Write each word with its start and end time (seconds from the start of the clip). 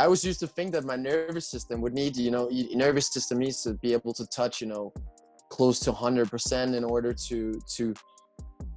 I 0.00 0.04
always 0.04 0.24
used 0.24 0.40
to 0.40 0.46
think 0.46 0.72
that 0.72 0.84
my 0.86 0.96
nervous 0.96 1.46
system 1.50 1.82
would 1.82 1.92
need, 1.92 2.16
you 2.16 2.30
know, 2.30 2.48
nervous 2.72 3.08
system 3.12 3.36
needs 3.36 3.62
to 3.64 3.74
be 3.74 3.92
able 3.92 4.14
to 4.14 4.26
touch, 4.28 4.62
you 4.62 4.66
know, 4.66 4.94
close 5.50 5.78
to 5.80 5.92
100% 5.92 6.74
in 6.74 6.84
order 6.84 7.12
to 7.12 7.60
to 7.76 7.94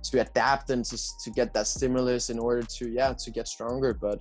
to 0.10 0.20
adapt 0.20 0.70
and 0.70 0.84
to, 0.84 0.98
to 1.24 1.32
get 1.32 1.54
that 1.54 1.66
stimulus 1.66 2.30
in 2.30 2.40
order 2.40 2.62
to 2.78 2.90
yeah 2.90 3.14
to 3.14 3.32
get 3.32 3.48
stronger. 3.48 3.94
But 3.94 4.20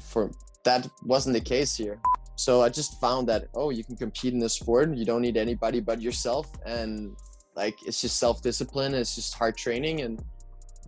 for 0.00 0.32
that 0.64 0.88
wasn't 1.04 1.34
the 1.34 1.46
case 1.54 1.76
here. 1.76 2.00
So 2.34 2.62
i 2.62 2.68
just 2.68 3.00
found 3.00 3.28
that 3.28 3.42
oh 3.54 3.70
you 3.70 3.84
can 3.84 3.96
compete 3.96 4.32
in 4.32 4.40
this 4.40 4.54
sport. 4.54 4.96
You 4.96 5.04
don't 5.04 5.22
need 5.22 5.36
anybody 5.36 5.78
but 5.78 6.02
yourself. 6.02 6.50
And 6.66 7.16
like 7.54 7.76
it's 7.86 8.00
just 8.00 8.18
self-discipline. 8.18 8.94
It's 8.94 9.14
just 9.14 9.34
hard 9.34 9.56
training. 9.56 10.00
And 10.00 10.20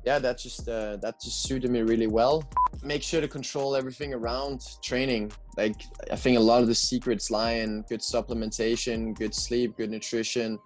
yeah 0.06 0.20
that 0.20 0.38
just 0.38 0.68
uh, 0.68 0.96
that 0.98 1.20
just 1.20 1.42
suited 1.42 1.70
me 1.70 1.82
really 1.82 2.06
well. 2.06 2.48
Make 2.82 3.02
sure 3.02 3.20
to 3.20 3.28
control 3.28 3.74
everything 3.74 4.14
around 4.14 4.62
training. 4.82 5.32
Like 5.56 5.82
i 6.12 6.16
think 6.16 6.38
a 6.38 6.40
lot 6.40 6.62
of 6.62 6.68
the 6.68 6.74
secrets 6.74 7.30
lie 7.30 7.56
in 7.64 7.82
good 7.88 8.00
supplementation 8.00 9.14
good 9.14 9.34
sleep 9.34 9.76
good 9.76 9.90
nutrition. 9.90 10.58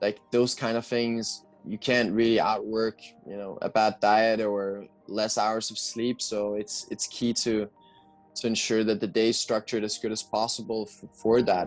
Like 0.00 0.18
those 0.30 0.54
kind 0.54 0.76
of 0.76 0.86
things 0.86 1.44
you 1.66 1.78
can't 1.78 2.12
really 2.12 2.40
outwork 2.40 2.98
you 3.26 3.36
know 3.36 3.58
a 3.62 3.68
bad 3.68 3.94
diet 4.00 4.40
or 4.40 4.86
less 5.08 5.36
hours 5.36 5.70
of 5.72 5.78
sleep. 5.78 6.22
So 6.22 6.54
it's 6.54 6.86
it's 6.90 7.06
key 7.08 7.32
to 7.44 7.68
to 8.36 8.46
ensure 8.46 8.84
that 8.84 9.00
the 9.00 9.08
day 9.08 9.28
is 9.30 9.38
structured 9.38 9.82
as 9.84 9.98
good 9.98 10.12
as 10.12 10.22
possible 10.22 10.88
for 11.22 11.42
that 11.42 11.66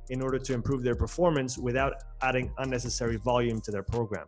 in 0.11 0.21
order 0.21 0.37
to 0.37 0.53
improve 0.53 0.83
their 0.83 0.95
performance 0.95 1.57
without 1.57 2.03
adding 2.21 2.51
unnecessary 2.59 3.15
volume 3.15 3.61
to 3.61 3.71
their 3.71 3.81
program. 3.81 4.27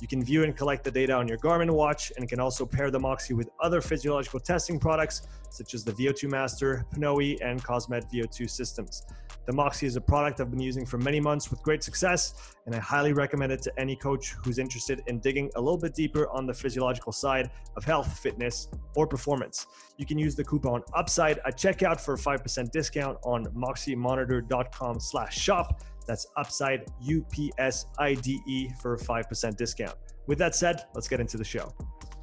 You 0.00 0.06
can 0.06 0.22
view 0.22 0.44
and 0.44 0.54
collect 0.54 0.84
the 0.84 0.90
data 0.90 1.14
on 1.14 1.26
your 1.26 1.38
Garmin 1.38 1.70
watch 1.70 2.12
and 2.16 2.28
can 2.28 2.38
also 2.38 2.66
pair 2.66 2.90
the 2.90 3.00
Moxy 3.00 3.32
with 3.32 3.48
other 3.60 3.80
physiological 3.80 4.40
testing 4.40 4.78
products 4.78 5.22
such 5.48 5.74
as 5.74 5.84
the 5.84 5.92
VO2 5.92 6.30
Master, 6.30 6.84
Pnoe, 6.94 7.38
and 7.42 7.62
Cosmed 7.64 8.04
VO2 8.12 8.48
systems. 8.48 9.04
The 9.44 9.52
Moxy 9.52 9.86
is 9.86 9.96
a 9.96 10.00
product 10.00 10.40
I've 10.40 10.50
been 10.50 10.60
using 10.60 10.86
for 10.86 10.98
many 10.98 11.18
months 11.18 11.50
with 11.50 11.62
great 11.62 11.82
success, 11.82 12.54
and 12.66 12.74
I 12.74 12.78
highly 12.78 13.12
recommend 13.12 13.50
it 13.50 13.60
to 13.62 13.72
any 13.76 13.96
coach 13.96 14.34
who's 14.44 14.58
interested 14.58 15.02
in 15.08 15.18
digging 15.18 15.50
a 15.56 15.60
little 15.60 15.78
bit 15.78 15.94
deeper 15.94 16.28
on 16.28 16.46
the 16.46 16.54
physiological 16.54 17.12
side 17.12 17.50
of 17.76 17.84
health, 17.84 18.18
fitness, 18.20 18.68
or 18.94 19.04
performance. 19.04 19.66
You 19.96 20.06
can 20.06 20.16
use 20.16 20.36
the 20.36 20.44
coupon 20.44 20.82
UPSIDE 20.94 21.38
at 21.44 21.58
checkout 21.58 22.00
for 22.00 22.14
a 22.14 22.16
5% 22.16 22.70
discount 22.70 23.18
on 23.24 23.46
moxymonitor.com 23.46 25.00
slash 25.00 25.36
shop. 25.36 25.82
That's 26.06 26.26
UPSIDE, 26.38 26.86
U-P-S-I-D-E 27.00 28.70
for 28.80 28.94
a 28.94 28.98
5% 28.98 29.56
discount. 29.56 29.94
With 30.28 30.38
that 30.38 30.54
said, 30.54 30.84
let's 30.94 31.08
get 31.08 31.18
into 31.18 31.36
the 31.36 31.44
show. 31.44 31.74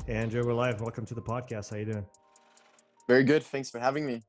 Hey, 0.08 0.14
Andrew, 0.14 0.46
we're 0.46 0.54
live. 0.54 0.80
Welcome 0.80 1.06
to 1.08 1.14
the 1.14 1.22
podcast. 1.22 1.72
How 1.72 1.76
you 1.76 1.86
doing? 1.86 2.06
Very 3.10 3.26
good. 3.26 3.44
Thanks 3.44 3.70
for 3.70 3.80
having 3.80 4.06
me. 4.06 4.22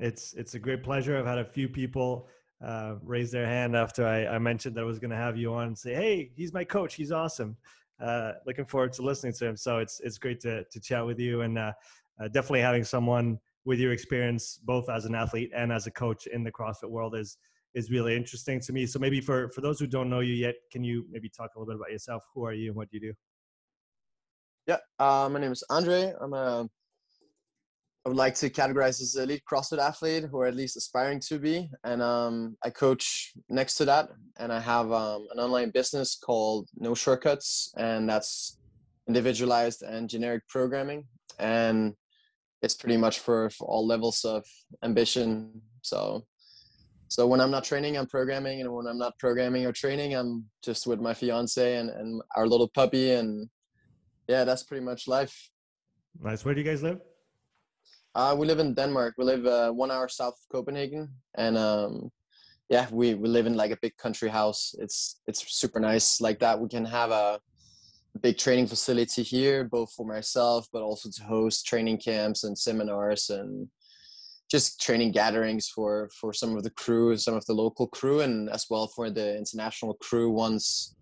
It's 0.00 0.32
it's 0.32 0.54
a 0.54 0.58
great 0.58 0.82
pleasure. 0.82 1.18
I've 1.18 1.26
had 1.26 1.38
a 1.38 1.44
few 1.44 1.68
people 1.68 2.28
uh, 2.64 2.94
raise 3.02 3.30
their 3.30 3.46
hand 3.46 3.76
after 3.76 4.06
I, 4.06 4.26
I 4.26 4.38
mentioned 4.38 4.74
that 4.76 4.80
I 4.80 4.84
was 4.84 4.98
going 4.98 5.10
to 5.10 5.16
have 5.16 5.36
you 5.36 5.52
on 5.54 5.68
and 5.68 5.78
say, 5.78 5.94
"Hey, 5.94 6.32
he's 6.34 6.52
my 6.52 6.64
coach. 6.64 6.94
He's 6.94 7.12
awesome." 7.12 7.56
Uh, 8.00 8.32
looking 8.46 8.64
forward 8.64 8.94
to 8.94 9.02
listening 9.02 9.34
to 9.34 9.46
him. 9.46 9.56
So 9.56 9.78
it's 9.78 10.00
it's 10.00 10.16
great 10.16 10.40
to 10.40 10.64
to 10.64 10.80
chat 10.80 11.04
with 11.04 11.20
you 11.20 11.42
and 11.42 11.58
uh, 11.58 11.72
uh, 12.18 12.28
definitely 12.28 12.62
having 12.62 12.82
someone 12.82 13.38
with 13.66 13.78
your 13.78 13.92
experience 13.92 14.58
both 14.64 14.88
as 14.88 15.04
an 15.04 15.14
athlete 15.14 15.50
and 15.54 15.70
as 15.70 15.86
a 15.86 15.90
coach 15.90 16.26
in 16.26 16.42
the 16.42 16.50
CrossFit 16.50 16.88
world 16.88 17.14
is 17.14 17.36
is 17.74 17.90
really 17.90 18.16
interesting 18.16 18.58
to 18.60 18.72
me. 18.72 18.86
So 18.86 18.98
maybe 18.98 19.20
for 19.20 19.50
for 19.50 19.60
those 19.60 19.78
who 19.78 19.86
don't 19.86 20.08
know 20.08 20.20
you 20.20 20.34
yet, 20.34 20.54
can 20.72 20.82
you 20.82 21.04
maybe 21.10 21.28
talk 21.28 21.50
a 21.54 21.58
little 21.58 21.74
bit 21.74 21.76
about 21.76 21.92
yourself? 21.92 22.22
Who 22.34 22.46
are 22.46 22.54
you 22.54 22.68
and 22.68 22.76
what 22.76 22.90
do 22.90 22.96
you 22.96 23.08
do? 23.08 23.14
Yeah, 24.66 24.78
uh, 24.98 25.28
my 25.30 25.40
name 25.40 25.52
is 25.52 25.62
Andre. 25.68 26.14
I'm 26.20 26.32
a 26.32 26.68
I 28.04 28.08
would 28.08 28.16
like 28.16 28.34
to 28.36 28.48
categorize 28.48 29.02
as 29.02 29.14
elite 29.16 29.42
CrossFit 29.50 29.78
athlete, 29.78 30.24
or 30.32 30.46
at 30.46 30.56
least 30.56 30.76
aspiring 30.76 31.20
to 31.28 31.38
be. 31.38 31.68
And 31.84 32.00
um, 32.00 32.56
I 32.64 32.70
coach 32.70 33.32
next 33.50 33.74
to 33.76 33.84
that, 33.84 34.08
and 34.38 34.50
I 34.50 34.58
have 34.58 34.90
um, 34.90 35.26
an 35.32 35.38
online 35.38 35.70
business 35.70 36.16
called 36.16 36.68
No 36.76 36.94
Shortcuts, 36.94 37.72
and 37.76 38.08
that's 38.08 38.58
individualized 39.06 39.82
and 39.82 40.08
generic 40.08 40.48
programming, 40.48 41.04
and 41.38 41.94
it's 42.62 42.74
pretty 42.74 42.96
much 42.96 43.18
for, 43.18 43.50
for 43.50 43.68
all 43.68 43.86
levels 43.86 44.24
of 44.24 44.44
ambition. 44.82 45.60
So, 45.82 46.24
so 47.08 47.26
when 47.26 47.40
I'm 47.40 47.50
not 47.50 47.64
training, 47.64 47.98
I'm 47.98 48.06
programming, 48.06 48.62
and 48.62 48.72
when 48.72 48.86
I'm 48.86 48.98
not 48.98 49.18
programming 49.18 49.66
or 49.66 49.72
training, 49.72 50.14
I'm 50.14 50.46
just 50.64 50.86
with 50.86 51.00
my 51.00 51.12
fiance 51.12 51.76
and, 51.76 51.90
and 51.90 52.22
our 52.34 52.46
little 52.46 52.68
puppy, 52.68 53.12
and 53.12 53.50
yeah, 54.26 54.44
that's 54.44 54.62
pretty 54.62 54.84
much 54.84 55.06
life. 55.06 55.50
Nice. 56.18 56.46
Where 56.46 56.54
do 56.54 56.62
you 56.62 56.66
guys 56.66 56.82
live? 56.82 57.00
Uh, 58.14 58.34
we 58.36 58.46
live 58.46 58.58
in 58.58 58.74
Denmark. 58.74 59.14
We 59.18 59.24
live 59.24 59.46
uh, 59.46 59.70
one 59.70 59.90
hour 59.90 60.08
south 60.08 60.34
of 60.34 60.48
Copenhagen, 60.50 61.08
and 61.36 61.56
um, 61.56 62.10
yeah, 62.68 62.86
we, 62.90 63.14
we 63.14 63.28
live 63.28 63.46
in 63.46 63.54
like 63.54 63.70
a 63.70 63.78
big 63.80 63.96
country 63.96 64.28
house. 64.28 64.74
It's 64.78 65.20
it's 65.28 65.44
super 65.52 65.78
nice 65.78 66.20
like 66.20 66.40
that. 66.40 66.60
We 66.60 66.68
can 66.68 66.84
have 66.84 67.12
a 67.12 67.40
big 68.20 68.36
training 68.36 68.66
facility 68.66 69.22
here, 69.22 69.64
both 69.64 69.92
for 69.92 70.04
myself, 70.04 70.66
but 70.72 70.82
also 70.82 71.08
to 71.08 71.22
host 71.22 71.66
training 71.66 71.98
camps 71.98 72.42
and 72.42 72.58
seminars 72.58 73.30
and 73.30 73.68
just 74.50 74.80
training 74.80 75.12
gatherings 75.12 75.68
for 75.68 76.10
for 76.20 76.32
some 76.32 76.56
of 76.56 76.64
the 76.64 76.70
crew, 76.70 77.16
some 77.16 77.34
of 77.34 77.46
the 77.46 77.54
local 77.54 77.86
crew, 77.86 78.22
and 78.22 78.50
as 78.50 78.66
well 78.68 78.88
for 78.88 79.08
the 79.08 79.36
international 79.36 79.94
crew 79.94 80.30
once 80.30 80.96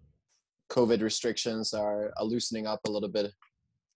COVID 0.71 1.03
restrictions 1.03 1.73
are, 1.73 2.13
are 2.19 2.25
loosening 2.25 2.67
up 2.67 2.81
a 2.87 2.91
little 2.91 3.09
bit. 3.09 3.33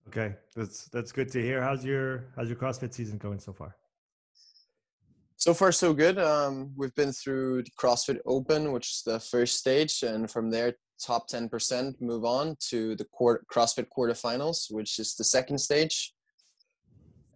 Okay, 0.09 0.35
that's 0.55 0.87
that's 0.87 1.13
good 1.13 1.31
to 1.33 1.41
hear. 1.41 1.63
How's 1.63 1.85
your 1.85 2.25
how's 2.37 2.49
your 2.49 2.57
CrossFit 2.57 2.93
season 2.93 3.19
going 3.19 3.39
so 3.39 3.53
far? 3.53 3.77
So 5.37 5.55
far, 5.55 5.73
so 5.73 5.93
good. 5.93 6.19
Um, 6.19 6.73
we've 6.77 6.95
been 6.95 7.13
through 7.13 7.65
the 7.65 7.71
CrossFit 7.77 8.19
Open, 8.27 8.73
which 8.73 8.89
is 8.91 9.03
the 9.05 9.19
first 9.19 9.59
stage, 9.59 10.03
and 10.05 10.31
from 10.31 10.51
there, 10.51 10.75
top 11.05 11.27
ten 11.27 11.49
percent 11.49 12.01
move 12.01 12.25
on 12.25 12.57
to 12.71 12.95
the 12.97 13.05
quarter, 13.07 13.45
CrossFit 13.53 13.87
quarterfinals, 13.97 14.71
which 14.71 14.99
is 14.99 15.15
the 15.15 15.25
second 15.25 15.59
stage. 15.59 16.15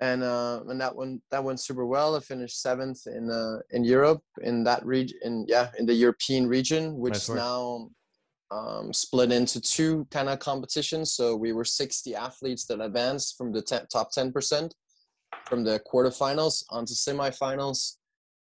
And 0.01 0.23
uh, 0.23 0.61
and 0.69 0.81
that 0.81 0.95
one 0.95 1.23
that 1.31 1.43
went 1.43 1.61
super 1.61 1.87
well. 1.87 2.15
I 2.17 2.21
finished 2.21 2.61
seventh 2.61 3.07
in 3.07 3.31
uh, 3.31 3.59
in 3.71 3.83
Europe 3.83 4.23
in 4.43 4.63
that 4.65 4.85
region. 4.85 5.19
In 5.23 5.47
yeah, 5.49 5.71
in 5.79 5.87
the 5.87 5.95
European 5.95 6.47
region, 6.47 6.99
which 6.99 7.15
nice 7.15 7.31
now 7.31 7.89
um, 8.51 8.93
split 8.93 9.33
into 9.33 9.61
two 9.61 10.07
kind 10.11 10.29
of 10.29 10.39
competitions. 10.39 11.13
So 11.13 11.37
we 11.37 11.53
were 11.53 11.65
60 11.65 12.15
athletes 12.15 12.67
that 12.67 12.81
advanced 12.81 13.37
from 13.37 13.53
the 13.53 13.63
ten, 13.63 13.87
top 13.93 14.11
10% 14.13 14.71
from 15.47 15.65
the 15.65 15.81
quarterfinals 15.93 16.65
onto 16.71 16.95
semifinals. 16.95 17.97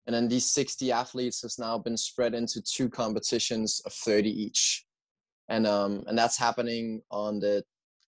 And 0.06 0.14
then 0.14 0.28
these 0.28 0.50
60 0.50 0.90
athletes 0.90 1.42
has 1.42 1.58
now 1.58 1.78
been 1.78 1.96
spread 1.96 2.34
into 2.34 2.60
two 2.60 2.88
competitions 2.88 3.80
of 3.86 3.92
30 3.92 4.30
each. 4.30 4.84
And, 5.48 5.66
um, 5.66 6.02
and 6.06 6.18
that's 6.18 6.38
happening 6.38 7.02
on 7.10 7.38
the 7.38 7.62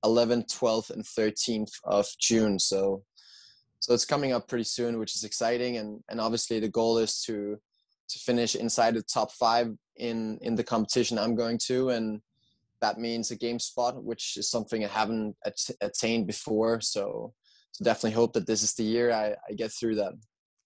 11th, 0.04 0.52
12th, 0.52 0.90
and 0.90 1.04
13th 1.04 1.72
of 1.84 2.06
June. 2.18 2.58
So, 2.58 3.04
so 3.80 3.94
it's 3.94 4.04
coming 4.04 4.32
up 4.32 4.48
pretty 4.48 4.64
soon, 4.64 4.98
which 4.98 5.14
is 5.14 5.24
exciting. 5.24 5.76
And, 5.76 6.00
and 6.08 6.20
obviously 6.20 6.58
the 6.58 6.68
goal 6.68 6.98
is 6.98 7.22
to, 7.22 7.58
to 8.14 8.18
finish 8.20 8.54
inside 8.54 8.94
the 8.94 9.02
top 9.02 9.30
five 9.32 9.68
in 9.96 10.38
in 10.40 10.54
the 10.54 10.64
competition 10.64 11.18
I'm 11.18 11.36
going 11.36 11.58
to, 11.66 11.90
and 11.90 12.20
that 12.80 12.98
means 12.98 13.30
a 13.30 13.36
game 13.36 13.58
spot, 13.58 14.02
which 14.02 14.36
is 14.36 14.50
something 14.50 14.84
I 14.84 14.88
haven't 14.88 15.36
at- 15.44 15.76
attained 15.80 16.26
before. 16.26 16.80
So, 16.80 17.32
so 17.72 17.84
definitely 17.84 18.12
hope 18.12 18.32
that 18.34 18.46
this 18.46 18.62
is 18.62 18.74
the 18.74 18.84
year 18.84 19.12
I, 19.12 19.34
I 19.48 19.54
get 19.54 19.72
through 19.72 19.96
that. 19.96 20.12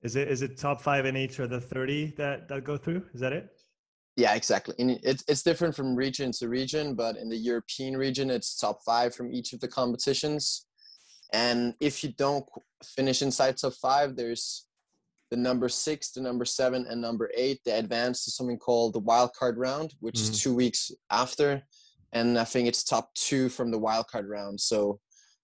Is 0.02 0.14
it 0.16 0.28
is 0.28 0.42
it 0.42 0.56
top 0.56 0.80
five 0.80 1.06
in 1.06 1.16
each 1.16 1.38
of 1.38 1.50
the 1.50 1.60
thirty 1.60 2.14
that 2.16 2.48
that 2.48 2.64
go 2.64 2.76
through? 2.76 3.02
Is 3.14 3.20
that 3.20 3.32
it? 3.32 3.48
Yeah, 4.16 4.34
exactly. 4.34 4.74
And 4.78 4.98
it's 5.02 5.24
it's 5.28 5.42
different 5.42 5.74
from 5.74 5.94
region 5.94 6.32
to 6.38 6.48
region, 6.48 6.94
but 6.94 7.16
in 7.16 7.28
the 7.28 7.36
European 7.36 7.96
region, 7.96 8.30
it's 8.30 8.58
top 8.58 8.78
five 8.84 9.14
from 9.14 9.32
each 9.32 9.52
of 9.52 9.60
the 9.60 9.68
competitions. 9.68 10.66
And 11.32 11.74
if 11.80 12.02
you 12.02 12.12
don't 12.12 12.46
finish 12.82 13.22
inside 13.22 13.56
top 13.56 13.74
five, 13.74 14.16
there's 14.16 14.67
the 15.30 15.36
number 15.36 15.68
six, 15.68 16.10
the 16.10 16.20
number 16.20 16.44
seven, 16.44 16.86
and 16.88 17.00
number 17.00 17.30
eight. 17.36 17.60
They 17.64 17.72
advance 17.72 18.24
to 18.24 18.30
something 18.30 18.58
called 18.58 18.94
the 18.94 19.00
wild 19.00 19.32
card 19.34 19.58
round, 19.58 19.94
which 20.00 20.16
mm-hmm. 20.16 20.32
is 20.32 20.42
two 20.42 20.54
weeks 20.54 20.90
after. 21.10 21.62
And 22.12 22.38
I 22.38 22.44
think 22.44 22.68
it's 22.68 22.84
top 22.84 23.12
two 23.14 23.48
from 23.48 23.70
the 23.70 23.78
wild 23.78 24.08
card 24.08 24.28
round. 24.28 24.60
So 24.60 25.00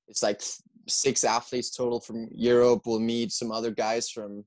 it's 0.09 0.23
like 0.23 0.41
six 0.89 1.25
athletes 1.25 1.71
total 1.71 2.01
from 2.01 2.29
Europe 2.35 2.87
will 2.87 3.01
meet 3.01 3.33
some 3.33 3.53
other 3.53 3.71
guys 3.71 4.09
from 4.09 4.45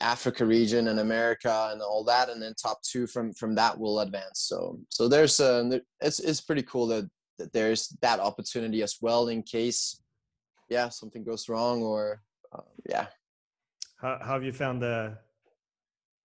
Africa 0.00 0.44
region 0.44 0.88
and 0.88 1.00
America 1.00 1.70
and 1.72 1.80
all 1.80 2.04
that, 2.04 2.28
and 2.28 2.42
then 2.42 2.54
top 2.54 2.82
two 2.82 3.06
from 3.06 3.32
from 3.32 3.54
that 3.54 3.78
will 3.78 4.00
advance. 4.00 4.40
So 4.40 4.78
so 4.90 5.08
there's 5.08 5.40
uh, 5.40 5.78
it's 6.00 6.20
it's 6.20 6.40
pretty 6.40 6.62
cool 6.62 6.86
that, 6.88 7.08
that 7.38 7.52
there's 7.52 7.88
that 8.02 8.20
opportunity 8.20 8.82
as 8.82 8.96
well 9.00 9.28
in 9.28 9.42
case 9.42 10.00
yeah 10.68 10.88
something 10.90 11.24
goes 11.24 11.48
wrong 11.48 11.82
or 11.82 12.20
uh, 12.52 12.62
yeah. 12.88 13.06
How, 13.96 14.18
how 14.20 14.32
have 14.34 14.44
you 14.44 14.52
found 14.52 14.82
the 14.82 15.16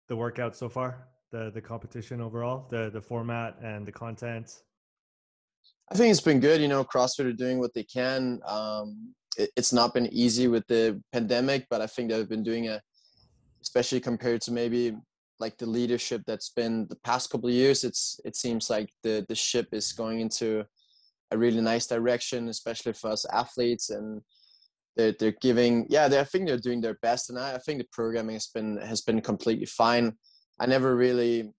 the 0.07 0.15
workout 0.15 0.55
so 0.55 0.67
far? 0.67 1.07
The 1.31 1.51
the 1.51 1.61
competition 1.61 2.19
overall, 2.19 2.67
the 2.69 2.89
the 2.89 3.01
format 3.01 3.57
and 3.61 3.85
the 3.85 3.91
content. 3.91 4.63
I 5.89 5.95
think 5.95 6.11
it's 6.11 6.21
been 6.21 6.39
good. 6.39 6.61
You 6.61 6.67
know, 6.67 6.83
CrossFit 6.83 7.25
are 7.25 7.33
doing 7.33 7.59
what 7.59 7.73
they 7.73 7.83
can. 7.83 8.39
Um, 8.45 9.13
it, 9.37 9.51
it's 9.55 9.71
not 9.71 9.93
been 9.93 10.07
easy 10.07 10.47
with 10.47 10.67
the 10.67 11.01
pandemic, 11.13 11.67
but 11.69 11.81
I 11.81 11.87
think 11.87 12.09
they've 12.09 12.27
been 12.27 12.43
doing 12.43 12.67
a, 12.67 12.81
especially 13.61 13.99
compared 14.01 14.41
to 14.41 14.51
maybe 14.51 14.95
like 15.39 15.57
the 15.57 15.65
leadership 15.65 16.23
that's 16.27 16.49
been 16.49 16.87
the 16.87 16.95
past 16.97 17.29
couple 17.29 17.47
of 17.47 17.55
years. 17.55 17.83
It's 17.85 18.19
it 18.25 18.35
seems 18.35 18.69
like 18.69 18.89
the 19.03 19.25
the 19.29 19.35
ship 19.35 19.69
is 19.71 19.93
going 19.93 20.19
into 20.19 20.65
a 21.31 21.37
really 21.37 21.61
nice 21.61 21.87
direction, 21.87 22.49
especially 22.49 22.93
for 22.93 23.11
us 23.11 23.25
athletes, 23.31 23.89
and 23.89 24.21
they're 24.95 25.13
they're 25.17 25.35
giving 25.41 25.85
yeah. 25.89 26.07
They, 26.07 26.19
I 26.19 26.23
think 26.23 26.47
they're 26.47 26.57
doing 26.57 26.81
their 26.81 26.97
best, 27.01 27.29
and 27.29 27.39
I, 27.39 27.55
I 27.55 27.57
think 27.59 27.79
the 27.79 27.87
programming 27.91 28.35
has 28.35 28.47
been 28.47 28.77
has 28.77 29.01
been 29.01 29.21
completely 29.21 29.65
fine. 29.65 30.13
I 30.59 30.65
never 30.65 30.95
really 30.95 31.51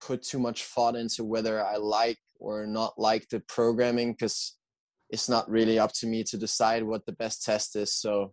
put 0.00 0.22
too 0.22 0.38
much 0.38 0.64
thought 0.64 0.96
into 0.96 1.24
whether 1.24 1.64
I 1.64 1.76
like 1.76 2.18
or 2.38 2.66
not 2.66 2.94
like 2.98 3.28
the 3.28 3.40
programming 3.40 4.12
because 4.12 4.56
it's 5.10 5.28
not 5.28 5.50
really 5.50 5.78
up 5.78 5.92
to 5.92 6.06
me 6.06 6.24
to 6.24 6.38
decide 6.38 6.82
what 6.82 7.04
the 7.04 7.12
best 7.12 7.44
test 7.44 7.76
is. 7.76 7.94
So, 7.94 8.32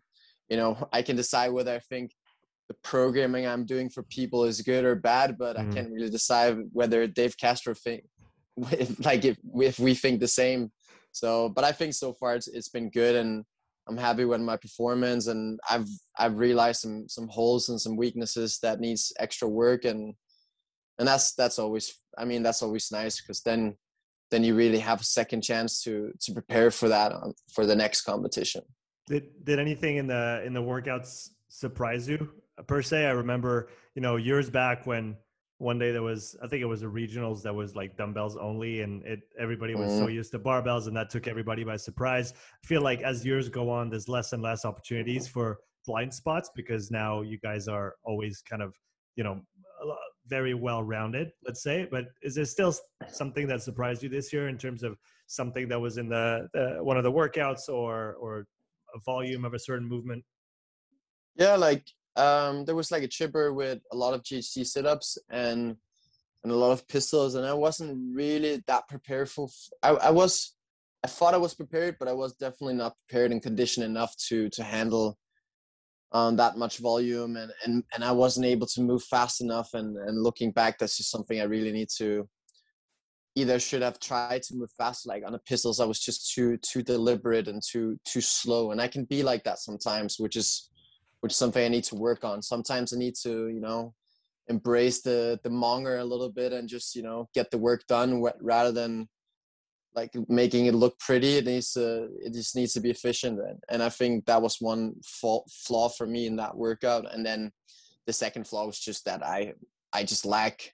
you 0.49 0.57
know, 0.57 0.87
I 0.93 1.01
can 1.01 1.15
decide 1.15 1.51
whether 1.51 1.73
I 1.73 1.79
think 1.79 2.11
the 2.69 2.75
programming 2.83 3.47
I'm 3.47 3.65
doing 3.65 3.89
for 3.89 4.03
people 4.03 4.43
is 4.43 4.61
good 4.61 4.85
or 4.85 4.95
bad, 4.95 5.37
but 5.37 5.57
mm. 5.57 5.59
I 5.59 5.73
can't 5.73 5.91
really 5.91 6.09
decide 6.09 6.57
whether 6.71 7.07
Dave 7.07 7.37
Castro 7.37 7.73
think 7.73 8.03
like 8.99 9.23
if 9.23 9.37
if 9.55 9.79
we 9.79 9.93
think 9.93 10.19
the 10.19 10.27
same. 10.27 10.71
So, 11.11 11.49
but 11.49 11.63
I 11.63 11.71
think 11.71 11.93
so 11.93 12.13
far 12.13 12.35
it's 12.35 12.47
it's 12.47 12.69
been 12.69 12.89
good, 12.89 13.15
and 13.15 13.43
I'm 13.87 13.97
happy 13.97 14.25
with 14.25 14.41
my 14.41 14.57
performance, 14.57 15.27
and 15.27 15.59
I've 15.69 15.87
I've 16.17 16.37
realized 16.37 16.81
some 16.81 17.07
some 17.07 17.27
holes 17.27 17.69
and 17.69 17.79
some 17.79 17.95
weaknesses 17.95 18.59
that 18.61 18.79
needs 18.79 19.13
extra 19.19 19.47
work, 19.47 19.85
and 19.85 20.13
and 20.99 21.07
that's 21.07 21.33
that's 21.33 21.59
always 21.59 21.95
I 22.17 22.25
mean 22.25 22.43
that's 22.43 22.61
always 22.61 22.91
nice 22.91 23.21
because 23.21 23.41
then 23.41 23.75
then 24.29 24.43
you 24.43 24.55
really 24.55 24.79
have 24.79 25.01
a 25.01 25.05
second 25.05 25.41
chance 25.41 25.81
to 25.83 26.11
to 26.21 26.33
prepare 26.33 26.71
for 26.71 26.89
that 26.89 27.13
um, 27.13 27.33
for 27.53 27.65
the 27.65 27.75
next 27.75 28.01
competition. 28.01 28.61
Did 29.07 29.43
did 29.43 29.59
anything 29.59 29.97
in 29.97 30.07
the 30.07 30.43
in 30.45 30.53
the 30.53 30.61
workouts 30.61 31.29
surprise 31.47 32.09
you 32.09 32.29
per 32.67 32.81
se? 32.81 33.05
I 33.05 33.11
remember 33.11 33.69
you 33.95 34.01
know 34.01 34.17
years 34.17 34.49
back 34.49 34.85
when 34.85 35.15
one 35.59 35.79
day 35.79 35.91
there 35.91 36.03
was 36.03 36.35
I 36.43 36.47
think 36.47 36.61
it 36.61 36.67
was 36.67 36.83
a 36.83 36.87
regionals 36.87 37.41
that 37.43 37.53
was 37.53 37.75
like 37.75 37.97
dumbbells 37.97 38.37
only 38.37 38.81
and 38.81 39.03
it 39.03 39.21
everybody 39.39 39.73
was 39.73 39.91
mm. 39.91 39.97
so 39.99 40.07
used 40.07 40.31
to 40.31 40.39
barbells 40.39 40.87
and 40.87 40.95
that 40.95 41.09
took 41.09 41.27
everybody 41.27 41.63
by 41.63 41.77
surprise. 41.77 42.33
I 42.63 42.67
feel 42.67 42.81
like 42.81 43.01
as 43.01 43.25
years 43.25 43.49
go 43.49 43.69
on 43.69 43.89
there's 43.89 44.07
less 44.07 44.33
and 44.33 44.43
less 44.43 44.65
opportunities 44.65 45.27
for 45.27 45.59
blind 45.85 46.13
spots 46.13 46.51
because 46.55 46.91
now 46.91 47.21
you 47.21 47.39
guys 47.39 47.67
are 47.67 47.95
always 48.03 48.43
kind 48.47 48.61
of 48.61 48.75
you 49.15 49.23
know 49.23 49.41
very 50.27 50.53
well 50.53 50.83
rounded, 50.83 51.31
let's 51.45 51.63
say. 51.63 51.87
But 51.89 52.05
is 52.21 52.35
there 52.35 52.45
still 52.45 52.73
something 53.09 53.47
that 53.47 53.61
surprised 53.61 54.03
you 54.03 54.09
this 54.09 54.31
year 54.31 54.49
in 54.49 54.57
terms 54.57 54.83
of 54.83 54.97
something 55.27 55.67
that 55.69 55.79
was 55.79 55.97
in 55.97 56.09
the, 56.09 56.47
the 56.53 56.77
one 56.81 56.97
of 56.97 57.03
the 57.03 57.11
workouts 57.11 57.69
or 57.69 58.15
or 58.15 58.45
a 58.93 58.99
volume 59.05 59.45
of 59.45 59.53
a 59.53 59.59
certain 59.59 59.87
movement? 59.87 60.23
Yeah, 61.35 61.55
like 61.55 61.85
um, 62.17 62.65
there 62.65 62.75
was 62.75 62.91
like 62.91 63.03
a 63.03 63.07
chipper 63.07 63.53
with 63.53 63.79
a 63.91 63.95
lot 63.95 64.13
of 64.13 64.23
GHD 64.23 64.65
sit-ups 64.65 65.17
and 65.29 65.77
and 66.43 66.51
a 66.51 66.55
lot 66.55 66.71
of 66.71 66.87
pistols, 66.87 67.35
and 67.35 67.45
I 67.45 67.53
wasn't 67.53 68.15
really 68.15 68.63
that 68.67 68.87
prepared 68.87 69.29
for. 69.29 69.49
I, 69.81 69.89
I 69.89 70.09
was, 70.11 70.55
I 71.03 71.07
thought 71.07 71.33
I 71.33 71.37
was 71.37 71.55
prepared, 71.55 71.97
but 71.99 72.07
I 72.07 72.13
was 72.13 72.33
definitely 72.33 72.75
not 72.75 72.95
prepared 73.07 73.31
and 73.31 73.41
conditioned 73.41 73.85
enough 73.85 74.15
to 74.27 74.49
to 74.49 74.63
handle 74.63 75.17
um, 76.11 76.35
that 76.37 76.57
much 76.57 76.77
volume 76.77 77.35
and, 77.35 77.51
and, 77.65 77.83
and 77.93 78.03
I 78.03 78.11
wasn't 78.11 78.45
able 78.45 78.67
to 78.67 78.81
move 78.81 79.03
fast 79.03 79.41
enough. 79.41 79.73
And, 79.73 79.97
and 79.97 80.23
looking 80.23 80.51
back, 80.51 80.77
that's 80.77 80.97
just 80.97 81.11
something 81.11 81.39
I 81.39 81.45
really 81.45 81.71
need 81.71 81.89
to 81.97 82.27
either 83.35 83.59
should 83.59 83.81
have 83.81 83.99
tried 83.99 84.41
to 84.43 84.55
move 84.55 84.71
fast. 84.77 85.05
Like 85.05 85.23
on 85.25 85.33
the 85.33 85.39
pistols, 85.39 85.79
I 85.79 85.85
was 85.85 85.99
just 85.99 86.33
too, 86.33 86.57
too 86.57 86.81
deliberate 86.81 87.47
and 87.47 87.61
too, 87.61 87.99
too 88.05 88.21
slow. 88.21 88.71
And 88.71 88.81
I 88.81 88.87
can 88.87 89.03
be 89.03 89.21
like 89.21 89.43
that 89.43 89.59
sometimes, 89.59 90.15
which 90.17 90.35
is, 90.35 90.69
which 91.21 91.33
is 91.33 91.37
something 91.37 91.63
I 91.63 91.69
need 91.69 91.83
to 91.85 91.95
work 91.95 92.23
on. 92.23 92.41
Sometimes 92.41 92.93
I 92.93 92.97
need 92.97 93.15
to, 93.23 93.47
you 93.47 93.59
know, 93.59 93.93
embrace 94.47 95.01
the, 95.01 95.39
the 95.43 95.49
monger 95.49 95.97
a 95.97 96.05
little 96.05 96.29
bit 96.29 96.53
and 96.53 96.69
just, 96.69 96.95
you 96.95 97.03
know, 97.03 97.27
get 97.33 97.51
the 97.51 97.57
work 97.57 97.85
done 97.87 98.23
rather 98.41 98.71
than 98.71 99.07
like 99.97 100.15
making 100.29 100.67
it 100.67 100.75
look 100.75 100.97
pretty. 100.99 101.37
It 101.37 101.45
needs 101.45 101.73
to 101.73 102.07
it 102.23 102.31
just 102.31 102.55
needs 102.55 102.73
to 102.73 102.79
be 102.79 102.91
efficient, 102.91 103.39
and, 103.39 103.59
and 103.69 103.81
I 103.81 103.89
think 103.89 104.25
that 104.25 104.41
was 104.41 104.61
one 104.61 104.93
flaw 105.03 105.89
for 105.89 106.05
me 106.05 106.27
in 106.27 106.35
that 106.37 106.55
workout. 106.55 107.11
And 107.11 107.25
then 107.25 107.51
the 108.05 108.13
second 108.13 108.47
flaw 108.47 108.67
was 108.67 108.79
just 108.79 109.05
that 109.05 109.25
I 109.25 109.53
I 109.91 110.03
just 110.03 110.23
lack 110.23 110.71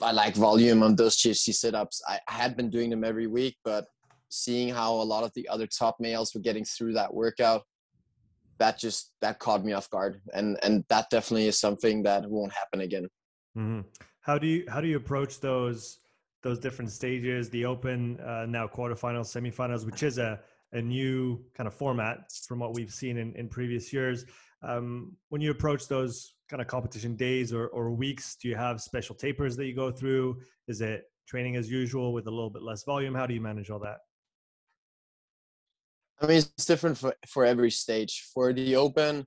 I 0.00 0.12
like 0.12 0.36
volume 0.36 0.82
on 0.82 0.94
those 0.94 1.16
GHD 1.16 1.52
sit-ups. 1.52 2.02
I, 2.06 2.20
I 2.28 2.32
had 2.32 2.56
been 2.56 2.70
doing 2.70 2.90
them 2.90 3.02
every 3.02 3.26
week, 3.26 3.56
but 3.64 3.86
seeing 4.28 4.68
how 4.68 4.94
a 4.94 5.02
lot 5.02 5.24
of 5.24 5.32
the 5.34 5.48
other 5.48 5.66
top 5.66 5.96
males 5.98 6.34
were 6.34 6.42
getting 6.42 6.64
through 6.64 6.92
that 6.92 7.12
workout, 7.12 7.64
that 8.60 8.78
just 8.78 9.12
that 9.20 9.40
caught 9.40 9.64
me 9.64 9.72
off 9.72 9.90
guard, 9.90 10.20
and 10.32 10.56
and 10.62 10.84
that 10.88 11.10
definitely 11.10 11.48
is 11.48 11.58
something 11.58 12.04
that 12.04 12.30
won't 12.30 12.52
happen 12.52 12.80
again. 12.82 13.08
Mm-hmm. 13.58 13.80
How 14.20 14.38
do 14.38 14.46
you 14.46 14.64
how 14.68 14.80
do 14.80 14.86
you 14.86 14.96
approach 14.96 15.40
those? 15.40 15.98
those 16.42 16.58
different 16.58 16.90
stages, 16.90 17.50
the 17.50 17.64
open, 17.64 18.18
uh, 18.20 18.46
now 18.46 18.66
quarterfinals, 18.66 19.28
semifinals, 19.28 19.84
which 19.84 20.02
is 20.02 20.18
a, 20.18 20.40
a 20.72 20.80
new 20.80 21.38
kind 21.54 21.66
of 21.66 21.74
format 21.74 22.32
from 22.46 22.58
what 22.58 22.74
we've 22.74 22.92
seen 22.92 23.18
in, 23.18 23.34
in 23.36 23.48
previous 23.48 23.92
years. 23.92 24.24
Um, 24.62 25.16
when 25.28 25.40
you 25.40 25.50
approach 25.50 25.88
those 25.88 26.34
kind 26.48 26.60
of 26.60 26.66
competition 26.66 27.16
days 27.16 27.52
or, 27.52 27.68
or 27.68 27.90
weeks, 27.90 28.36
do 28.40 28.48
you 28.48 28.56
have 28.56 28.80
special 28.80 29.14
tapers 29.14 29.56
that 29.56 29.66
you 29.66 29.74
go 29.74 29.90
through? 29.90 30.40
Is 30.66 30.80
it 30.80 31.04
training 31.28 31.56
as 31.56 31.70
usual 31.70 32.12
with 32.12 32.26
a 32.26 32.30
little 32.30 32.50
bit 32.50 32.62
less 32.62 32.84
volume? 32.84 33.14
How 33.14 33.26
do 33.26 33.34
you 33.34 33.40
manage 33.40 33.70
all 33.70 33.78
that? 33.80 33.98
I 36.20 36.26
mean, 36.26 36.38
it's 36.38 36.66
different 36.66 36.98
for, 36.98 37.14
for 37.26 37.44
every 37.44 37.70
stage. 37.70 38.28
For 38.34 38.52
the 38.52 38.76
open, 38.76 39.24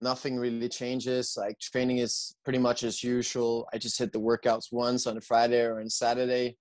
nothing 0.00 0.36
really 0.36 0.68
changes. 0.68 1.34
Like 1.36 1.58
training 1.58 1.98
is 1.98 2.36
pretty 2.44 2.58
much 2.58 2.82
as 2.82 3.02
usual. 3.02 3.66
I 3.72 3.78
just 3.78 3.98
hit 3.98 4.12
the 4.12 4.20
workouts 4.20 4.66
once 4.70 5.06
on 5.06 5.16
a 5.16 5.20
Friday 5.20 5.62
or 5.62 5.80
on 5.80 5.88
Saturday, 5.88 6.56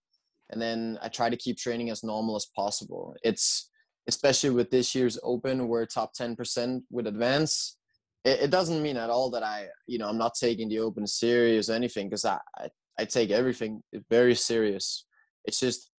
and 0.50 0.62
then 0.62 0.98
I 1.02 1.10
try 1.10 1.30
to 1.30 1.38
keep 1.38 1.58
training 1.58 1.90
as 1.90 2.04
normal 2.04 2.36
as 2.36 2.48
possible. 2.56 3.16
It's 3.24 3.70
especially 4.08 4.50
with 4.50 4.70
this 4.70 4.96
year's 4.96 5.20
Open, 5.24 5.68
we're 5.68 5.86
top 5.86 6.14
ten 6.14 6.36
percent 6.36 6.84
with 6.90 7.08
advance. 7.08 7.78
It, 8.24 8.44
it, 8.44 8.50
doesn't 8.52 8.82
mean 8.82 8.96
at 8.96 9.10
all 9.10 9.30
that 9.32 9.44
I, 9.44 9.68
you 9.88 9.98
know, 9.98 10.08
I'm 10.08 10.18
not 10.18 10.36
taking 10.40 10.70
the 10.70 10.80
Open 10.80 11.06
serious 11.06 11.70
or 11.70 11.74
anything 11.74 12.08
because 12.08 12.26
I, 12.26 12.40
I 12.58 12.70
I 12.98 13.06
take 13.06 13.32
everything 13.32 13.82
very 14.10 14.36
serious. 14.36 15.06
It's 15.46 15.60
just 15.60 15.90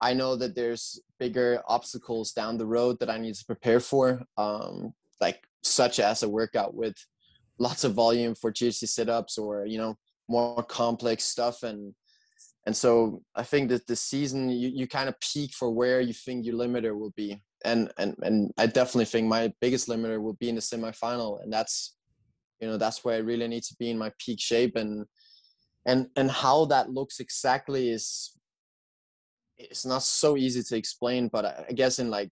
I 0.00 0.14
know 0.14 0.36
that 0.36 0.54
there's 0.54 1.00
bigger 1.18 1.62
obstacles 1.66 2.32
down 2.32 2.56
the 2.56 2.66
road 2.66 2.98
that 3.00 3.10
I 3.10 3.18
need 3.18 3.34
to 3.34 3.44
prepare 3.44 3.80
for. 3.80 4.22
Um, 4.36 4.94
like 5.20 5.42
such 5.62 6.00
as 6.00 6.22
a 6.22 6.28
workout 6.28 6.74
with 6.74 6.94
lots 7.58 7.84
of 7.84 7.94
volume 7.94 8.34
for 8.34 8.52
GHD 8.52 8.88
sit-ups 8.88 9.38
or 9.38 9.66
you 9.66 9.78
know 9.78 9.96
more 10.28 10.62
complex 10.62 11.24
stuff 11.24 11.62
and 11.62 11.94
and 12.66 12.76
so 12.76 13.22
I 13.34 13.44
think 13.44 13.70
that 13.70 13.86
the 13.86 13.96
season 13.96 14.50
you, 14.50 14.68
you 14.68 14.86
kind 14.86 15.08
of 15.08 15.18
peak 15.20 15.54
for 15.54 15.70
where 15.70 16.00
you 16.00 16.12
think 16.12 16.44
your 16.44 16.54
limiter 16.54 16.96
will 16.98 17.12
be 17.16 17.42
and 17.64 17.90
and 17.98 18.14
and 18.22 18.52
I 18.58 18.66
definitely 18.66 19.06
think 19.06 19.26
my 19.26 19.52
biggest 19.60 19.88
limiter 19.88 20.20
will 20.20 20.34
be 20.34 20.48
in 20.48 20.54
the 20.54 20.60
semifinal 20.60 21.42
and 21.42 21.52
that's 21.52 21.96
you 22.60 22.68
know 22.68 22.76
that's 22.76 23.04
where 23.04 23.16
I 23.16 23.18
really 23.18 23.48
need 23.48 23.64
to 23.64 23.76
be 23.78 23.90
in 23.90 23.98
my 23.98 24.12
peak 24.18 24.40
shape 24.40 24.76
and 24.76 25.06
and 25.86 26.06
and 26.16 26.30
how 26.30 26.66
that 26.66 26.90
looks 26.90 27.20
exactly 27.20 27.90
is 27.90 28.37
it's 29.58 29.84
not 29.84 30.02
so 30.02 30.36
easy 30.36 30.62
to 30.62 30.76
explain 30.76 31.28
but 31.28 31.44
I 31.68 31.72
guess 31.72 31.98
in 31.98 32.10
like 32.10 32.30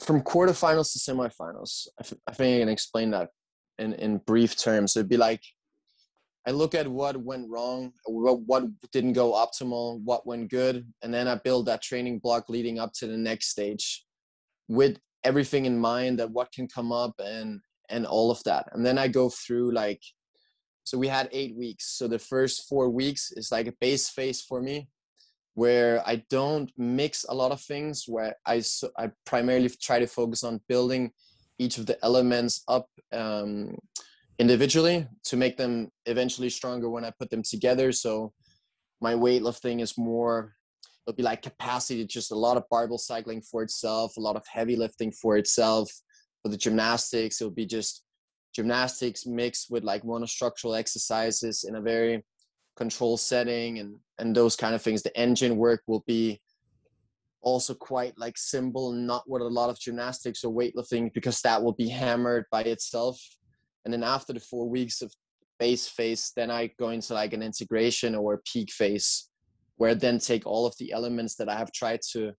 from 0.00 0.22
quarterfinals 0.22 0.92
to 0.92 0.98
semifinals, 0.98 1.86
I, 2.00 2.04
I 2.28 2.32
think 2.32 2.56
I 2.56 2.60
can 2.60 2.68
explain 2.68 3.10
that 3.10 3.30
in, 3.78 3.94
in 3.94 4.18
brief 4.18 4.56
terms. 4.56 4.96
It'd 4.96 5.08
be 5.08 5.16
like 5.16 5.42
I 6.46 6.52
look 6.52 6.74
at 6.76 6.86
what 6.86 7.16
went 7.16 7.48
wrong, 7.50 7.92
what, 8.04 8.40
what 8.42 8.64
didn't 8.92 9.14
go 9.14 9.32
optimal, 9.32 10.00
what 10.04 10.26
went 10.28 10.48
good, 10.48 10.86
and 11.02 11.12
then 11.12 11.26
I 11.26 11.34
build 11.34 11.66
that 11.66 11.82
training 11.82 12.20
block 12.20 12.48
leading 12.48 12.78
up 12.78 12.92
to 12.98 13.08
the 13.08 13.16
next 13.16 13.48
stage 13.48 14.04
with 14.68 14.96
everything 15.24 15.64
in 15.64 15.76
mind 15.76 16.20
that 16.20 16.30
what 16.30 16.52
can 16.52 16.68
come 16.68 16.92
up 16.92 17.14
and 17.18 17.60
and 17.88 18.06
all 18.06 18.30
of 18.30 18.42
that. 18.44 18.68
And 18.72 18.84
then 18.84 18.98
I 18.98 19.08
go 19.08 19.28
through 19.28 19.72
like 19.72 20.02
so 20.84 20.96
we 20.96 21.08
had 21.08 21.28
8 21.32 21.56
weeks. 21.56 21.96
So 21.98 22.06
the 22.06 22.18
first 22.18 22.68
4 22.68 22.90
weeks 22.90 23.32
is 23.32 23.50
like 23.50 23.66
a 23.66 23.74
base 23.80 24.08
phase 24.08 24.40
for 24.40 24.62
me 24.62 24.88
where 25.56 26.06
I 26.06 26.22
don't 26.28 26.70
mix 26.76 27.24
a 27.26 27.34
lot 27.34 27.50
of 27.50 27.62
things, 27.62 28.04
where 28.06 28.36
I, 28.46 28.62
I 28.98 29.10
primarily 29.24 29.70
try 29.80 29.98
to 29.98 30.06
focus 30.06 30.44
on 30.44 30.60
building 30.68 31.12
each 31.58 31.78
of 31.78 31.86
the 31.86 31.98
elements 32.04 32.62
up 32.68 32.86
um, 33.10 33.74
individually 34.38 35.08
to 35.24 35.36
make 35.38 35.56
them 35.56 35.88
eventually 36.04 36.50
stronger 36.50 36.90
when 36.90 37.06
I 37.06 37.12
put 37.18 37.30
them 37.30 37.42
together. 37.42 37.90
So 37.90 38.34
my 39.00 39.14
weightlifting 39.14 39.80
is 39.80 39.96
more, 39.96 40.52
it'll 41.06 41.16
be 41.16 41.22
like 41.22 41.40
capacity, 41.40 42.04
just 42.04 42.32
a 42.32 42.38
lot 42.38 42.58
of 42.58 42.64
barbell 42.70 42.98
cycling 42.98 43.40
for 43.40 43.62
itself, 43.62 44.18
a 44.18 44.20
lot 44.20 44.36
of 44.36 44.44
heavy 44.46 44.76
lifting 44.76 45.10
for 45.10 45.38
itself. 45.38 45.90
For 46.42 46.50
the 46.50 46.58
gymnastics, 46.58 47.40
it'll 47.40 47.50
be 47.50 47.64
just 47.64 48.04
gymnastics 48.54 49.24
mixed 49.24 49.70
with 49.70 49.84
like 49.84 50.02
monostructural 50.02 50.78
exercises 50.78 51.64
in 51.66 51.76
a 51.76 51.80
very 51.80 52.26
controlled 52.76 53.20
setting 53.20 53.78
and 53.78 53.96
and 54.18 54.34
those 54.34 54.56
kind 54.56 54.74
of 54.74 54.82
things. 54.82 55.02
The 55.02 55.16
engine 55.18 55.56
work 55.56 55.82
will 55.86 56.04
be 56.06 56.40
also 57.42 57.74
quite 57.74 58.18
like 58.18 58.36
simple 58.36 58.92
not 58.92 59.22
with 59.28 59.42
a 59.42 59.46
lot 59.46 59.70
of 59.70 59.78
gymnastics 59.78 60.42
or 60.42 60.52
weightlifting 60.52 61.12
because 61.14 61.40
that 61.42 61.62
will 61.62 61.74
be 61.74 61.88
hammered 61.88 62.44
by 62.50 62.62
itself. 62.62 63.20
And 63.84 63.94
then 63.94 64.02
after 64.02 64.32
the 64.32 64.40
four 64.40 64.68
weeks 64.68 65.00
of 65.02 65.12
base 65.58 65.88
phase 65.88 66.32
then 66.36 66.50
i 66.50 66.70
go 66.78 66.90
into 66.90 67.14
like 67.14 67.32
an 67.32 67.42
integration 67.42 68.14
or 68.14 68.42
peak 68.44 68.70
phase 68.70 69.30
where 69.76 69.92
I 69.92 69.94
then 69.94 70.18
take 70.18 70.46
all 70.46 70.66
of 70.66 70.74
the 70.78 70.92
elements 70.92 71.36
that 71.36 71.48
i 71.48 71.56
have 71.56 71.72
tried 71.72 72.00
to 72.12 72.34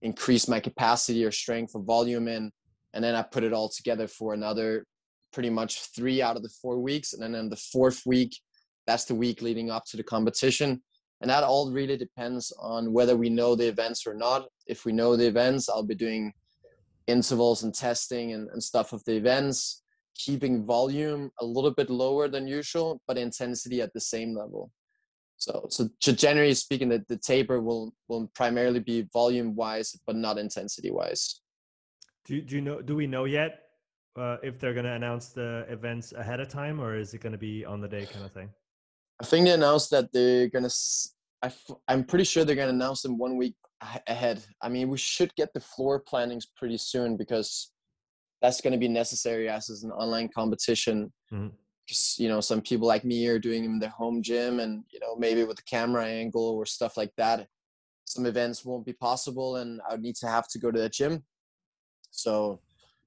increase 0.00 0.46
my 0.46 0.60
capacity 0.60 1.24
or 1.24 1.32
strength 1.32 1.72
or 1.74 1.82
volume 1.82 2.28
in 2.28 2.52
and 2.94 3.02
then 3.02 3.16
i 3.16 3.22
put 3.22 3.42
it 3.42 3.52
all 3.52 3.68
together 3.68 4.06
for 4.06 4.32
another 4.32 4.86
pretty 5.32 5.50
much 5.50 5.80
three 5.94 6.22
out 6.22 6.36
of 6.36 6.42
the 6.42 6.50
four 6.60 6.78
weeks. 6.78 7.14
And 7.14 7.22
then 7.22 7.34
in 7.34 7.48
the 7.48 7.56
fourth 7.56 8.02
week 8.06 8.36
that's 8.86 9.04
the 9.04 9.14
week 9.14 9.42
leading 9.42 9.70
up 9.70 9.84
to 9.86 9.96
the 9.96 10.02
competition. 10.02 10.82
And 11.22 11.30
that 11.30 11.44
all 11.44 11.70
really 11.70 11.96
depends 11.96 12.52
on 12.58 12.92
whether 12.92 13.16
we 13.16 13.30
know 13.30 13.54
the 13.54 13.68
events 13.68 14.06
or 14.06 14.14
not. 14.14 14.48
If 14.66 14.84
we 14.84 14.92
know 14.92 15.16
the 15.16 15.26
events, 15.26 15.68
I'll 15.68 15.84
be 15.84 15.94
doing 15.94 16.32
intervals 17.06 17.62
and 17.62 17.72
testing 17.72 18.32
and, 18.32 18.48
and 18.50 18.62
stuff 18.62 18.92
of 18.92 19.04
the 19.04 19.14
events, 19.14 19.82
keeping 20.16 20.66
volume 20.66 21.30
a 21.40 21.44
little 21.44 21.70
bit 21.70 21.88
lower 21.90 22.28
than 22.28 22.48
usual, 22.48 23.00
but 23.06 23.16
intensity 23.16 23.80
at 23.80 23.92
the 23.92 24.00
same 24.00 24.36
level. 24.36 24.70
So, 25.36 25.66
so 25.70 25.88
generally 26.00 26.54
speaking, 26.54 26.88
the, 26.88 27.04
the 27.08 27.16
taper 27.16 27.60
will 27.60 27.94
will 28.08 28.28
primarily 28.34 28.78
be 28.78 29.08
volume 29.12 29.56
wise, 29.56 29.98
but 30.06 30.14
not 30.14 30.38
intensity 30.38 30.90
wise. 30.90 31.40
Do, 32.24 32.40
do 32.40 32.54
you 32.54 32.60
know? 32.60 32.80
Do 32.80 32.94
we 32.94 33.08
know 33.08 33.24
yet 33.24 33.62
uh, 34.16 34.36
if 34.42 34.60
they're 34.60 34.74
going 34.74 34.86
to 34.86 34.92
announce 34.92 35.28
the 35.30 35.66
events 35.68 36.12
ahead 36.12 36.38
of 36.38 36.48
time, 36.48 36.80
or 36.80 36.96
is 36.96 37.14
it 37.14 37.20
going 37.20 37.32
to 37.32 37.38
be 37.38 37.64
on 37.64 37.80
the 37.80 37.88
day 37.88 38.06
kind 38.06 38.24
of 38.24 38.30
thing? 38.30 38.50
I 39.22 39.26
think 39.26 39.46
they 39.46 39.52
announced 39.52 39.90
that 39.90 40.12
they're 40.12 40.48
gonna. 40.48 40.70
I, 41.42 41.52
I'm 41.88 42.04
pretty 42.04 42.24
sure 42.24 42.44
they're 42.44 42.56
gonna 42.56 42.70
announce 42.70 43.02
them 43.02 43.18
one 43.18 43.36
week 43.36 43.54
ahead. 44.06 44.44
I 44.60 44.68
mean, 44.68 44.88
we 44.88 44.98
should 44.98 45.34
get 45.34 45.52
the 45.54 45.60
floor 45.60 46.00
plannings 46.00 46.46
pretty 46.46 46.78
soon 46.78 47.16
because 47.16 47.72
that's 48.40 48.60
going 48.60 48.72
to 48.72 48.78
be 48.78 48.88
necessary 48.88 49.48
as 49.48 49.68
is 49.68 49.84
an 49.84 49.92
online 49.92 50.28
competition. 50.28 51.12
Because 51.30 51.50
mm-hmm. 51.96 52.22
you 52.22 52.28
know, 52.28 52.40
some 52.40 52.60
people 52.60 52.88
like 52.88 53.04
me 53.04 53.26
are 53.28 53.38
doing 53.38 53.62
them 53.62 53.74
in 53.74 53.78
their 53.78 53.90
home 53.90 54.22
gym, 54.22 54.60
and 54.60 54.84
you 54.90 55.00
know, 55.00 55.16
maybe 55.16 55.44
with 55.44 55.56
the 55.56 55.62
camera 55.62 56.04
angle 56.04 56.48
or 56.50 56.66
stuff 56.66 56.96
like 56.96 57.12
that, 57.16 57.46
some 58.04 58.26
events 58.26 58.64
won't 58.64 58.84
be 58.84 58.92
possible, 58.92 59.56
and 59.56 59.80
I 59.88 59.92
would 59.92 60.02
need 60.02 60.16
to 60.16 60.28
have 60.28 60.48
to 60.48 60.58
go 60.58 60.70
to 60.70 60.80
the 60.80 60.88
gym. 60.88 61.24
So, 62.10 62.60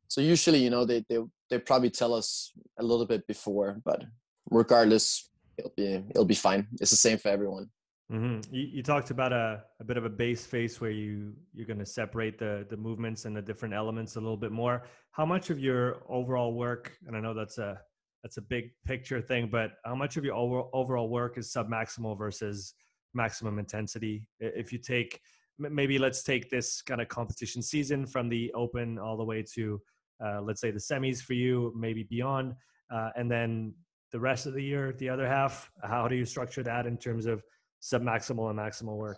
so 0.07 0.21
usually, 0.21 0.59
you 0.59 0.69
know, 0.69 0.85
they 0.85 1.05
they 1.09 1.19
they 1.49 1.59
probably 1.59 1.89
tell 1.89 2.13
us 2.13 2.53
a 2.79 2.83
little 2.83 3.05
bit 3.05 3.27
before, 3.27 3.81
but 3.83 4.03
regardless, 4.49 5.29
it'll 5.57 5.73
be 5.75 6.03
it'll 6.09 6.25
be 6.25 6.35
fine. 6.35 6.67
It's 6.79 6.91
the 6.91 6.97
same 6.97 7.17
for 7.17 7.29
everyone. 7.29 7.69
Mm-hmm. 8.11 8.53
You, 8.53 8.67
you, 8.73 8.83
talked 8.83 9.09
about 9.09 9.33
a, 9.33 9.63
a 9.79 9.83
bit 9.83 9.97
of 9.97 10.05
a 10.05 10.09
base 10.09 10.45
phase 10.45 10.79
where 10.79 10.91
you 10.91 11.33
you're 11.53 11.65
going 11.65 11.79
to 11.79 11.85
separate 11.85 12.37
the 12.37 12.65
the 12.69 12.77
movements 12.77 13.25
and 13.25 13.35
the 13.35 13.41
different 13.41 13.73
elements 13.73 14.15
a 14.15 14.19
little 14.19 14.37
bit 14.37 14.51
more. 14.51 14.83
How 15.11 15.25
much 15.25 15.49
of 15.49 15.59
your 15.59 16.03
overall 16.07 16.53
work, 16.53 16.95
and 17.07 17.15
I 17.15 17.19
know 17.19 17.33
that's 17.33 17.57
a 17.57 17.79
that's 18.23 18.37
a 18.37 18.41
big 18.41 18.71
picture 18.85 19.21
thing, 19.21 19.49
but 19.51 19.71
how 19.85 19.95
much 19.95 20.17
of 20.17 20.25
your 20.25 20.35
over, 20.35 20.63
overall 20.73 21.09
work 21.09 21.37
is 21.37 21.51
submaximal 21.51 22.15
versus 22.17 22.75
maximum 23.15 23.57
intensity? 23.57 24.27
If 24.39 24.71
you 24.71 24.77
take 24.77 25.19
maybe 25.57 25.97
let's 25.97 26.21
take 26.21 26.49
this 26.49 26.81
kind 26.81 27.01
of 27.01 27.07
competition 27.07 27.61
season 27.61 28.05
from 28.05 28.29
the 28.29 28.51
open 28.53 28.99
all 28.99 29.17
the 29.17 29.23
way 29.23 29.43
to 29.55 29.81
uh, 30.23 30.41
let's 30.41 30.61
say 30.61 30.71
the 30.71 30.79
semis 30.79 31.21
for 31.21 31.33
you, 31.33 31.73
maybe 31.75 32.03
beyond, 32.03 32.53
uh, 32.93 33.09
and 33.15 33.29
then 33.29 33.73
the 34.15 34.19
rest 34.21 34.45
of 34.45 34.53
the 34.53 34.63
year, 34.63 34.95
the 34.97 35.09
other 35.09 35.27
half? 35.27 35.69
How 35.83 36.07
do 36.07 36.15
you 36.15 36.23
structure 36.23 36.63
that 36.63 36.85
in 36.85 36.95
terms 36.95 37.25
of 37.25 37.43
submaximal 37.81 38.49
and 38.49 38.57
maximal 38.57 38.95
work? 38.95 39.17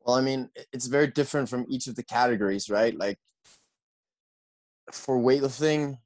Well, 0.00 0.16
I 0.16 0.22
mean, 0.22 0.50
it's 0.72 0.88
very 0.88 1.06
different 1.06 1.48
from 1.48 1.66
each 1.68 1.86
of 1.86 1.94
the 1.94 2.02
categories, 2.02 2.68
right? 2.68 2.98
Like 2.98 3.16
for 4.90 5.20
weightlifting, 5.20 5.98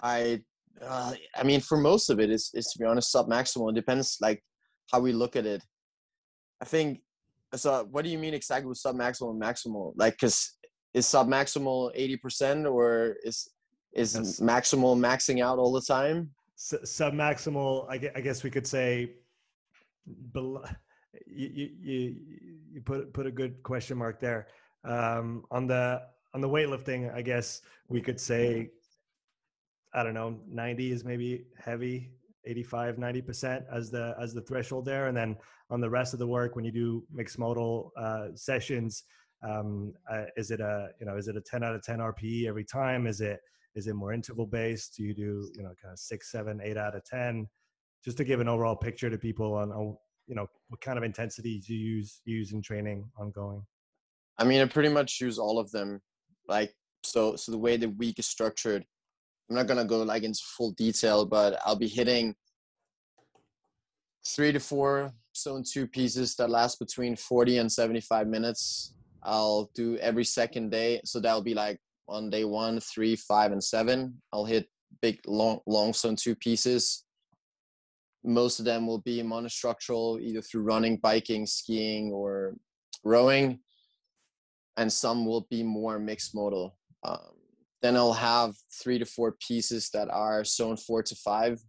I, 0.00 0.42
uh, 0.80 1.14
I 1.34 1.42
mean, 1.42 1.58
for 1.58 1.76
most 1.76 2.08
of 2.08 2.20
it 2.20 2.30
is, 2.30 2.52
is 2.54 2.66
to 2.66 2.78
be 2.78 2.84
honest, 2.84 3.12
submaximal. 3.12 3.70
It 3.70 3.74
depends 3.74 4.18
like 4.20 4.44
how 4.92 5.00
we 5.00 5.10
look 5.12 5.34
at 5.34 5.44
it. 5.44 5.64
I 6.62 6.66
think. 6.66 7.00
So, 7.56 7.88
what 7.90 8.04
do 8.04 8.10
you 8.10 8.18
mean 8.18 8.34
exactly 8.34 8.68
with 8.68 8.80
submaximal 8.80 9.32
and 9.32 9.42
maximal? 9.42 9.92
Like, 9.96 10.18
cause 10.18 10.52
is 10.92 11.06
submaximal 11.06 11.90
eighty 11.94 12.16
percent, 12.16 12.64
or 12.66 13.16
is 13.24 13.48
is 13.94 14.14
yes. 14.14 14.40
maximal 14.40 14.96
maxing 14.96 15.42
out 15.42 15.58
all 15.58 15.72
the 15.72 15.80
time? 15.80 16.30
Sub 16.56 17.14
maximal, 17.14 17.86
I 17.88 18.20
guess 18.20 18.42
we 18.42 18.50
could 18.50 18.66
say. 18.66 19.12
You, 20.06 21.70
you 21.82 22.16
you 22.72 22.80
put 22.84 23.12
put 23.12 23.26
a 23.26 23.30
good 23.30 23.62
question 23.62 23.98
mark 23.98 24.20
there. 24.20 24.48
Um, 24.84 25.44
on 25.50 25.66
the 25.66 26.02
on 26.32 26.40
the 26.40 26.48
weightlifting, 26.48 27.12
I 27.14 27.22
guess 27.22 27.62
we 27.88 28.00
could 28.00 28.20
say. 28.20 28.70
I 29.96 30.02
don't 30.02 30.14
know, 30.14 30.40
90 30.48 30.90
is 30.90 31.04
maybe 31.04 31.46
heavy, 31.56 32.10
85 32.46 32.96
90% 32.96 33.64
as 33.72 33.90
the 33.90 34.14
as 34.20 34.34
the 34.34 34.40
threshold 34.40 34.84
there 34.84 35.06
and 35.06 35.16
then 35.16 35.36
on 35.70 35.80
the 35.80 35.88
rest 35.88 36.12
of 36.12 36.18
the 36.18 36.26
work 36.26 36.56
when 36.56 36.64
you 36.64 36.72
do 36.72 37.04
mixed 37.12 37.38
modal 37.38 37.92
uh, 37.96 38.28
sessions 38.34 39.04
um, 39.42 39.92
uh, 40.10 40.24
is 40.36 40.50
it 40.50 40.60
a 40.60 40.88
you 41.00 41.06
know 41.06 41.16
is 41.16 41.28
it 41.28 41.36
a 41.36 41.40
10 41.40 41.62
out 41.62 41.74
of 41.74 41.82
10 41.82 41.98
rpe 41.98 42.46
every 42.46 42.64
time 42.64 43.06
is 43.06 43.20
it 43.20 43.40
is 43.74 43.86
it 43.86 43.94
more 43.94 44.12
interval 44.12 44.46
based? 44.46 44.96
Do 44.96 45.02
you 45.02 45.14
do, 45.14 45.50
you 45.54 45.62
know, 45.62 45.72
kind 45.80 45.92
of 45.92 45.98
six, 45.98 46.30
seven, 46.30 46.60
eight 46.62 46.76
out 46.76 46.94
of 46.94 47.04
10? 47.04 47.48
Just 48.04 48.16
to 48.18 48.24
give 48.24 48.40
an 48.40 48.48
overall 48.48 48.76
picture 48.76 49.10
to 49.10 49.18
people 49.18 49.54
on, 49.54 49.96
you 50.26 50.34
know, 50.34 50.46
what 50.68 50.80
kind 50.80 50.98
of 50.98 51.04
intensity 51.04 51.60
do 51.66 51.74
you 51.74 51.96
use, 51.96 52.20
use 52.24 52.52
in 52.52 52.62
training 52.62 53.10
ongoing? 53.18 53.62
I 54.38 54.44
mean, 54.44 54.60
I 54.60 54.66
pretty 54.66 54.88
much 54.88 55.20
use 55.20 55.38
all 55.38 55.58
of 55.58 55.70
them. 55.70 56.00
Like, 56.48 56.74
so, 57.02 57.36
so 57.36 57.52
the 57.52 57.58
way 57.58 57.76
the 57.76 57.88
week 57.88 58.18
is 58.18 58.26
structured, 58.26 58.84
I'm 59.48 59.56
not 59.56 59.66
going 59.66 59.78
to 59.78 59.84
go 59.84 60.02
like 60.02 60.22
into 60.22 60.40
full 60.56 60.72
detail, 60.72 61.26
but 61.26 61.58
I'll 61.64 61.76
be 61.76 61.88
hitting 61.88 62.34
three 64.26 64.52
to 64.52 64.60
four 64.60 65.12
zone 65.36 65.64
two 65.64 65.86
pieces 65.86 66.34
that 66.36 66.48
last 66.48 66.78
between 66.78 67.16
40 67.16 67.58
and 67.58 67.70
75 67.70 68.26
minutes. 68.26 68.94
I'll 69.22 69.70
do 69.74 69.96
every 69.98 70.24
second 70.24 70.70
day. 70.70 71.00
So 71.04 71.20
that'll 71.20 71.42
be 71.42 71.54
like 71.54 71.78
on 72.08 72.30
day 72.30 72.44
one, 72.44 72.80
three, 72.80 73.16
five, 73.16 73.52
and 73.52 73.62
seven. 73.62 74.20
I'll 74.32 74.44
hit 74.44 74.68
big 75.00 75.20
long 75.26 75.60
long 75.66 75.92
zone 75.92 76.16
two 76.16 76.34
pieces. 76.34 77.04
Most 78.24 78.58
of 78.58 78.64
them 78.64 78.86
will 78.86 79.00
be 79.00 79.22
monostructural, 79.22 80.20
either 80.20 80.40
through 80.40 80.62
running, 80.62 80.96
biking, 80.96 81.46
skiing, 81.46 82.10
or 82.10 82.54
rowing, 83.04 83.58
and 84.76 84.90
some 84.92 85.26
will 85.26 85.46
be 85.50 85.62
more 85.62 85.98
mixed 85.98 86.34
modal. 86.34 86.76
Um, 87.02 87.18
then 87.82 87.96
I'll 87.96 88.14
have 88.14 88.54
three 88.82 88.98
to 88.98 89.04
four 89.04 89.36
pieces 89.46 89.90
that 89.90 90.08
are 90.08 90.42
zone 90.44 90.78
four 90.78 91.02
to 91.02 91.14
five. 91.14 91.60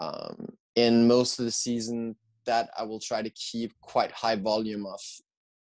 Um, 0.00 0.48
in 0.76 1.06
most 1.06 1.38
of 1.38 1.44
the 1.44 1.52
season, 1.52 2.16
that 2.46 2.70
I 2.76 2.84
will 2.84 3.00
try 3.00 3.22
to 3.22 3.30
keep 3.30 3.72
quite 3.80 4.12
high 4.12 4.36
volume 4.36 4.86
of, 4.86 5.00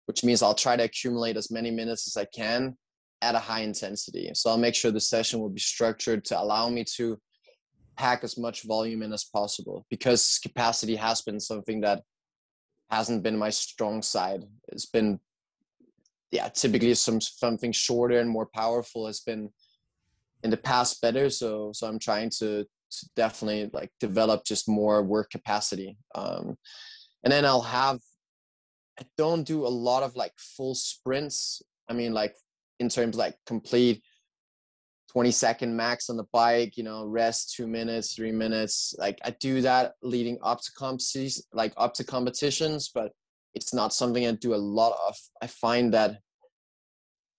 which 0.07 0.23
means 0.25 0.43
I'll 0.43 0.55
try 0.55 0.77
to 0.77 0.85
accumulate 0.85 1.37
as 1.37 1.51
many 1.51 1.71
minutes 1.71 2.07
as 2.07 2.17
I 2.17 2.27
can 2.27 2.77
at 3.23 3.35
a 3.35 3.39
high 3.39 3.61
intensity. 3.61 4.31
So 4.35 4.51
I'll 4.51 4.59
make 4.59 4.75
sure 4.75 4.91
the 4.91 5.01
session 5.01 5.41
will 5.41 5.49
be 5.49 5.61
structured 5.61 6.25
to 6.27 6.41
allow 6.41 6.69
me 6.69 6.85
to 6.97 7.19
pack 7.97 8.25
as 8.25 8.37
much 8.37 8.65
volume 8.65 9.03
in 9.03 9.13
as 9.13 9.25
possible 9.25 9.87
because 9.89 10.41
capacity 10.43 10.97
has 10.97 11.23
been 11.23 11.39
something 11.39 11.81
that 11.83 12.03
hasn't 12.91 13.23
been 13.23 13.39
my 13.39 13.51
strong 13.51 14.03
side. 14.03 14.43
It's 14.69 14.87
been 14.87 15.21
yeah, 16.33 16.49
typically 16.49 16.95
some 16.95 17.21
something 17.21 17.73
shorter 17.73 18.19
and 18.19 18.29
more 18.29 18.47
powerful 18.47 19.07
has 19.07 19.21
been 19.21 19.51
in 20.43 20.51
the 20.51 20.57
past 20.57 21.01
better. 21.01 21.31
So 21.31 21.71
so 21.73 21.87
I'm 21.87 21.99
trying 21.99 22.31
to, 22.39 22.65
to 22.65 23.09
definitely 23.15 23.71
like 23.73 23.91
develop 24.01 24.45
just 24.45 24.69
more 24.69 25.03
work 25.03 25.31
capacity. 25.31 25.97
Um, 26.15 26.57
and 27.23 27.33
then 27.33 27.45
I'll 27.45 27.63
have 27.63 28.01
I 28.99 29.05
don't 29.17 29.45
do 29.45 29.67
a 29.67 29.69
lot 29.69 30.03
of 30.03 30.17
like 30.17 30.33
full 30.39 30.75
sprints. 30.75 31.63
I 31.89 31.93
mean 31.93 32.13
like 32.15 32.35
in 32.83 32.91
terms 32.91 33.17
like 33.17 33.37
complete 33.47 34.03
20 35.13 35.31
second 35.31 35.77
max 35.77 36.11
on 36.11 36.17
the 36.17 36.27
bike, 36.33 36.77
you 36.77 36.83
know, 36.83 37.07
rest 37.07 37.55
two 37.55 37.67
minutes, 37.67 38.15
three 38.15 38.33
minutes. 38.33 38.95
Like 38.99 39.19
I 39.25 39.31
do 39.41 39.61
that 39.61 39.93
leading 40.03 40.39
up 40.43 40.61
to 40.63 40.73
competitions, 40.73 41.47
like 41.53 41.73
up 41.77 41.95
to 41.95 42.05
competitions, 42.05 42.91
but 42.95 43.13
it's 43.55 43.73
not 43.75 43.93
something 43.93 44.27
I 44.27 44.33
do 44.33 44.55
a 44.55 44.57
lot 44.57 44.99
of. 45.07 45.15
I 45.43 45.47
find 45.47 45.93
that 45.95 46.19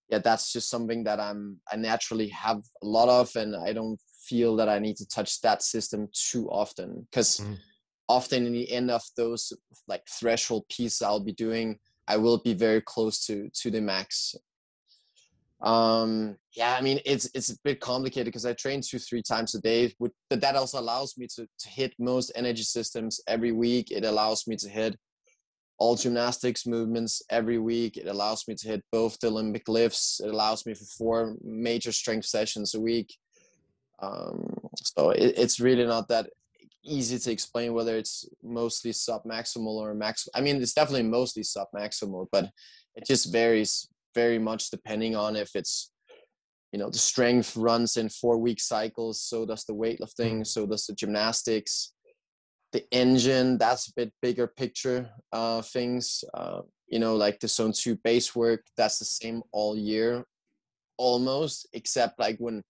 yeah, 0.09 0.19
that's 0.19 0.53
just 0.53 0.69
something 0.69 1.03
that 1.05 1.19
I'm 1.19 1.59
I 1.71 1.75
naturally 1.75 2.27
have 2.29 2.61
a 2.83 2.85
lot 2.85 3.09
of 3.09 3.35
and 3.35 3.55
I 3.55 3.73
don't 3.73 3.99
feel 4.27 4.55
that 4.57 4.69
I 4.69 4.77
need 4.79 4.97
to 4.97 5.07
touch 5.07 5.41
that 5.41 5.63
system 5.63 6.09
too 6.13 6.47
often. 6.51 7.07
Because 7.09 7.39
mm. 7.39 7.57
often 8.07 8.45
in 8.45 8.53
the 8.53 8.71
end 8.71 8.91
of 8.91 9.01
those 9.17 9.51
like 9.87 10.03
threshold 10.07 10.65
pieces 10.69 11.01
I'll 11.01 11.19
be 11.23 11.33
doing, 11.33 11.79
I 12.07 12.17
will 12.17 12.37
be 12.37 12.53
very 12.53 12.81
close 12.81 13.25
to 13.25 13.49
to 13.61 13.71
the 13.71 13.81
max 13.81 14.35
um 15.63 16.35
yeah 16.57 16.75
i 16.77 16.81
mean 16.81 16.99
it's 17.05 17.29
it's 17.33 17.49
a 17.49 17.57
bit 17.63 17.79
complicated 17.79 18.25
because 18.25 18.45
i 18.45 18.51
train 18.53 18.81
two 18.81 18.99
three 18.99 19.21
times 19.21 19.55
a 19.55 19.61
day 19.61 19.93
but 20.29 20.41
that 20.41 20.55
also 20.55 20.79
allows 20.79 21.17
me 21.17 21.27
to, 21.27 21.47
to 21.59 21.69
hit 21.69 21.93
most 21.99 22.31
energy 22.35 22.63
systems 22.63 23.21
every 23.27 23.51
week. 23.51 23.91
It 23.91 24.03
allows 24.03 24.47
me 24.47 24.55
to 24.57 24.69
hit 24.69 24.97
all 25.77 25.95
gymnastics 25.95 26.65
movements 26.65 27.21
every 27.29 27.57
week. 27.57 27.97
It 27.97 28.07
allows 28.07 28.47
me 28.47 28.55
to 28.55 28.67
hit 28.67 28.83
both 28.91 29.19
the 29.19 29.27
olympic 29.27 29.67
lifts. 29.67 30.19
It 30.23 30.29
allows 30.29 30.65
me 30.65 30.73
for 30.73 30.85
four 30.85 31.35
major 31.43 31.91
strength 31.91 32.25
sessions 32.25 32.73
a 32.73 32.81
week. 32.81 33.15
Um 34.01 34.57
so 34.75 35.11
it, 35.11 35.35
it's 35.37 35.59
really 35.59 35.85
not 35.85 36.07
that 36.09 36.29
easy 36.83 37.17
to 37.17 37.31
explain 37.31 37.73
whether 37.73 37.95
it's 37.95 38.27
mostly 38.43 38.91
sub 38.91 39.23
maximal 39.23 39.77
or 39.79 39.93
max 39.93 40.27
i 40.35 40.41
mean 40.41 40.61
it's 40.61 40.73
definitely 40.73 41.03
mostly 41.03 41.41
sub 41.41 41.67
maximal 41.73 42.27
but 42.29 42.49
it 42.97 43.05
just 43.05 43.31
varies 43.31 43.87
very 44.15 44.39
much 44.39 44.69
depending 44.69 45.15
on 45.15 45.35
if 45.35 45.51
it's 45.55 45.91
you 46.71 46.79
know 46.79 46.89
the 46.89 46.97
strength 46.97 47.55
runs 47.55 47.97
in 47.97 48.09
four 48.09 48.37
week 48.37 48.59
cycles 48.59 49.21
so 49.21 49.45
does 49.45 49.63
the 49.65 49.73
weightlifting 49.73 50.41
mm. 50.41 50.47
so 50.47 50.65
does 50.65 50.85
the 50.87 50.93
gymnastics. 50.93 51.93
The 52.71 52.83
engine 52.91 53.59
that's 53.59 53.87
a 53.87 53.93
bit 53.95 54.11
bigger 54.19 54.47
picture 54.47 55.11
uh 55.31 55.61
things 55.61 56.23
uh 56.33 56.61
you 56.87 56.97
know 56.97 57.15
like 57.15 57.39
the 57.39 57.47
zone 57.47 57.71
two 57.71 57.95
base 57.97 58.35
work 58.35 58.61
that's 58.77 58.97
the 58.97 59.05
same 59.05 59.43
all 59.51 59.77
year 59.77 60.25
almost 60.97 61.67
except 61.73 62.19
like 62.19 62.37
when 62.39 62.63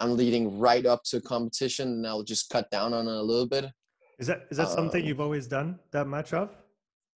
i'm 0.00 0.16
leading 0.16 0.58
right 0.58 0.86
up 0.86 1.04
to 1.04 1.20
competition 1.20 1.86
and 1.86 2.04
i'll 2.04 2.24
just 2.24 2.50
cut 2.50 2.68
down 2.72 2.92
on 2.92 3.06
it 3.06 3.12
a 3.12 3.22
little 3.22 3.46
bit. 3.46 3.66
Is 4.18 4.26
that 4.28 4.46
is 4.50 4.56
that 4.56 4.68
um, 4.68 4.74
something 4.74 5.04
you've 5.04 5.20
always 5.20 5.46
done 5.46 5.78
that 5.90 6.06
much 6.06 6.32
of? 6.32 6.50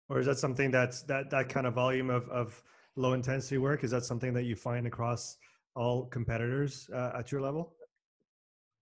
Or 0.08 0.20
is 0.20 0.26
that 0.26 0.38
something 0.38 0.70
that's 0.70 1.02
that 1.02 1.30
that 1.30 1.48
kind 1.48 1.66
of 1.66 1.74
volume 1.74 2.10
of 2.10 2.28
of 2.28 2.62
low 2.96 3.12
intensity 3.12 3.58
work? 3.58 3.84
Is 3.84 3.90
that 3.90 4.04
something 4.04 4.32
that 4.34 4.44
you 4.44 4.56
find 4.56 4.86
across 4.86 5.36
all 5.74 6.06
competitors 6.06 6.88
uh, 6.94 7.12
at 7.18 7.32
your 7.32 7.40
level? 7.40 7.74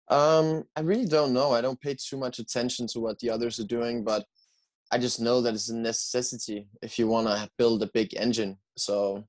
Um, 0.09 0.65
I 0.77 0.81
really 0.81 1.07
don't 1.07 1.33
know. 1.33 1.53
I 1.53 1.61
don't 1.61 1.81
pay 1.81 1.95
too 1.95 2.17
much 2.17 2.39
attention 2.39 2.87
to 2.89 3.01
what 3.01 3.19
the 3.21 3.31
others 3.31 3.59
are 3.59 3.67
doing, 3.67 4.05
but 4.05 4.25
I 4.91 4.99
just 4.99 5.21
know 5.21 5.41
that 5.41 5.55
it's 5.55 5.71
a 5.71 5.77
necessity 5.77 6.67
if 6.83 6.99
you 6.99 7.07
want 7.07 7.27
to 7.29 7.49
build 7.57 7.83
a 7.83 7.91
big 7.95 8.15
engine. 8.15 8.59
So 8.77 9.25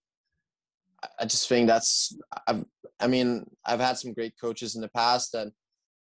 I 1.19 1.25
just 1.25 1.47
think 1.47 1.67
that's 1.67 2.15
I've 2.47 2.65
I 2.99 3.07
mean 3.07 3.45
I've 3.65 3.79
had 3.79 3.97
some 3.97 4.13
great 4.13 4.33
coaches 4.39 4.75
in 4.75 4.81
the 4.81 4.89
past 4.89 5.31
that 5.33 5.47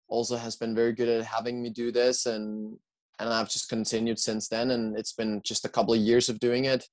also 0.08 0.36
has 0.36 0.56
been 0.56 0.74
very 0.74 0.92
good 0.92 1.08
at 1.08 1.24
having 1.24 1.62
me 1.62 1.70
do 1.70 1.90
this 1.92 2.26
and 2.26 2.76
and 3.18 3.28
I've 3.28 3.50
just 3.50 3.68
continued 3.68 4.18
since 4.18 4.48
then 4.48 4.70
and 4.70 4.96
it's 4.96 5.12
been 5.12 5.40
just 5.44 5.64
a 5.64 5.68
couple 5.68 5.94
of 5.94 6.00
years 6.00 6.28
of 6.28 6.40
doing 6.40 6.64
it 6.64 6.86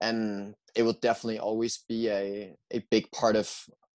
and 0.00 0.54
it 0.76 0.82
will 0.82 0.92
definitely 0.92 1.38
always 1.38 1.78
be 1.88 2.08
a, 2.08 2.54
a 2.70 2.78
big 2.90 3.10
part 3.10 3.34
of 3.34 3.50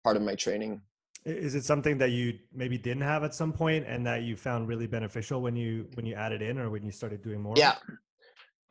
part 0.04 0.16
of 0.16 0.22
my 0.22 0.34
training. 0.34 0.82
Is 1.24 1.56
it 1.56 1.64
something 1.64 1.98
that 1.98 2.10
you 2.10 2.38
maybe 2.54 2.78
didn't 2.78 3.02
have 3.02 3.24
at 3.24 3.34
some 3.34 3.52
point 3.52 3.84
and 3.88 4.06
that 4.06 4.22
you 4.22 4.36
found 4.36 4.68
really 4.68 4.86
beneficial 4.86 5.42
when 5.42 5.56
you 5.56 5.88
when 5.94 6.06
you 6.06 6.14
added 6.14 6.42
in 6.42 6.58
or 6.58 6.70
when 6.70 6.84
you 6.84 6.92
started 6.92 7.22
doing 7.22 7.40
more? 7.40 7.54
Yeah. 7.56 7.76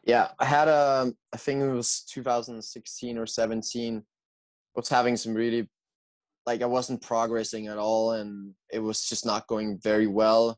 Yeah. 0.05 0.29
I 0.39 0.45
had 0.45 0.69
a 0.69 1.01
um, 1.01 1.17
think 1.35 1.61
it 1.61 1.69
was 1.69 2.03
2016 2.09 3.17
or 3.17 3.25
17 3.25 4.03
was 4.75 4.87
having 4.87 5.17
some 5.17 5.33
really 5.33 5.69
like 6.45 6.61
i 6.61 6.65
wasn't 6.65 7.01
progressing 7.01 7.67
at 7.67 7.77
all 7.77 8.11
and 8.11 8.53
it 8.71 8.79
was 8.79 9.05
just 9.05 9.25
not 9.25 9.47
going 9.47 9.79
very 9.79 10.07
well. 10.07 10.57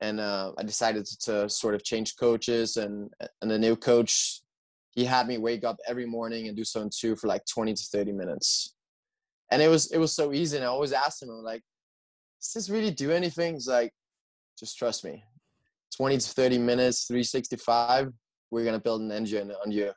And 0.00 0.20
uh, 0.20 0.52
i 0.56 0.62
decided 0.62 1.04
to 1.24 1.50
sort 1.50 1.74
of 1.74 1.82
change 1.82 2.16
coaches 2.16 2.76
and 2.78 3.12
and 3.42 3.50
the 3.50 3.58
new 3.58 3.76
coach 3.76 4.42
he 4.98 5.04
had 5.04 5.28
me 5.28 5.38
wake 5.38 5.62
up 5.62 5.76
every 5.86 6.06
morning 6.06 6.48
and 6.48 6.56
do 6.56 6.64
zone 6.64 6.90
two 6.92 7.14
for 7.14 7.28
like 7.28 7.42
20 7.46 7.72
to 7.72 7.84
30 7.92 8.10
minutes. 8.10 8.74
And 9.48 9.62
it 9.62 9.68
was 9.68 9.92
it 9.92 9.98
was 9.98 10.12
so 10.12 10.32
easy. 10.32 10.56
And 10.56 10.66
I 10.66 10.70
always 10.70 10.92
asked 10.92 11.22
him, 11.22 11.30
I'm 11.30 11.44
like, 11.44 11.62
does 12.40 12.52
this 12.52 12.68
really 12.68 12.90
do 12.90 13.12
anything? 13.12 13.54
He's 13.54 13.68
like, 13.68 13.92
just 14.58 14.76
trust 14.76 15.04
me. 15.04 15.22
20 15.96 16.18
to 16.18 16.28
30 16.28 16.58
minutes, 16.58 17.04
365, 17.04 18.12
we're 18.50 18.64
gonna 18.64 18.80
build 18.80 19.00
an 19.00 19.12
engine 19.12 19.52
on 19.64 19.70
you. 19.70 19.92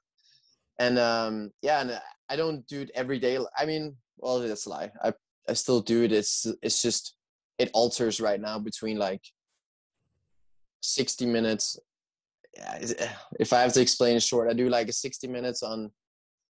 And 0.78 1.00
um, 1.00 1.50
yeah, 1.64 1.82
and 1.82 2.00
I 2.30 2.36
don't 2.36 2.68
do 2.68 2.82
it 2.82 2.92
every 2.94 3.18
day. 3.18 3.40
I 3.58 3.66
mean, 3.66 3.96
well, 4.20 4.40
that's 4.40 4.68
a 4.68 4.70
lie. 4.70 4.92
I 5.04 5.14
I 5.50 5.54
still 5.54 5.82
do 5.82 6.04
it. 6.04 6.12
It's 6.12 6.46
it's 6.62 6.80
just 6.80 7.16
it 7.58 7.72
alters 7.74 8.22
right 8.22 8.40
now 8.40 8.60
between 8.60 9.00
like 9.00 9.24
60 10.82 11.26
minutes 11.26 11.80
if 13.40 13.54
I 13.54 13.62
have 13.62 13.74
to 13.74 13.82
explain 13.82 14.16
it 14.16 14.24
short, 14.24 14.50
I 14.50 14.54
do 14.54 14.70
like 14.70 14.90
a 14.90 14.94
60 14.94 15.28
minutes 15.28 15.64
on 15.64 15.92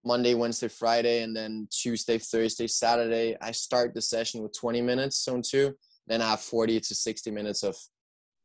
Monday, 0.05 0.35
Wednesday, 0.35 0.69
Friday, 0.69 1.23
and 1.23 1.35
then 1.35 1.67
Tuesday, 1.71 2.19
Thursday, 2.19 2.67
Saturday. 2.67 3.37
I 3.41 3.53
start 3.53 3.95
the 3.95 4.03
session 4.03 4.43
with 4.43 4.53
20 4.59 4.83
minutes, 4.83 5.25
zone 5.25 5.43
two. 5.43 5.75
Then 6.07 6.21
I 6.21 6.31
have 6.31 6.41
40 6.41 6.81
to 6.81 6.95
60 6.95 7.31
minutes 7.31 7.63
of 7.63 7.77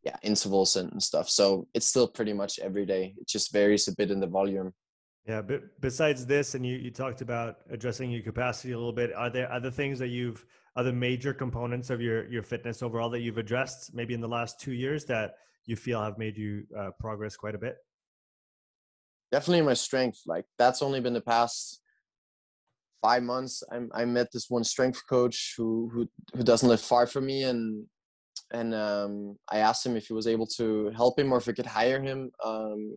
yeah 0.04 0.16
intervals 0.24 0.78
and 0.78 1.02
stuff. 1.04 1.30
So 1.30 1.68
it's 1.74 1.86
still 1.86 2.08
pretty 2.08 2.34
much 2.34 2.60
every 2.60 2.86
day. 2.86 3.14
It 3.20 3.28
just 3.28 3.52
varies 3.52 3.88
a 3.88 3.96
bit 3.96 4.12
in 4.12 4.20
the 4.20 4.28
volume. 4.28 4.74
Yeah, 5.28 5.42
but 5.42 5.62
besides 5.82 6.26
this, 6.26 6.56
and 6.56 6.66
you 6.66 6.78
you 6.78 6.92
talked 6.92 7.22
about 7.22 7.58
addressing 7.70 8.10
your 8.10 8.24
capacity 8.24 8.72
a 8.72 8.78
little 8.78 8.94
bit. 8.94 9.14
Are 9.14 9.30
there 9.30 9.52
other 9.52 9.70
things 9.70 10.00
that 10.00 10.08
you've 10.08 10.46
other 10.76 10.94
major 10.94 11.34
components 11.34 11.90
of 11.90 12.00
your 12.00 12.26
your 12.32 12.44
fitness 12.44 12.82
overall 12.82 13.10
that 13.10 13.20
you've 13.20 13.38
addressed 13.38 13.94
maybe 13.94 14.14
in 14.14 14.22
the 14.22 14.28
last 14.28 14.60
two 14.60 14.72
years 14.72 15.04
that 15.06 15.36
you 15.70 15.76
feel 15.76 16.02
have 16.02 16.18
made 16.18 16.38
you 16.38 16.64
uh, 16.78 16.90
progress 17.00 17.36
quite 17.36 17.56
a 17.56 17.60
bit? 17.60 17.76
Definitely 19.32 19.62
my 19.62 19.74
strength. 19.74 20.22
Like 20.26 20.46
that's 20.58 20.82
only 20.82 21.00
been 21.00 21.14
the 21.14 21.22
past 21.22 21.82
five 23.02 23.24
months. 23.24 23.64
I, 23.72 24.02
I 24.02 24.06
met 24.06 24.28
this 24.34 24.50
one 24.50 24.64
strength 24.64 25.02
coach 25.08 25.54
who 25.58 25.90
who 25.94 26.10
who 26.36 26.44
doesn't 26.44 26.68
live 26.68 26.82
far 26.82 27.06
from 27.06 27.26
me, 27.28 27.44
and 27.44 27.86
and 28.52 28.74
um, 28.74 29.38
I 29.52 29.60
asked 29.60 29.86
him 29.86 29.96
if 29.96 30.08
he 30.08 30.14
was 30.14 30.28
able 30.28 30.48
to 30.58 30.92
help 30.96 31.20
him 31.20 31.32
or 31.32 31.38
if 31.38 31.48
I 31.48 31.52
could 31.52 31.66
hire 31.66 32.02
him. 32.02 32.32
Um, 32.44 32.96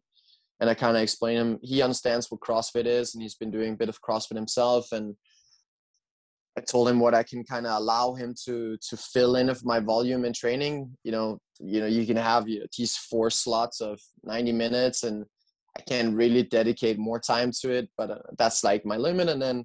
and 0.61 0.71
I 0.71 0.75
kind 0.75 0.97
of 0.97 1.03
explained 1.03 1.41
him. 1.41 1.59
He 1.61 1.83
understands 1.83 2.31
what 2.31 2.41
CrossFit 2.41 2.87
is, 2.87 3.15
and 3.15 3.23
he's 3.23 3.35
been 3.35 3.51
doing 3.51 3.75
a 3.75 3.77
bit 3.77 3.89
of 3.89 4.01
CrossFit 4.01 4.37
himself, 4.37 4.93
and 4.93 5.17
I 6.57 6.61
told 6.61 6.89
him 6.89 7.01
what 7.01 7.15
I 7.15 7.23
can 7.23 7.45
kind 7.45 7.67
of 7.67 7.81
allow 7.81 8.15
him 8.15 8.35
to 8.45 8.77
to 8.89 8.97
fill 8.97 9.37
in 9.37 9.49
of 9.49 9.65
my 9.65 9.81
volume 9.81 10.25
in 10.25 10.33
training. 10.33 10.97
You 11.03 11.13
know, 11.13 11.39
you 11.59 11.81
know, 11.81 11.87
you 11.87 12.07
can 12.07 12.17
have 12.17 12.49
you 12.49 12.61
know, 12.61 12.67
these 12.77 12.97
four 12.97 13.31
slots 13.31 13.81
of 13.81 13.99
90 14.25 14.53
minutes, 14.53 15.03
and 15.03 15.25
I 15.77 15.81
can 15.83 16.15
really 16.15 16.43
dedicate 16.43 16.99
more 16.99 17.19
time 17.19 17.53
to 17.63 17.71
it. 17.71 17.89
But 17.97 18.11
uh, 18.11 18.19
that's 18.37 18.63
like 18.63 18.85
my 18.85 18.99
limit. 18.99 19.29
And 19.29 19.41
then 19.41 19.65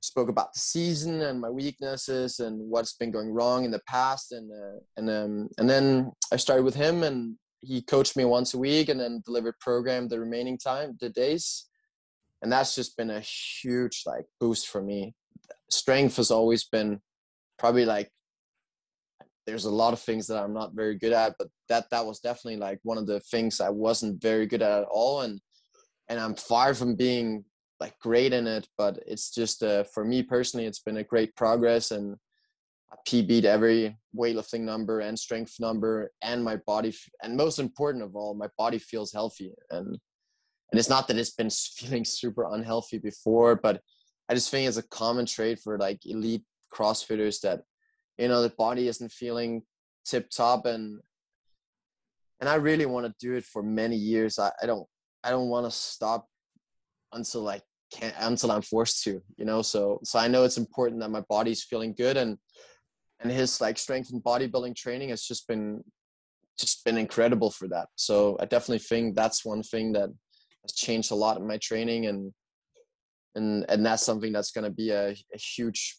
spoke 0.00 0.28
about 0.28 0.54
the 0.54 0.60
season 0.60 1.20
and 1.20 1.40
my 1.40 1.50
weaknesses 1.50 2.38
and 2.38 2.58
what's 2.70 2.94
been 2.94 3.10
going 3.10 3.30
wrong 3.30 3.64
in 3.64 3.70
the 3.70 3.82
past. 3.86 4.32
And 4.32 4.50
uh, 4.50 4.78
and 4.96 5.10
um, 5.10 5.48
and 5.58 5.68
then 5.68 6.10
I 6.32 6.36
started 6.36 6.64
with 6.64 6.74
him, 6.74 7.02
and 7.02 7.36
he 7.60 7.82
coached 7.82 8.16
me 8.16 8.24
once 8.24 8.54
a 8.54 8.58
week, 8.58 8.88
and 8.88 8.98
then 8.98 9.22
delivered 9.26 9.58
program 9.60 10.08
the 10.08 10.20
remaining 10.20 10.56
time, 10.56 10.96
the 11.02 11.10
days. 11.10 11.66
And 12.40 12.50
that's 12.50 12.74
just 12.74 12.96
been 12.96 13.10
a 13.10 13.20
huge 13.20 14.04
like 14.06 14.24
boost 14.40 14.68
for 14.68 14.82
me 14.82 15.14
strength 15.70 16.16
has 16.16 16.30
always 16.30 16.64
been 16.64 17.00
probably 17.58 17.84
like 17.84 18.10
there's 19.46 19.64
a 19.64 19.70
lot 19.70 19.92
of 19.92 20.00
things 20.00 20.26
that 20.26 20.42
I'm 20.42 20.52
not 20.52 20.74
very 20.74 20.96
good 20.96 21.12
at, 21.12 21.34
but 21.38 21.48
that 21.68 21.88
that 21.90 22.04
was 22.04 22.18
definitely 22.18 22.56
like 22.56 22.80
one 22.82 22.98
of 22.98 23.06
the 23.06 23.20
things 23.20 23.60
I 23.60 23.70
wasn't 23.70 24.20
very 24.20 24.46
good 24.46 24.62
at 24.62 24.82
at 24.82 24.88
all, 24.90 25.22
and 25.22 25.40
and 26.08 26.18
I'm 26.18 26.34
far 26.34 26.74
from 26.74 26.96
being 26.96 27.44
like 27.80 27.98
great 28.00 28.32
in 28.32 28.46
it, 28.46 28.66
but 28.76 28.98
it's 29.06 29.30
just 29.30 29.62
uh, 29.62 29.84
for 29.84 30.04
me 30.04 30.22
personally, 30.22 30.66
it's 30.66 30.80
been 30.80 30.96
a 30.96 31.04
great 31.04 31.34
progress, 31.36 31.90
and 31.90 32.16
I 32.90 32.96
PB'd 33.08 33.44
every 33.44 33.96
weightlifting 34.16 34.60
number 34.60 35.00
and 35.00 35.18
strength 35.18 35.54
number, 35.60 36.10
and 36.22 36.42
my 36.42 36.56
body, 36.66 36.94
and 37.22 37.36
most 37.36 37.58
important 37.58 38.02
of 38.02 38.16
all, 38.16 38.34
my 38.34 38.48
body 38.58 38.78
feels 38.78 39.12
healthy, 39.12 39.52
and 39.70 39.98
and 40.72 40.80
it's 40.80 40.88
not 40.88 41.06
that 41.06 41.18
it's 41.18 41.30
been 41.30 41.50
feeling 41.76 42.04
super 42.04 42.52
unhealthy 42.52 42.98
before, 42.98 43.54
but 43.54 43.80
I 44.28 44.34
just 44.34 44.50
think 44.50 44.68
it's 44.68 44.76
a 44.76 44.88
common 44.88 45.26
trait 45.26 45.60
for 45.60 45.78
like 45.78 46.04
elite 46.04 46.44
CrossFitters 46.72 47.40
that 47.40 47.62
you 48.18 48.28
know 48.28 48.42
the 48.42 48.50
body 48.50 48.88
isn't 48.88 49.12
feeling 49.12 49.62
tip 50.04 50.30
top 50.30 50.66
and 50.66 51.00
and 52.40 52.48
I 52.48 52.56
really 52.56 52.86
want 52.86 53.06
to 53.06 53.14
do 53.18 53.34
it 53.34 53.44
for 53.44 53.62
many 53.62 53.96
years. 53.96 54.38
I, 54.38 54.50
I 54.62 54.66
don't 54.66 54.86
I 55.24 55.30
don't 55.30 55.48
want 55.48 55.66
to 55.66 55.70
stop 55.70 56.26
until 57.12 57.48
I 57.48 57.60
can't 57.92 58.14
until 58.18 58.52
I'm 58.52 58.62
forced 58.62 59.04
to, 59.04 59.22
you 59.36 59.44
know. 59.44 59.62
So 59.62 60.00
so 60.04 60.18
I 60.18 60.28
know 60.28 60.44
it's 60.44 60.58
important 60.58 61.00
that 61.00 61.10
my 61.10 61.22
body's 61.28 61.62
feeling 61.62 61.94
good 61.96 62.16
and 62.16 62.36
and 63.20 63.32
his 63.32 63.60
like 63.60 63.78
strength 63.78 64.10
and 64.12 64.22
bodybuilding 64.22 64.76
training 64.76 65.08
has 65.10 65.22
just 65.22 65.48
been 65.48 65.82
just 66.58 66.84
been 66.84 66.98
incredible 66.98 67.50
for 67.50 67.68
that. 67.68 67.88
So 67.96 68.36
I 68.40 68.46
definitely 68.46 68.78
think 68.78 69.14
that's 69.14 69.44
one 69.44 69.62
thing 69.62 69.92
that 69.92 70.10
has 70.62 70.72
changed 70.72 71.10
a 71.10 71.14
lot 71.14 71.36
in 71.38 71.46
my 71.46 71.58
training 71.58 72.06
and 72.06 72.32
and 73.36 73.64
and 73.68 73.84
that's 73.84 74.02
something 74.02 74.32
that's 74.32 74.50
going 74.50 74.64
to 74.64 74.70
be 74.70 74.90
a, 74.90 75.10
a, 75.10 75.38
huge 75.38 75.98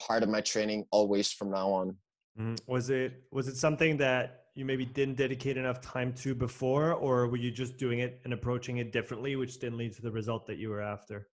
part 0.00 0.22
of 0.22 0.28
my 0.28 0.40
training 0.40 0.84
always 0.90 1.32
from 1.32 1.50
now 1.50 1.70
on. 1.70 1.96
Mm-hmm. 2.38 2.54
Was 2.66 2.90
it 2.90 3.22
was 3.30 3.48
it 3.48 3.56
something 3.56 3.96
that 3.98 4.42
you 4.54 4.64
maybe 4.64 4.84
didn't 4.84 5.16
dedicate 5.16 5.56
enough 5.56 5.80
time 5.80 6.12
to 6.12 6.34
before, 6.34 6.92
or 6.92 7.28
were 7.28 7.38
you 7.38 7.50
just 7.50 7.78
doing 7.78 8.00
it 8.00 8.20
and 8.24 8.32
approaching 8.34 8.78
it 8.78 8.92
differently, 8.92 9.36
which 9.36 9.58
didn't 9.58 9.78
lead 9.78 9.94
to 9.94 10.02
the 10.02 10.10
result 10.10 10.46
that 10.46 10.58
you 10.58 10.68
were 10.68 10.82
after? 10.82 11.28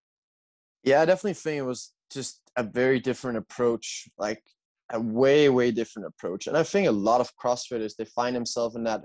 Yeah, 0.83 1.01
I 1.01 1.05
definitely 1.05 1.33
think 1.33 1.59
it 1.59 1.65
was 1.65 1.91
just 2.11 2.39
a 2.55 2.63
very 2.63 2.99
different 2.99 3.37
approach, 3.37 4.07
like 4.17 4.41
a 4.91 4.99
way, 4.99 5.49
way 5.49 5.71
different 5.71 6.07
approach. 6.07 6.47
And 6.47 6.55
I 6.55 6.63
think 6.63 6.87
a 6.87 6.91
lot 6.91 7.19
of 7.19 7.31
CrossFitters 7.35 7.95
they 7.97 8.05
find 8.05 8.35
themselves 8.35 8.75
in 8.75 8.83
that 8.85 9.03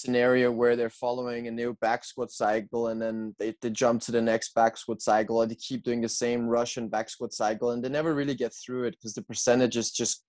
scenario 0.00 0.50
where 0.50 0.76
they're 0.76 0.90
following 0.90 1.46
a 1.46 1.50
new 1.50 1.74
back 1.80 2.04
squat 2.04 2.30
cycle 2.30 2.88
and 2.88 3.00
then 3.00 3.34
they, 3.38 3.54
they 3.60 3.70
jump 3.70 4.00
to 4.02 4.12
the 4.12 4.22
next 4.22 4.54
back 4.54 4.76
squat 4.76 5.02
cycle 5.02 5.42
and 5.42 5.50
they 5.50 5.56
keep 5.56 5.82
doing 5.82 6.00
the 6.00 6.08
same 6.08 6.46
Russian 6.46 6.88
back 6.88 7.08
squat 7.08 7.32
cycle 7.32 7.70
and 7.70 7.84
they 7.84 7.88
never 7.88 8.14
really 8.14 8.34
get 8.34 8.52
through 8.54 8.84
it 8.84 8.92
because 8.92 9.14
the 9.14 9.22
percentages 9.22 9.90
just 9.90 10.24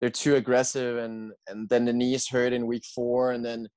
they're 0.00 0.10
too 0.10 0.34
aggressive 0.34 0.98
and 0.98 1.32
and 1.46 1.68
then 1.68 1.84
the 1.84 1.92
knees 1.92 2.28
hurt 2.28 2.52
in 2.52 2.66
week 2.66 2.84
four 2.84 3.32
and 3.32 3.44
then 3.44 3.68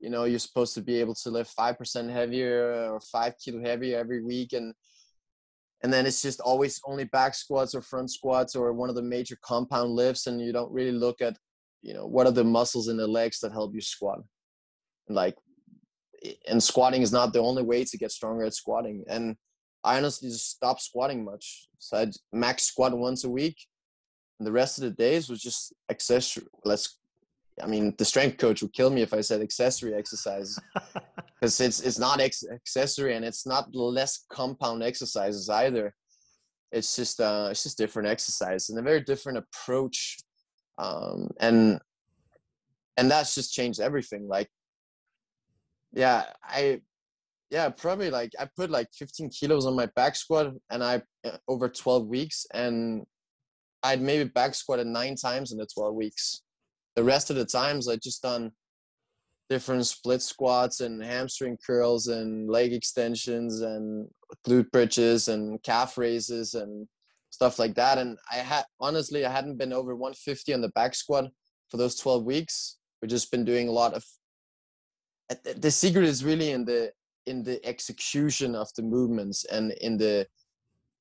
you 0.00 0.10
know 0.10 0.24
you're 0.24 0.38
supposed 0.38 0.74
to 0.74 0.82
be 0.82 1.00
able 1.00 1.14
to 1.14 1.30
lift 1.30 1.52
five 1.52 1.78
percent 1.78 2.10
heavier 2.10 2.92
or 2.92 3.00
five 3.00 3.34
kilo 3.42 3.62
heavier 3.62 3.98
every 3.98 4.22
week 4.22 4.52
and 4.52 4.74
and 5.82 5.92
then 5.92 6.06
it's 6.06 6.22
just 6.22 6.40
always 6.40 6.80
only 6.86 7.04
back 7.04 7.34
squats 7.34 7.74
or 7.74 7.82
front 7.82 8.10
squats 8.10 8.56
or 8.56 8.72
one 8.72 8.88
of 8.88 8.96
the 8.96 9.02
major 9.02 9.38
compound 9.42 9.92
lifts 9.92 10.26
and 10.26 10.40
you 10.40 10.52
don't 10.52 10.72
really 10.72 10.92
look 10.92 11.20
at 11.20 11.36
you 11.82 11.94
know 11.94 12.06
what 12.06 12.26
are 12.26 12.32
the 12.32 12.44
muscles 12.44 12.88
in 12.88 12.96
the 12.96 13.06
legs 13.06 13.38
that 13.40 13.52
help 13.52 13.74
you 13.74 13.80
squat 13.80 14.18
like 15.08 15.36
and 16.48 16.62
squatting 16.62 17.02
is 17.02 17.12
not 17.12 17.32
the 17.32 17.38
only 17.38 17.62
way 17.62 17.84
to 17.84 17.98
get 17.98 18.10
stronger 18.10 18.44
at 18.44 18.54
squatting 18.54 19.04
and 19.08 19.36
i 19.84 19.96
honestly 19.96 20.28
just 20.28 20.50
stopped 20.50 20.82
squatting 20.82 21.24
much 21.24 21.68
so 21.78 21.98
i 21.98 22.06
max 22.32 22.64
squat 22.64 22.96
once 22.96 23.24
a 23.24 23.30
week 23.30 23.56
and 24.38 24.46
the 24.46 24.52
rest 24.52 24.78
of 24.78 24.84
the 24.84 24.90
days 24.90 25.28
was 25.28 25.40
just 25.40 25.72
accessory. 25.90 26.46
Let's, 26.64 26.98
I 27.62 27.66
mean, 27.66 27.94
the 27.98 28.04
strength 28.04 28.38
coach 28.38 28.62
would 28.62 28.72
kill 28.72 28.90
me 28.90 29.02
if 29.02 29.12
I 29.12 29.20
said 29.20 29.42
accessory 29.42 29.94
exercises 29.94 30.58
because 31.34 31.60
it's 31.60 31.80
it's 31.80 31.98
not 31.98 32.20
ex- 32.20 32.44
accessory 32.52 33.16
and 33.16 33.24
it's 33.24 33.46
not 33.46 33.74
less 33.74 34.24
compound 34.30 34.82
exercises 34.82 35.48
either. 35.48 35.94
It's 36.70 36.94
just 36.94 37.20
uh, 37.20 37.48
it's 37.50 37.64
just 37.64 37.78
different 37.78 38.08
exercise 38.08 38.68
and 38.68 38.78
a 38.78 38.82
very 38.82 39.00
different 39.00 39.38
approach, 39.38 40.18
um, 40.76 41.30
and 41.40 41.80
and 42.96 43.10
that's 43.10 43.34
just 43.34 43.54
changed 43.54 43.80
everything. 43.80 44.28
Like, 44.28 44.48
yeah, 45.92 46.24
I 46.42 46.80
yeah 47.50 47.70
probably 47.70 48.10
like 48.10 48.30
i 48.38 48.46
put 48.58 48.68
like 48.68 48.88
15 48.92 49.30
kilos 49.30 49.64
on 49.64 49.74
my 49.74 49.86
back 49.96 50.14
squat 50.16 50.52
and 50.68 50.84
i 50.84 51.00
uh, 51.24 51.30
over 51.48 51.66
12 51.66 52.06
weeks 52.06 52.44
and 52.52 53.06
I'd 53.82 54.02
maybe 54.02 54.28
back 54.28 54.54
squatted 54.54 54.86
nine 54.86 55.14
times 55.14 55.52
in 55.52 55.58
the 55.58 55.66
12 55.72 55.94
weeks. 55.94 56.42
The 56.96 57.04
rest 57.04 57.30
of 57.30 57.36
the 57.36 57.44
times 57.44 57.88
I 57.88 57.96
just 57.96 58.22
done 58.22 58.50
different 59.48 59.86
split 59.86 60.20
squats 60.20 60.80
and 60.80 61.02
hamstring 61.02 61.56
curls 61.64 62.08
and 62.08 62.50
leg 62.50 62.72
extensions 62.72 63.60
and 63.60 64.08
glute 64.46 64.70
bridges 64.70 65.28
and 65.28 65.62
calf 65.62 65.96
raises 65.96 66.54
and 66.54 66.86
stuff 67.30 67.58
like 67.58 67.74
that. 67.76 67.98
And 67.98 68.18
I 68.30 68.36
had 68.36 68.64
honestly 68.80 69.24
I 69.24 69.30
hadn't 69.30 69.58
been 69.58 69.72
over 69.72 69.94
150 69.94 70.52
on 70.54 70.60
the 70.60 70.70
back 70.70 70.94
squat 70.94 71.30
for 71.70 71.76
those 71.76 71.96
12 71.96 72.24
weeks. 72.24 72.78
We've 73.00 73.10
just 73.10 73.30
been 73.30 73.44
doing 73.44 73.68
a 73.68 73.72
lot 73.72 73.94
of 73.94 74.04
the 75.56 75.70
secret 75.70 76.04
is 76.04 76.24
really 76.24 76.50
in 76.50 76.64
the 76.64 76.92
in 77.26 77.42
the 77.42 77.64
execution 77.66 78.54
of 78.54 78.68
the 78.76 78.82
movements 78.82 79.44
and 79.44 79.72
in 79.80 79.98
the 79.98 80.26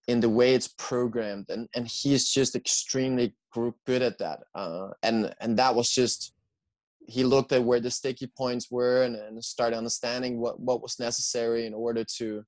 in 0.08 0.20
the 0.20 0.30
way 0.30 0.54
it's 0.54 0.74
programmed. 0.78 1.50
And 1.50 1.68
and 1.76 1.88
he's 1.88 2.30
just 2.30 2.56
extremely 2.56 3.36
good 3.86 4.04
at 4.04 4.20
that 4.20 4.40
uh, 4.54 4.90
and 5.02 5.34
and 5.42 5.58
that 5.58 5.74
was 5.74 5.90
just 5.90 6.34
he 7.08 7.24
looked 7.24 7.52
at 7.54 7.64
where 7.64 7.80
the 7.80 7.90
sticky 7.90 8.28
points 8.38 8.70
were 8.70 9.04
and, 9.04 9.16
and 9.16 9.44
started 9.44 9.78
understanding 9.78 10.40
what 10.40 10.60
what 10.60 10.82
was 10.82 11.00
necessary 11.00 11.66
in 11.66 11.74
order 11.74 12.04
to 12.18 12.44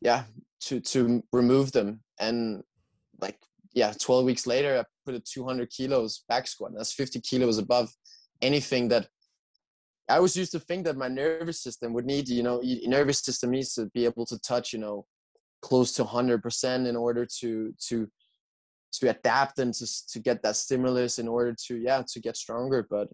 yeah 0.00 0.24
to 0.60 0.80
to 0.80 1.22
remove 1.32 1.72
them. 1.72 2.00
And 2.20 2.62
like 3.20 3.38
yeah 3.74 3.92
12 3.98 4.24
weeks 4.24 4.46
later 4.46 4.78
i 4.78 4.84
put 5.04 5.14
a 5.14 5.20
200 5.20 5.70
kilos 5.70 6.24
back 6.28 6.46
squat. 6.46 6.72
That's 6.76 6.92
50 6.92 7.20
kilos 7.20 7.58
above 7.58 7.90
anything 8.42 8.88
that 8.88 9.08
i 10.08 10.18
was 10.18 10.36
used 10.36 10.52
to 10.52 10.60
think 10.60 10.84
that 10.84 10.96
my 10.96 11.08
nervous 11.08 11.60
system 11.60 11.92
would 11.92 12.06
need 12.06 12.28
you 12.28 12.42
know 12.42 12.60
nervous 12.86 13.20
system 13.20 13.50
needs 13.50 13.74
to 13.74 13.86
be 13.86 14.04
able 14.04 14.26
to 14.26 14.38
touch 14.40 14.72
you 14.72 14.78
know 14.78 15.04
close 15.60 15.92
to 15.92 16.04
100% 16.04 16.86
in 16.86 16.96
order 16.96 17.26
to 17.40 17.74
to 17.80 18.08
to 18.90 19.10
adapt 19.10 19.58
and 19.58 19.74
to, 19.74 19.86
to 20.06 20.18
get 20.18 20.42
that 20.42 20.56
stimulus 20.56 21.18
in 21.18 21.28
order 21.28 21.54
to 21.66 21.76
yeah 21.76 22.02
to 22.06 22.20
get 22.20 22.36
stronger 22.36 22.86
but 22.88 23.08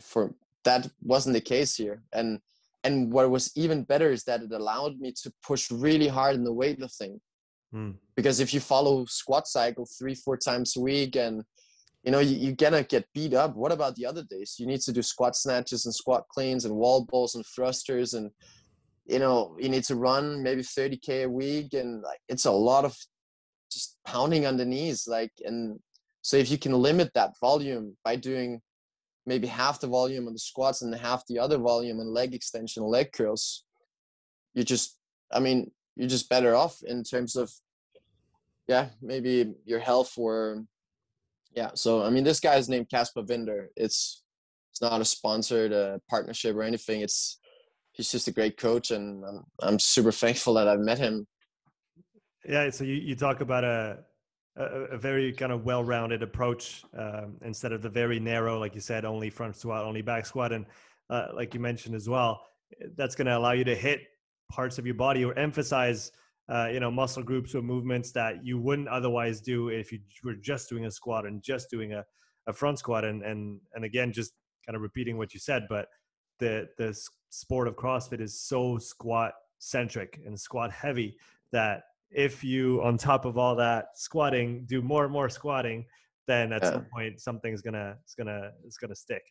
for 0.00 0.34
that 0.64 0.88
wasn't 1.02 1.32
the 1.32 1.40
case 1.40 1.74
here 1.74 2.02
and 2.12 2.38
and 2.84 3.12
what 3.12 3.30
was 3.30 3.50
even 3.56 3.82
better 3.82 4.10
is 4.10 4.24
that 4.24 4.42
it 4.42 4.52
allowed 4.52 4.98
me 4.98 5.12
to 5.12 5.32
push 5.42 5.70
really 5.70 6.08
hard 6.08 6.34
in 6.34 6.44
the 6.44 6.52
weightlifting 6.52 7.18
mm. 7.74 7.94
because 8.16 8.40
if 8.40 8.54
you 8.54 8.60
follow 8.60 9.04
squat 9.06 9.46
cycle 9.48 9.86
three 9.98 10.14
four 10.14 10.36
times 10.36 10.76
a 10.76 10.80
week 10.80 11.16
and 11.16 11.42
you 12.02 12.10
know 12.10 12.20
you, 12.20 12.36
you're 12.36 12.56
gonna 12.56 12.82
get 12.82 13.06
beat 13.14 13.34
up. 13.34 13.54
What 13.56 13.72
about 13.72 13.96
the 13.96 14.06
other 14.06 14.22
days? 14.22 14.56
You 14.58 14.66
need 14.66 14.80
to 14.82 14.92
do 14.92 15.02
squat 15.02 15.36
snatches 15.36 15.84
and 15.86 15.94
squat 15.94 16.26
cleans 16.28 16.64
and 16.64 16.74
wall 16.74 17.04
balls 17.04 17.34
and 17.34 17.44
thrusters 17.46 18.14
and 18.14 18.30
you 19.10 19.18
know 19.18 19.56
you 19.58 19.68
need 19.68 19.84
to 19.84 19.96
run 19.96 20.42
maybe 20.42 20.62
30k 20.62 21.24
a 21.24 21.28
week 21.28 21.74
and 21.74 22.00
like 22.02 22.20
it's 22.28 22.44
a 22.44 22.50
lot 22.50 22.84
of 22.84 22.96
just 23.70 23.98
pounding 24.06 24.46
on 24.46 24.56
the 24.56 24.64
knees 24.64 25.06
like 25.08 25.32
and 25.44 25.78
so 26.22 26.36
if 26.36 26.50
you 26.50 26.58
can 26.58 26.72
limit 26.72 27.10
that 27.14 27.32
volume 27.40 27.96
by 28.04 28.14
doing 28.14 28.60
maybe 29.26 29.46
half 29.46 29.80
the 29.80 29.86
volume 29.86 30.26
on 30.26 30.32
the 30.32 30.38
squats 30.38 30.82
and 30.82 30.94
half 30.94 31.26
the 31.26 31.38
other 31.38 31.58
volume 31.58 31.98
and 31.98 32.10
leg 32.10 32.34
extension 32.34 32.84
leg 32.84 33.10
curls 33.12 33.64
you 34.54 34.62
just 34.62 34.98
i 35.32 35.40
mean 35.40 35.70
you're 35.96 36.08
just 36.08 36.28
better 36.28 36.54
off 36.54 36.78
in 36.86 37.02
terms 37.02 37.34
of 37.34 37.50
yeah 38.68 38.88
maybe 39.02 39.52
your 39.64 39.80
health 39.80 40.12
or 40.16 40.64
yeah 41.54 41.70
so 41.74 42.02
i 42.02 42.10
mean 42.10 42.24
this 42.24 42.40
guy 42.40 42.56
is 42.56 42.68
named 42.68 42.88
Caspar 42.90 43.22
Vinder. 43.22 43.66
it's 43.76 44.22
it's 44.70 44.80
not 44.80 45.00
a 45.00 45.04
sponsored 45.04 45.72
uh, 45.72 45.98
partnership 46.08 46.54
or 46.54 46.62
anything 46.62 47.00
it's 47.00 47.40
he's 47.92 48.10
just 48.10 48.28
a 48.28 48.32
great 48.32 48.56
coach, 48.56 48.90
and 48.90 49.24
I'm, 49.24 49.44
I'm 49.60 49.78
super 49.78 50.12
thankful 50.24 50.54
that 50.54 50.68
I've 50.68 50.80
met 50.80 50.98
him. 50.98 51.26
Yeah, 52.48 52.70
so 52.70 52.84
you, 52.84 52.94
you 52.94 53.14
talk 53.14 53.40
about 53.40 53.64
a, 53.64 53.98
a, 54.56 54.64
a 54.64 54.98
very 54.98 55.32
kind 55.32 55.52
of 55.52 55.64
well-rounded 55.64 56.22
approach 56.22 56.82
um, 56.96 57.36
instead 57.42 57.72
of 57.72 57.82
the 57.82 57.90
very 57.90 58.18
narrow, 58.18 58.58
like 58.58 58.74
you 58.74 58.80
said, 58.80 59.04
only 59.04 59.28
front 59.28 59.56
squat, 59.56 59.84
only 59.84 60.02
back 60.02 60.26
squat, 60.26 60.52
and 60.52 60.64
uh, 61.10 61.28
like 61.34 61.52
you 61.54 61.60
mentioned 61.60 61.94
as 61.94 62.08
well, 62.08 62.40
that's 62.96 63.14
going 63.14 63.26
to 63.26 63.36
allow 63.36 63.52
you 63.52 63.64
to 63.64 63.74
hit 63.74 64.00
parts 64.50 64.78
of 64.78 64.86
your 64.86 64.94
body 64.94 65.24
or 65.24 65.38
emphasize 65.38 66.12
uh, 66.50 66.68
you 66.72 66.80
know 66.80 66.90
muscle 66.90 67.22
groups 67.22 67.54
or 67.54 67.62
movements 67.62 68.10
that 68.12 68.44
you 68.44 68.58
wouldn't 68.58 68.88
otherwise 68.88 69.40
do 69.40 69.68
if 69.68 69.92
you 69.92 70.00
were 70.24 70.34
just 70.34 70.68
doing 70.68 70.86
a 70.86 70.90
squat 70.90 71.24
and 71.24 71.42
just 71.42 71.70
doing 71.70 71.92
a, 71.92 72.04
a 72.46 72.52
front 72.52 72.78
squat 72.78 73.04
and 73.04 73.22
and 73.22 73.60
and 73.74 73.84
again 73.84 74.12
just 74.12 74.32
kind 74.66 74.74
of 74.74 74.82
repeating 74.82 75.16
what 75.16 75.32
you 75.32 75.40
said 75.40 75.66
but 75.68 75.86
the 76.40 76.68
the 76.76 76.98
sport 77.30 77.68
of 77.68 77.76
CrossFit 77.76 78.20
is 78.20 78.40
so 78.40 78.78
squat 78.78 79.32
centric 79.58 80.20
and 80.26 80.38
squat 80.38 80.72
heavy 80.72 81.16
that 81.52 81.82
if 82.10 82.42
you 82.42 82.82
on 82.82 82.98
top 82.98 83.24
of 83.24 83.38
all 83.38 83.54
that 83.54 83.86
squatting 83.94 84.64
do 84.66 84.82
more 84.82 85.04
and 85.04 85.12
more 85.12 85.28
squatting 85.28 85.84
then 86.26 86.52
at 86.52 86.62
yeah. 86.62 86.72
some 86.72 86.86
point 86.92 87.20
something's 87.20 87.62
gonna 87.62 87.96
it's 88.02 88.14
gonna 88.14 88.50
it's 88.64 88.76
gonna 88.76 88.94
stick 88.94 89.22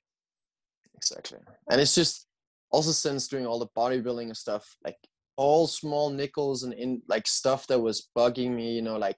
exactly 0.95 1.39
and 1.69 1.81
it's 1.81 1.95
just 1.95 2.27
also 2.71 2.91
since 2.91 3.27
doing 3.27 3.45
all 3.45 3.59
the 3.59 3.67
bodybuilding 3.75 4.23
and 4.23 4.37
stuff 4.37 4.77
like 4.85 4.95
all 5.39 5.65
small 5.67 6.09
nickels 6.09 6.63
and 6.63 6.73
in 6.73 7.01
like 7.07 7.25
stuff 7.25 7.65
that 7.67 7.79
was 7.79 8.09
bugging 8.17 8.51
me 8.51 8.73
you 8.75 8.81
know 8.81 8.97
like 8.97 9.15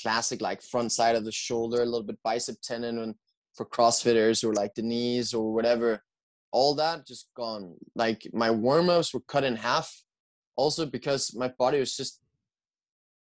classic 0.00 0.40
like 0.40 0.62
front 0.62 0.92
side 0.92 1.16
of 1.16 1.24
the 1.24 1.32
shoulder 1.32 1.82
a 1.82 1.84
little 1.84 2.04
bit 2.10 2.22
bicep 2.22 2.56
tendon 2.62 2.98
and 2.98 3.14
for 3.54 3.66
crossfitters 3.66 4.44
or 4.44 4.52
like 4.52 4.74
the 4.74 4.82
knees 4.82 5.34
or 5.34 5.52
whatever 5.52 6.00
all 6.56 6.74
that 6.74 7.06
just 7.06 7.28
gone. 7.36 7.74
Like 7.94 8.26
my 8.32 8.50
warm 8.50 8.88
ups 8.88 9.12
were 9.12 9.20
cut 9.28 9.44
in 9.44 9.56
half, 9.56 9.88
also 10.56 10.86
because 10.86 11.34
my 11.34 11.48
body 11.48 11.78
was 11.78 11.94
just. 11.96 12.20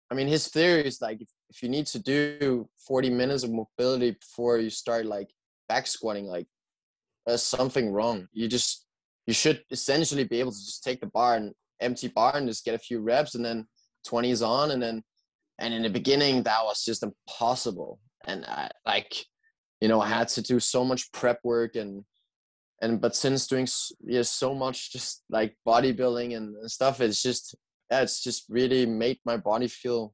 I 0.08 0.14
mean, 0.14 0.28
his 0.28 0.46
theory 0.46 0.86
is 0.86 1.00
like 1.00 1.20
if, 1.20 1.28
if 1.50 1.62
you 1.62 1.68
need 1.68 1.86
to 1.86 1.98
do 1.98 2.68
40 2.86 3.10
minutes 3.10 3.42
of 3.42 3.50
mobility 3.50 4.12
before 4.12 4.58
you 4.58 4.70
start 4.70 5.04
like 5.04 5.28
back 5.68 5.88
squatting, 5.88 6.26
like 6.26 6.46
there's 7.26 7.42
something 7.42 7.90
wrong. 7.90 8.28
You 8.32 8.46
just 8.46 8.86
you 9.26 9.34
should 9.34 9.64
essentially 9.72 10.22
be 10.22 10.38
able 10.38 10.52
to 10.52 10.64
just 10.64 10.84
take 10.84 11.00
the 11.00 11.08
bar 11.08 11.34
and 11.34 11.52
empty 11.80 12.08
bar 12.08 12.36
and 12.36 12.48
just 12.48 12.64
get 12.64 12.74
a 12.74 12.78
few 12.78 13.00
reps 13.00 13.34
and 13.34 13.44
then 13.44 13.66
20s 14.06 14.46
on 14.46 14.70
and 14.70 14.82
then 14.82 15.02
and 15.58 15.72
in 15.72 15.82
the 15.82 15.90
beginning 15.90 16.42
that 16.42 16.64
was 16.64 16.84
just 16.84 17.02
impossible. 17.02 17.98
And 18.26 18.44
I, 18.44 18.70
like 18.84 19.14
you 19.80 19.88
know 19.88 20.00
i 20.00 20.08
had 20.08 20.28
to 20.28 20.42
do 20.42 20.58
so 20.58 20.84
much 20.84 21.12
prep 21.12 21.38
work 21.44 21.76
and 21.76 22.04
and 22.82 23.00
but 23.00 23.14
since 23.14 23.46
doing 23.46 23.66
yeah, 24.04 24.22
so 24.22 24.54
much 24.54 24.92
just 24.92 25.22
like 25.30 25.54
bodybuilding 25.66 26.36
and 26.36 26.70
stuff 26.70 27.00
it's 27.00 27.22
just 27.22 27.54
yeah, 27.90 28.00
it's 28.00 28.22
just 28.22 28.46
really 28.48 28.84
made 28.84 29.18
my 29.24 29.36
body 29.36 29.68
feel 29.68 30.12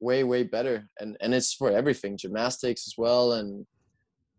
way 0.00 0.24
way 0.24 0.42
better. 0.42 0.88
And 1.00 1.16
and 1.20 1.34
it's 1.34 1.54
for 1.54 1.70
everything 1.70 2.16
gymnastics 2.16 2.86
as 2.86 2.94
well 2.96 3.34
and 3.34 3.66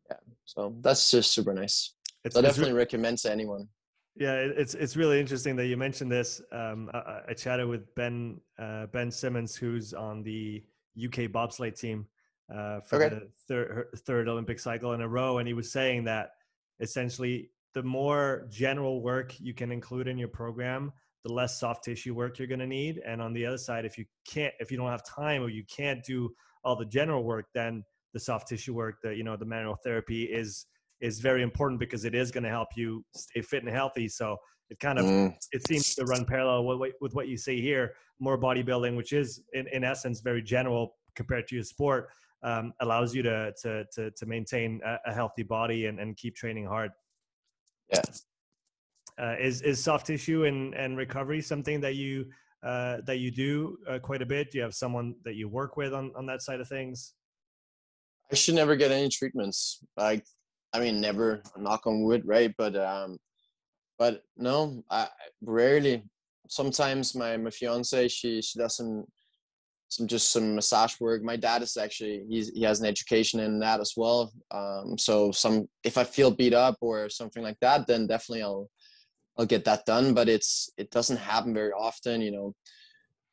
yeah 0.09 0.17
so 0.45 0.75
that's 0.81 1.11
just 1.11 1.33
super 1.33 1.53
nice. 1.53 1.95
It's, 2.25 2.35
i 2.35 2.41
definitely 2.41 2.73
re- 2.73 2.79
recommend 2.79 3.19
to 3.19 3.31
anyone 3.31 3.69
yeah, 4.19 4.33
it's 4.33 4.75
it's 4.75 4.97
really 4.97 5.17
interesting 5.17 5.55
that 5.55 5.67
you 5.67 5.77
mentioned 5.77 6.11
this. 6.11 6.41
Um, 6.51 6.91
I, 6.93 7.21
I, 7.29 7.33
chatted 7.33 7.67
with 7.67 7.95
Ben 7.95 8.41
uh, 8.59 8.87
Ben 8.87 9.09
Simons, 9.11 9.55
who's 9.55 9.93
on 9.93 10.23
the 10.23 10.61
UK 10.97 11.31
bobsleigh 11.31 11.79
team 11.79 12.05
uh, 12.53 12.81
for 12.81 13.01
okay. 13.01 13.15
the 13.15 13.29
third 13.47 13.87
third 14.05 14.27
Olympic 14.27 14.59
cycle 14.59 14.91
in 14.91 14.99
a 14.99 15.07
row, 15.07 15.37
and 15.37 15.47
he 15.47 15.53
was 15.53 15.71
saying 15.71 16.03
that 16.03 16.31
essentially 16.81 17.49
the 17.73 17.81
more 17.81 18.45
general 18.49 19.01
work 19.01 19.39
you 19.39 19.53
can 19.53 19.71
include 19.71 20.09
in 20.09 20.17
your 20.17 20.27
program, 20.27 20.91
the 21.23 21.31
less 21.31 21.57
soft 21.57 21.85
tissue 21.85 22.13
work 22.13 22.39
you're 22.39 22.47
going 22.47 22.59
to 22.59 22.67
need. 22.67 23.01
And 23.05 23.21
on 23.21 23.31
the 23.31 23.45
other 23.45 23.57
side, 23.57 23.85
if 23.85 23.97
you 23.97 24.03
can't, 24.27 24.53
if 24.59 24.69
you 24.69 24.77
don't 24.77 24.89
have 24.89 25.05
time 25.05 25.41
or 25.41 25.49
you 25.49 25.63
can't 25.63 26.03
do 26.03 26.33
all 26.65 26.75
the 26.75 26.85
general 26.85 27.23
work, 27.23 27.45
then 27.53 27.85
the 28.13 28.19
soft 28.19 28.49
tissue 28.49 28.73
work, 28.73 29.01
the 29.01 29.15
you 29.15 29.23
know 29.23 29.37
the 29.37 29.45
manual 29.45 29.75
therapy 29.75 30.23
is 30.23 30.65
is 31.01 31.19
very 31.19 31.43
important 31.43 31.79
because 31.79 32.05
it 32.05 32.15
is 32.15 32.31
going 32.31 32.43
to 32.43 32.49
help 32.49 32.69
you 32.75 33.03
stay 33.15 33.41
fit 33.41 33.63
and 33.63 33.71
healthy. 33.71 34.07
So 34.07 34.37
it 34.69 34.79
kind 34.79 34.99
of 34.99 35.05
mm. 35.05 35.33
it 35.51 35.67
seems 35.67 35.95
to 35.95 36.05
run 36.05 36.25
parallel 36.25 36.79
with, 36.79 36.93
with 37.01 37.13
what 37.13 37.27
you 37.27 37.37
see 37.37 37.61
here. 37.61 37.93
More 38.19 38.37
bodybuilding, 38.37 38.95
which 38.95 39.13
is 39.13 39.41
in, 39.53 39.67
in 39.71 39.83
essence 39.83 40.21
very 40.21 40.41
general 40.41 40.95
compared 41.15 41.47
to 41.47 41.55
your 41.55 41.63
sport, 41.63 42.09
um, 42.43 42.73
allows 42.81 43.15
you 43.15 43.23
to 43.23 43.53
to 43.61 43.85
to, 43.93 44.11
to 44.11 44.25
maintain 44.25 44.81
a, 44.85 44.97
a, 45.07 45.13
healthy 45.13 45.43
body 45.43 45.85
and, 45.87 45.99
and 45.99 46.17
keep 46.17 46.35
training 46.35 46.65
hard. 46.65 46.91
Yeah. 47.91 48.01
Uh, 49.19 49.35
is 49.39 49.61
is 49.61 49.83
soft 49.83 50.07
tissue 50.07 50.45
and, 50.45 50.73
and 50.75 50.97
recovery 50.97 51.41
something 51.41 51.81
that 51.81 51.95
you 51.95 52.25
uh, 52.63 52.97
that 53.05 53.17
you 53.17 53.31
do 53.31 53.77
uh, 53.89 53.99
quite 53.99 54.21
a 54.21 54.25
bit? 54.25 54.51
Do 54.51 54.57
you 54.57 54.63
have 54.63 54.75
someone 54.75 55.15
that 55.23 55.35
you 55.35 55.47
work 55.47 55.77
with 55.77 55.93
on, 55.93 56.11
on 56.15 56.25
that 56.27 56.41
side 56.41 56.59
of 56.59 56.67
things? 56.67 57.13
I 58.31 58.35
should 58.35 58.55
never 58.55 58.75
get 58.75 58.91
any 58.91 59.09
treatments. 59.09 59.83
Like 59.97 60.25
I 60.73 60.79
mean, 60.79 61.01
never 61.01 61.41
knock 61.57 61.87
on 61.87 62.03
wood, 62.03 62.23
right? 62.25 62.53
But 62.57 62.75
um, 62.75 63.17
but 63.97 64.23
no, 64.37 64.83
I 64.89 65.07
rarely. 65.41 66.03
Sometimes 66.47 67.15
my 67.15 67.37
my 67.37 67.51
fiance 67.51 68.07
she 68.07 68.41
she 68.41 68.57
does 68.57 68.77
some 68.77 69.05
some 69.89 70.07
just 70.07 70.31
some 70.31 70.55
massage 70.55 70.99
work. 70.99 71.23
My 71.23 71.35
dad 71.35 71.61
is 71.63 71.75
actually 71.75 72.23
he's 72.29 72.49
he 72.49 72.61
has 72.63 72.79
an 72.79 72.85
education 72.85 73.39
in 73.39 73.59
that 73.59 73.79
as 73.79 73.93
well. 73.97 74.31
Um, 74.51 74.97
so 74.97 75.31
some 75.31 75.67
if 75.83 75.97
I 75.97 76.03
feel 76.03 76.31
beat 76.31 76.53
up 76.53 76.77
or 76.81 77.09
something 77.09 77.43
like 77.43 77.57
that, 77.61 77.87
then 77.87 78.07
definitely 78.07 78.43
I'll 78.43 78.69
I'll 79.37 79.45
get 79.45 79.65
that 79.65 79.85
done. 79.85 80.13
But 80.13 80.29
it's 80.29 80.69
it 80.77 80.91
doesn't 80.91 81.17
happen 81.17 81.53
very 81.53 81.71
often. 81.71 82.21
You 82.21 82.31
know, 82.31 82.55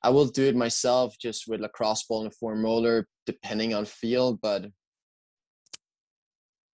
I 0.02 0.10
will 0.10 0.26
do 0.26 0.44
it 0.44 0.56
myself 0.56 1.16
just 1.20 1.46
with 1.46 1.60
lacrosse 1.60 2.04
ball 2.04 2.22
and 2.22 2.32
a 2.32 2.34
foam 2.34 2.64
roller, 2.64 3.06
depending 3.26 3.74
on 3.74 3.84
feel. 3.84 4.34
But 4.34 4.66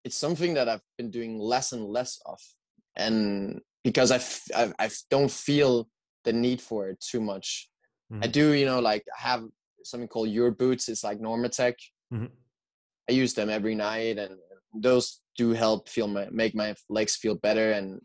it's 0.03 0.17
something 0.17 0.53
that 0.55 0.67
I've 0.67 0.81
been 0.97 1.11
doing 1.11 1.39
less 1.39 1.71
and 1.71 1.85
less 1.85 2.19
of, 2.25 2.39
and 2.95 3.61
because 3.83 4.11
I 4.11 4.15
f- 4.17 4.47
I, 4.55 4.73
I 4.79 4.89
don't 5.09 5.31
feel 5.31 5.87
the 6.23 6.33
need 6.33 6.61
for 6.61 6.89
it 6.89 6.99
too 6.99 7.21
much. 7.21 7.69
Mm-hmm. 8.11 8.23
I 8.23 8.27
do, 8.27 8.51
you 8.51 8.65
know, 8.65 8.79
like 8.79 9.03
I 9.17 9.27
have 9.29 9.43
something 9.83 10.07
called 10.07 10.29
Your 10.29 10.51
Boots. 10.51 10.89
It's 10.89 11.03
like 11.03 11.19
Normatec. 11.19 11.73
Mm-hmm. 12.13 12.25
I 13.09 13.13
use 13.13 13.33
them 13.33 13.49
every 13.49 13.75
night, 13.75 14.17
and 14.17 14.35
those 14.73 15.21
do 15.37 15.51
help 15.51 15.89
feel 15.89 16.07
my 16.07 16.27
make 16.31 16.55
my 16.55 16.75
legs 16.89 17.15
feel 17.15 17.35
better. 17.35 17.71
And 17.71 18.01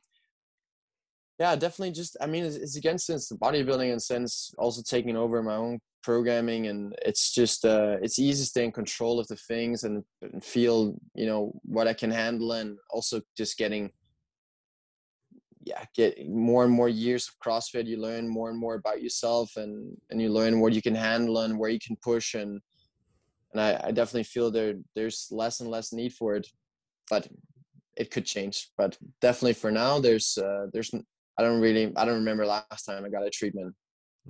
yeah, 1.39 1.55
definitely. 1.57 1.93
Just 1.93 2.17
I 2.21 2.27
mean, 2.27 2.45
it's, 2.45 2.57
it's 2.57 2.77
against 2.77 3.07
since 3.07 3.29
the 3.29 3.37
bodybuilding 3.37 3.93
and 3.93 4.03
since 4.03 4.53
also 4.59 4.83
taking 4.83 5.17
over 5.17 5.43
my 5.43 5.57
own 5.57 5.79
programming 6.03 6.69
and 6.69 6.95
it's 7.03 7.35
just 7.35 7.65
uh, 7.65 7.97
it's 8.03 8.19
easy 8.19 8.43
to 8.43 8.49
stay 8.49 8.65
in 8.65 8.73
control 8.73 9.19
of 9.19 9.27
the 9.29 9.37
things 9.37 9.85
and, 9.85 10.05
and 10.23 10.45
feel 10.45 10.95
you 11.15 11.27
know 11.27 11.53
what 11.63 11.89
i 11.89 11.93
can 11.93 12.11
handle 12.11 12.53
and 12.53 12.79
also 12.91 13.21
just 13.37 13.59
getting 13.59 13.91
yeah 15.65 15.85
get 15.95 16.29
more 16.29 16.65
and 16.65 16.73
more 16.73 16.89
years 16.89 17.29
of 17.29 17.35
crossfit. 17.45 17.87
You 17.87 18.01
learn 18.01 18.29
more 18.29 18.49
and 18.49 18.59
more 18.59 18.77
about 18.77 19.03
yourself 19.03 19.57
and 19.57 19.97
and 20.11 20.21
you 20.23 20.31
learn 20.31 20.61
what 20.61 20.73
you 20.73 20.83
can 20.83 20.95
handle 20.95 21.39
and 21.41 21.59
where 21.59 21.71
you 21.71 21.81
can 21.81 21.97
push 21.97 22.35
and 22.35 22.61
and 23.53 23.61
i, 23.61 23.89
I 23.89 23.91
definitely 23.91 24.25
feel 24.25 24.51
there 24.51 24.75
there's 24.95 25.29
less 25.31 25.61
and 25.61 25.71
less 25.71 25.93
need 25.93 26.13
for 26.15 26.37
it 26.37 26.47
but 27.11 27.29
it 27.99 28.11
could 28.11 28.25
change. 28.25 28.71
But 28.79 28.97
definitely 29.21 29.55
for 29.55 29.71
now 29.71 29.99
there's 29.99 30.39
uh, 30.39 30.67
there's 30.73 30.95
i 31.39 31.43
don't 31.43 31.61
really 31.61 31.93
i 31.97 32.05
don't 32.05 32.15
remember 32.15 32.47
last 32.47 32.85
time 32.85 33.05
i 33.05 33.09
got 33.09 33.27
a 33.27 33.31
treatment 33.31 33.75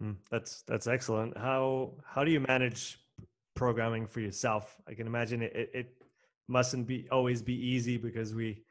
Mm, 0.02 0.16
that's 0.30 0.62
that's 0.62 0.86
excellent. 0.86 1.36
How 1.36 1.92
how 2.04 2.24
do 2.24 2.30
you 2.30 2.40
manage 2.40 2.98
programming 3.54 4.06
for 4.06 4.20
yourself? 4.20 4.76
I 4.86 4.94
can 4.94 5.06
imagine 5.06 5.42
it, 5.42 5.52
it, 5.54 5.70
it 5.74 5.94
mustn't 6.46 6.86
be 6.86 7.08
always 7.10 7.42
be 7.42 7.54
easy 7.54 7.96
because 7.96 8.34
we 8.34 8.62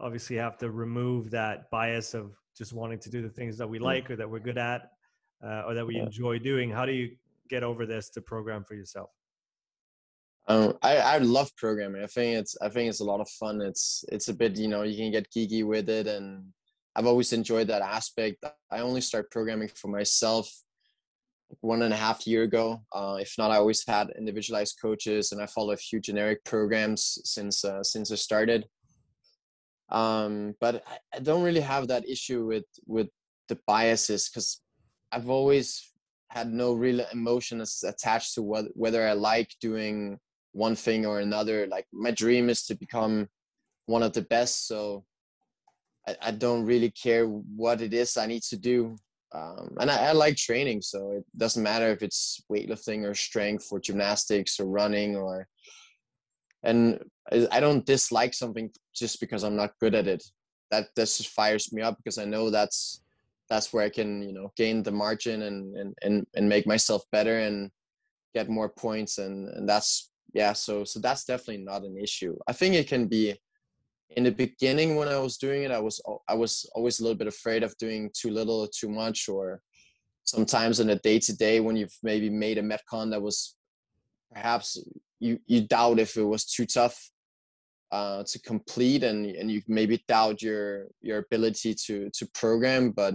obviously 0.00 0.36
have 0.36 0.58
to 0.58 0.70
remove 0.70 1.30
that 1.30 1.70
bias 1.70 2.14
of 2.14 2.32
just 2.56 2.72
wanting 2.72 2.98
to 2.98 3.10
do 3.10 3.22
the 3.22 3.28
things 3.28 3.56
that 3.58 3.68
we 3.68 3.78
like 3.78 4.10
or 4.10 4.16
that 4.16 4.28
we're 4.28 4.40
good 4.40 4.58
at 4.58 4.90
uh, 5.44 5.62
or 5.66 5.74
that 5.74 5.86
we 5.86 5.96
enjoy 5.96 6.38
doing. 6.38 6.70
How 6.70 6.86
do 6.86 6.92
you 6.92 7.16
get 7.48 7.62
over 7.62 7.86
this 7.86 8.10
to 8.10 8.20
program 8.20 8.64
for 8.64 8.74
yourself? 8.74 9.10
Um, 10.46 10.76
I, 10.82 10.96
I 10.96 11.18
love 11.18 11.54
programming. 11.56 12.02
I 12.02 12.06
think 12.06 12.36
it's 12.36 12.56
I 12.60 12.68
think 12.68 12.90
it's 12.90 13.00
a 13.00 13.04
lot 13.04 13.20
of 13.20 13.28
fun. 13.28 13.60
It's 13.60 14.04
it's 14.12 14.28
a 14.28 14.34
bit 14.34 14.56
you 14.56 14.68
know 14.68 14.82
you 14.82 14.96
can 14.96 15.10
get 15.10 15.30
geeky 15.30 15.64
with 15.64 15.88
it 15.88 16.06
and 16.06 16.44
I've 16.96 17.06
always 17.06 17.32
enjoyed 17.32 17.68
that 17.68 17.82
aspect. 17.82 18.44
I 18.70 18.80
only 18.80 19.00
started 19.00 19.30
programming 19.30 19.68
for 19.68 19.88
myself 19.88 20.48
one 21.60 21.82
and 21.82 21.92
a 21.92 21.96
half 21.96 22.26
year 22.26 22.42
ago. 22.44 22.82
Uh, 22.92 23.18
if 23.20 23.34
not, 23.38 23.50
I 23.50 23.56
always 23.56 23.84
had 23.86 24.12
individualized 24.16 24.78
coaches, 24.80 25.32
and 25.32 25.40
I 25.40 25.46
follow 25.46 25.72
a 25.72 25.76
few 25.76 26.00
generic 26.00 26.44
programs 26.44 27.18
since 27.24 27.64
uh, 27.64 27.82
since 27.82 28.12
I 28.12 28.16
started. 28.16 28.66
Um, 29.90 30.54
but 30.60 30.84
I, 31.12 31.20
don't 31.20 31.42
really 31.42 31.60
have 31.60 31.88
that 31.88 32.08
issue 32.08 32.46
with 32.46 32.64
with 32.86 33.08
the 33.48 33.58
biases 33.66 34.28
because 34.28 34.60
I've 35.12 35.28
always 35.28 35.92
had 36.30 36.52
no 36.52 36.72
real 36.72 37.04
emotions 37.12 37.84
attached 37.86 38.34
to 38.34 38.42
what, 38.42 38.64
whether 38.74 39.06
I 39.06 39.12
like 39.12 39.54
doing 39.60 40.18
one 40.52 40.74
thing 40.74 41.06
or 41.06 41.20
another. 41.20 41.66
Like 41.66 41.86
my 41.92 42.10
dream 42.10 42.48
is 42.48 42.64
to 42.66 42.74
become 42.74 43.28
one 43.86 44.02
of 44.02 44.14
the 44.14 44.22
best, 44.22 44.66
so 44.66 45.04
I, 46.06 46.16
I 46.22 46.30
don't 46.30 46.64
really 46.64 46.90
care 46.90 47.26
what 47.26 47.80
it 47.80 47.94
is 47.94 48.16
I 48.16 48.26
need 48.26 48.42
to 48.44 48.56
do. 48.56 48.96
Um, 49.34 49.76
and 49.80 49.90
I, 49.90 49.96
I, 49.96 50.12
like 50.12 50.36
training, 50.36 50.80
so 50.80 51.10
it 51.10 51.24
doesn't 51.36 51.62
matter 51.62 51.88
if 51.88 52.02
it's 52.02 52.40
weightlifting 52.50 53.04
or 53.04 53.14
strength 53.14 53.66
or 53.72 53.80
gymnastics 53.80 54.60
or 54.60 54.66
running 54.66 55.16
or. 55.16 55.48
And 56.62 57.00
I 57.50 57.60
don't 57.60 57.84
dislike 57.84 58.32
something 58.32 58.70
just 58.94 59.18
because 59.20 59.42
I'm 59.42 59.56
not 59.56 59.78
good 59.80 59.94
at 59.94 60.06
it. 60.06 60.22
That 60.70 60.86
that 60.94 61.06
just 61.06 61.28
fires 61.28 61.72
me 61.72 61.82
up 61.82 61.96
because 61.96 62.16
I 62.16 62.24
know 62.24 62.48
that's 62.50 63.02
that's 63.50 63.72
where 63.72 63.84
I 63.84 63.90
can 63.90 64.22
you 64.22 64.32
know 64.32 64.52
gain 64.56 64.82
the 64.82 64.92
margin 64.92 65.42
and 65.42 65.76
and 65.76 65.94
and, 66.02 66.26
and 66.34 66.48
make 66.48 66.66
myself 66.66 67.02
better 67.12 67.38
and 67.40 67.70
get 68.34 68.48
more 68.48 68.68
points 68.68 69.18
and 69.18 69.48
and 69.48 69.68
that's 69.68 70.10
yeah 70.32 70.52
so 70.52 70.84
so 70.84 71.00
that's 71.00 71.24
definitely 71.24 71.64
not 71.64 71.84
an 71.84 71.98
issue. 71.98 72.36
I 72.46 72.52
think 72.52 72.74
it 72.74 72.88
can 72.88 73.06
be 73.06 73.38
in 74.16 74.24
the 74.24 74.30
beginning 74.30 74.96
when 74.96 75.08
I 75.08 75.18
was 75.18 75.36
doing 75.36 75.62
it, 75.62 75.70
I 75.70 75.78
was 75.78 76.00
I 76.28 76.34
was 76.34 76.68
always 76.74 77.00
a 77.00 77.02
little 77.02 77.18
bit 77.18 77.26
afraid 77.26 77.62
of 77.62 77.76
doing 77.78 78.10
too 78.14 78.30
little 78.30 78.60
or 78.60 78.68
too 78.68 78.88
much, 78.88 79.28
or 79.28 79.60
sometimes 80.24 80.80
in 80.80 80.90
a 80.90 80.98
day 81.00 81.18
to 81.20 81.36
day 81.36 81.60
when 81.60 81.76
you've 81.76 81.96
maybe 82.02 82.30
made 82.30 82.58
a 82.58 82.62
metcon 82.62 83.10
that 83.10 83.22
was 83.22 83.56
perhaps 84.32 84.78
you 85.20 85.38
you 85.46 85.66
doubt 85.66 85.98
if 85.98 86.16
it 86.16 86.22
was 86.22 86.44
too 86.44 86.66
tough 86.66 86.96
uh, 87.92 88.22
to 88.24 88.40
complete, 88.40 89.02
and 89.02 89.26
and 89.26 89.50
you 89.50 89.62
maybe 89.66 90.04
doubt 90.08 90.42
your 90.42 90.86
your 91.00 91.18
ability 91.18 91.74
to 91.86 92.10
to 92.14 92.26
program, 92.34 92.90
but 92.90 93.14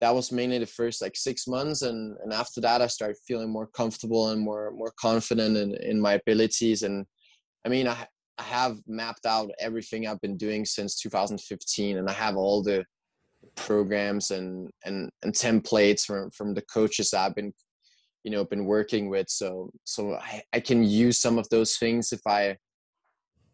that 0.00 0.14
was 0.14 0.30
mainly 0.30 0.58
the 0.58 0.66
first 0.66 1.02
like 1.02 1.16
six 1.16 1.48
months 1.48 1.82
and 1.82 2.16
and 2.22 2.32
after 2.32 2.60
that 2.60 2.80
i 2.80 2.86
started 2.86 3.16
feeling 3.26 3.50
more 3.50 3.66
comfortable 3.66 4.28
and 4.28 4.40
more 4.40 4.70
more 4.70 4.92
confident 5.00 5.56
in 5.56 5.74
in 5.82 6.00
my 6.00 6.12
abilities 6.12 6.84
and 6.84 7.04
i 7.66 7.68
mean 7.68 7.88
i 7.88 8.06
I 8.38 8.42
have 8.44 8.78
mapped 8.86 9.26
out 9.26 9.50
everything 9.58 10.06
I've 10.06 10.20
been 10.20 10.36
doing 10.36 10.64
since 10.64 11.00
2015, 11.00 11.98
and 11.98 12.08
I 12.08 12.12
have 12.12 12.36
all 12.36 12.62
the 12.62 12.84
programs 13.54 14.30
and 14.30 14.68
and 14.84 15.10
and 15.22 15.32
templates 15.32 16.04
from 16.04 16.30
from 16.30 16.54
the 16.54 16.62
coaches 16.62 17.14
I've 17.14 17.34
been 17.34 17.52
you 18.24 18.30
know 18.30 18.44
been 18.44 18.64
working 18.64 19.08
with. 19.08 19.28
So 19.28 19.70
so 19.84 20.14
I, 20.14 20.42
I 20.52 20.60
can 20.60 20.82
use 20.84 21.18
some 21.18 21.38
of 21.38 21.48
those 21.48 21.76
things 21.76 22.12
if 22.12 22.20
I 22.26 22.56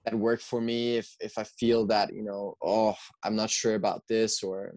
that 0.04 0.14
work 0.14 0.40
for 0.40 0.60
me 0.60 0.96
if 0.96 1.08
if 1.20 1.38
I 1.38 1.44
feel 1.44 1.86
that 1.86 2.12
you 2.12 2.22
know 2.22 2.54
oh 2.62 2.94
I'm 3.22 3.36
not 3.36 3.50
sure 3.50 3.74
about 3.74 4.02
this 4.08 4.42
or 4.42 4.74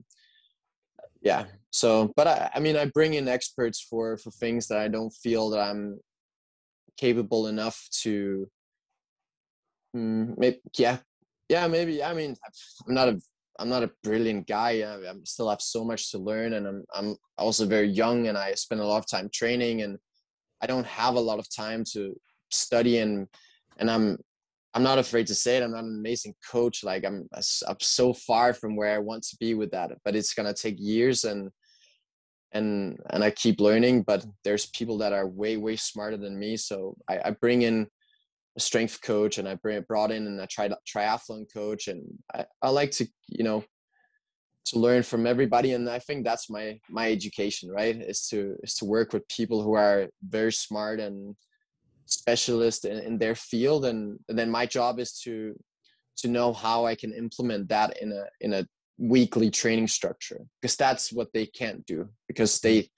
yeah 1.22 1.46
so 1.72 2.12
but 2.16 2.28
I, 2.28 2.50
I 2.56 2.60
mean 2.60 2.78
I 2.78 2.86
bring 2.86 3.16
in 3.16 3.28
experts 3.28 3.86
for 3.90 4.18
for 4.18 4.32
things 4.32 4.68
that 4.68 4.78
I 4.78 4.88
don't 4.88 5.12
feel 5.12 5.50
that 5.50 5.60
I'm 5.60 6.00
capable 6.98 7.48
enough 7.48 7.88
to 8.04 8.48
mm, 9.96 10.38
maybe, 10.38 10.60
yeah 10.78 10.98
yeah 11.50 11.68
maybe 11.68 12.04
I 12.04 12.14
mean 12.14 12.36
I'm 12.88 12.94
not 12.94 13.10
a 13.10 13.20
I'm 13.60 13.70
not 13.70 13.84
a 13.84 13.92
brilliant 14.04 14.48
guy 14.48 14.82
I, 14.82 15.10
I 15.10 15.14
still 15.24 15.50
have 15.50 15.62
so 15.62 15.84
much 15.84 16.12
to 16.12 16.18
learn 16.18 16.54
and 16.54 16.68
I'm 16.68 16.84
I'm 16.94 17.16
also 17.38 17.66
very 17.66 17.90
young 17.90 18.28
and 18.28 18.38
I 18.38 18.54
spend 18.54 18.82
a 18.82 18.86
lot 18.86 19.00
of 19.00 19.08
time 19.08 19.30
training 19.34 19.82
and 19.82 19.98
I 20.62 20.68
don't 20.68 20.88
have 20.88 21.16
a 21.16 21.20
lot 21.20 21.40
of 21.40 21.48
time 21.54 21.84
to 21.94 22.16
study 22.50 23.00
and 23.00 23.28
and 23.78 23.90
I'm 23.90 24.18
I'm 24.74 24.84
not 24.84 25.00
afraid 25.00 25.26
to 25.28 25.36
say 25.36 25.58
it. 25.58 25.64
I'm 25.64 25.72
not 25.72 25.86
an 25.86 25.98
amazing 25.98 26.36
coach. 26.52 26.84
Like 26.84 27.04
I'm, 27.04 27.28
I'm 27.34 27.80
so 27.80 28.14
far 28.14 28.54
from 28.54 28.76
where 28.76 28.94
I 28.94 29.00
want 29.00 29.24
to 29.24 29.38
be 29.40 29.56
with 29.56 29.72
that, 29.72 29.92
but 30.06 30.16
it's 30.16 30.36
gonna 30.36 30.54
take 30.54 30.76
years 30.78 31.24
and 31.24 31.50
and 32.52 33.00
and 33.10 33.24
I 33.24 33.32
keep 33.32 33.60
learning. 33.60 34.04
But 34.04 34.24
there's 34.44 34.68
people 34.68 35.00
that 35.00 35.14
are 35.14 35.28
way 35.28 35.58
way 35.58 35.78
smarter 35.78 36.18
than 36.18 36.38
me. 36.38 36.58
So 36.58 36.96
I, 37.10 37.20
I 37.26 37.32
bring 37.32 37.64
in 37.64 37.88
a 38.58 38.60
strength 38.60 39.02
coach 39.02 39.38
and 39.38 39.48
I 39.48 39.56
brought 39.88 40.12
in 40.12 40.26
and 40.26 40.42
I 40.42 40.48
tried 40.48 40.74
triathlon 40.92 41.46
coach 41.54 41.88
and 41.88 42.04
I, 42.34 42.46
I 42.62 42.70
like 42.70 42.92
to 42.92 43.08
you 43.28 43.44
know 43.44 43.64
to 44.66 44.80
learn 44.80 45.04
from 45.04 45.26
everybody 45.26 45.74
and 45.74 45.90
I 45.90 46.00
think 46.00 46.26
that's 46.26 46.50
my 46.50 46.80
my 46.90 47.10
education 47.12 47.70
right 47.70 47.96
is 47.96 48.28
to 48.30 48.56
is 48.64 48.74
to 48.76 48.86
work 48.86 49.14
with 49.14 49.28
people 49.30 49.62
who 49.62 49.74
are 49.74 50.08
very 50.28 50.52
smart 50.52 51.00
and 51.00 51.36
specialist 52.06 52.86
in, 52.86 52.98
in 53.00 53.18
their 53.18 53.36
field 53.36 53.86
and, 53.86 54.20
and 54.28 54.38
then 54.38 54.50
my 54.50 54.66
job 54.66 55.00
is 55.00 55.14
to 55.22 55.56
to 56.18 56.28
know 56.28 56.52
how 56.52 56.86
I 56.86 56.96
can 56.96 57.14
implement 57.14 57.70
that 57.70 58.02
in 58.02 58.12
a 58.12 58.26
in 58.42 58.54
a 58.54 58.66
weekly 58.98 59.52
training 59.52 59.88
structure 59.88 60.42
because 60.60 60.76
that's 60.76 61.14
what 61.14 61.32
they 61.32 61.46
can't 61.46 61.86
do 61.86 62.10
because 62.28 62.60
they 62.60 62.90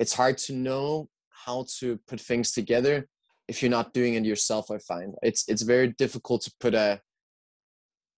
it's 0.00 0.12
hard 0.12 0.36
to 0.38 0.52
know 0.52 1.08
how 1.30 1.64
to 1.78 1.98
put 2.08 2.20
things 2.20 2.50
together 2.50 3.06
if 3.48 3.62
you're 3.62 3.70
not 3.70 3.92
doing 3.92 4.14
it 4.14 4.24
yourself 4.24 4.70
i 4.70 4.78
find 4.78 5.14
it's 5.22 5.48
it's 5.48 5.62
very 5.62 5.88
difficult 5.98 6.42
to 6.42 6.52
put 6.60 6.74
a 6.74 7.00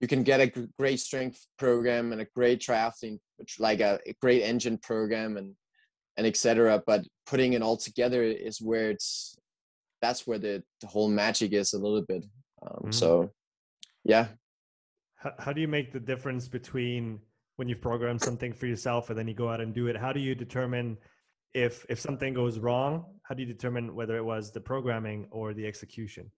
you 0.01 0.09
can 0.09 0.23
get 0.23 0.41
a 0.41 0.69
great 0.79 0.99
strength 0.99 1.47
program 1.59 2.13
and 2.13 2.21
a 2.21 2.27
great 2.35 2.61
triathlon 2.61 3.19
like 3.59 3.81
a, 3.81 3.99
a 4.07 4.15
great 4.21 4.43
engine 4.43 4.79
program 4.79 5.37
and 5.37 5.55
and 6.17 6.27
etc 6.27 6.83
but 6.87 7.05
putting 7.27 7.53
it 7.53 7.63
all 7.63 7.77
together 7.77 8.23
is 8.23 8.61
where 8.61 8.91
it's 8.91 9.37
that's 10.01 10.27
where 10.27 10.39
the, 10.39 10.63
the 10.81 10.87
whole 10.87 11.09
magic 11.09 11.53
is 11.53 11.73
a 11.73 11.79
little 11.79 12.03
bit. 12.03 12.25
Um, 12.63 12.71
mm-hmm. 12.71 12.91
So, 12.91 13.31
yeah. 14.05 14.29
How, 15.17 15.33
how 15.39 15.53
do 15.53 15.61
you 15.61 15.69
make 15.69 15.93
the 15.93 16.01
difference 16.01 16.49
between 16.49 17.21
when 17.57 17.69
you've 17.69 17.81
programmed 17.81 18.23
something 18.23 18.53
for 18.53 18.67
yourself 18.67 19.11
and 19.11 19.19
then 19.19 19.29
you 19.29 19.35
go 19.35 19.49
out 19.49 19.61
and 19.61 19.75
do 19.75 19.89
it? 19.89 19.97
How 19.97 20.13
do 20.13 20.21
you 20.21 20.35
determine 20.35 20.97
if 21.53 21.85
if 21.89 22.01
something 22.01 22.33
goes 22.33 22.59
wrong? 22.59 23.05
How 23.31 23.37
do 23.37 23.43
you 23.45 23.47
determine 23.47 23.95
whether 23.95 24.17
it 24.17 24.25
was 24.25 24.51
the 24.51 24.61
programming 24.61 25.29
or 25.31 25.55
the 25.55 25.65
execution? 25.65 26.33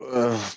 Uh, 0.00 0.50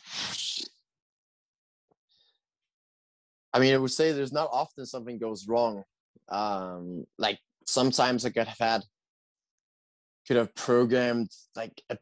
I 3.52 3.60
mean, 3.60 3.74
I 3.74 3.78
would 3.78 3.92
say 3.92 4.14
there's 4.14 4.32
not 4.32 4.48
often 4.50 4.86
something 4.86 5.18
goes 5.18 5.46
wrong. 5.46 5.84
Um, 6.30 7.04
like 7.18 7.38
sometimes 7.68 8.26
I 8.26 8.30
could 8.30 8.48
have 8.48 8.58
had 8.58 8.84
could 10.26 10.38
have 10.38 10.56
programmed 10.56 11.32
like 11.58 11.82
a, 11.90 11.98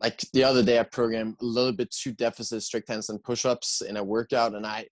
like 0.00 0.24
the 0.32 0.44
other 0.44 0.62
day 0.62 0.78
I 0.78 0.84
programmed 0.84 1.34
a 1.40 1.44
little 1.44 1.72
bit 1.72 1.90
too 1.90 2.12
deficit 2.12 2.62
strict 2.62 2.88
handstand 2.88 3.24
push-ups 3.24 3.82
in 3.82 3.96
a 3.96 4.04
workout 4.04 4.54
and 4.54 4.64
I 4.64 4.86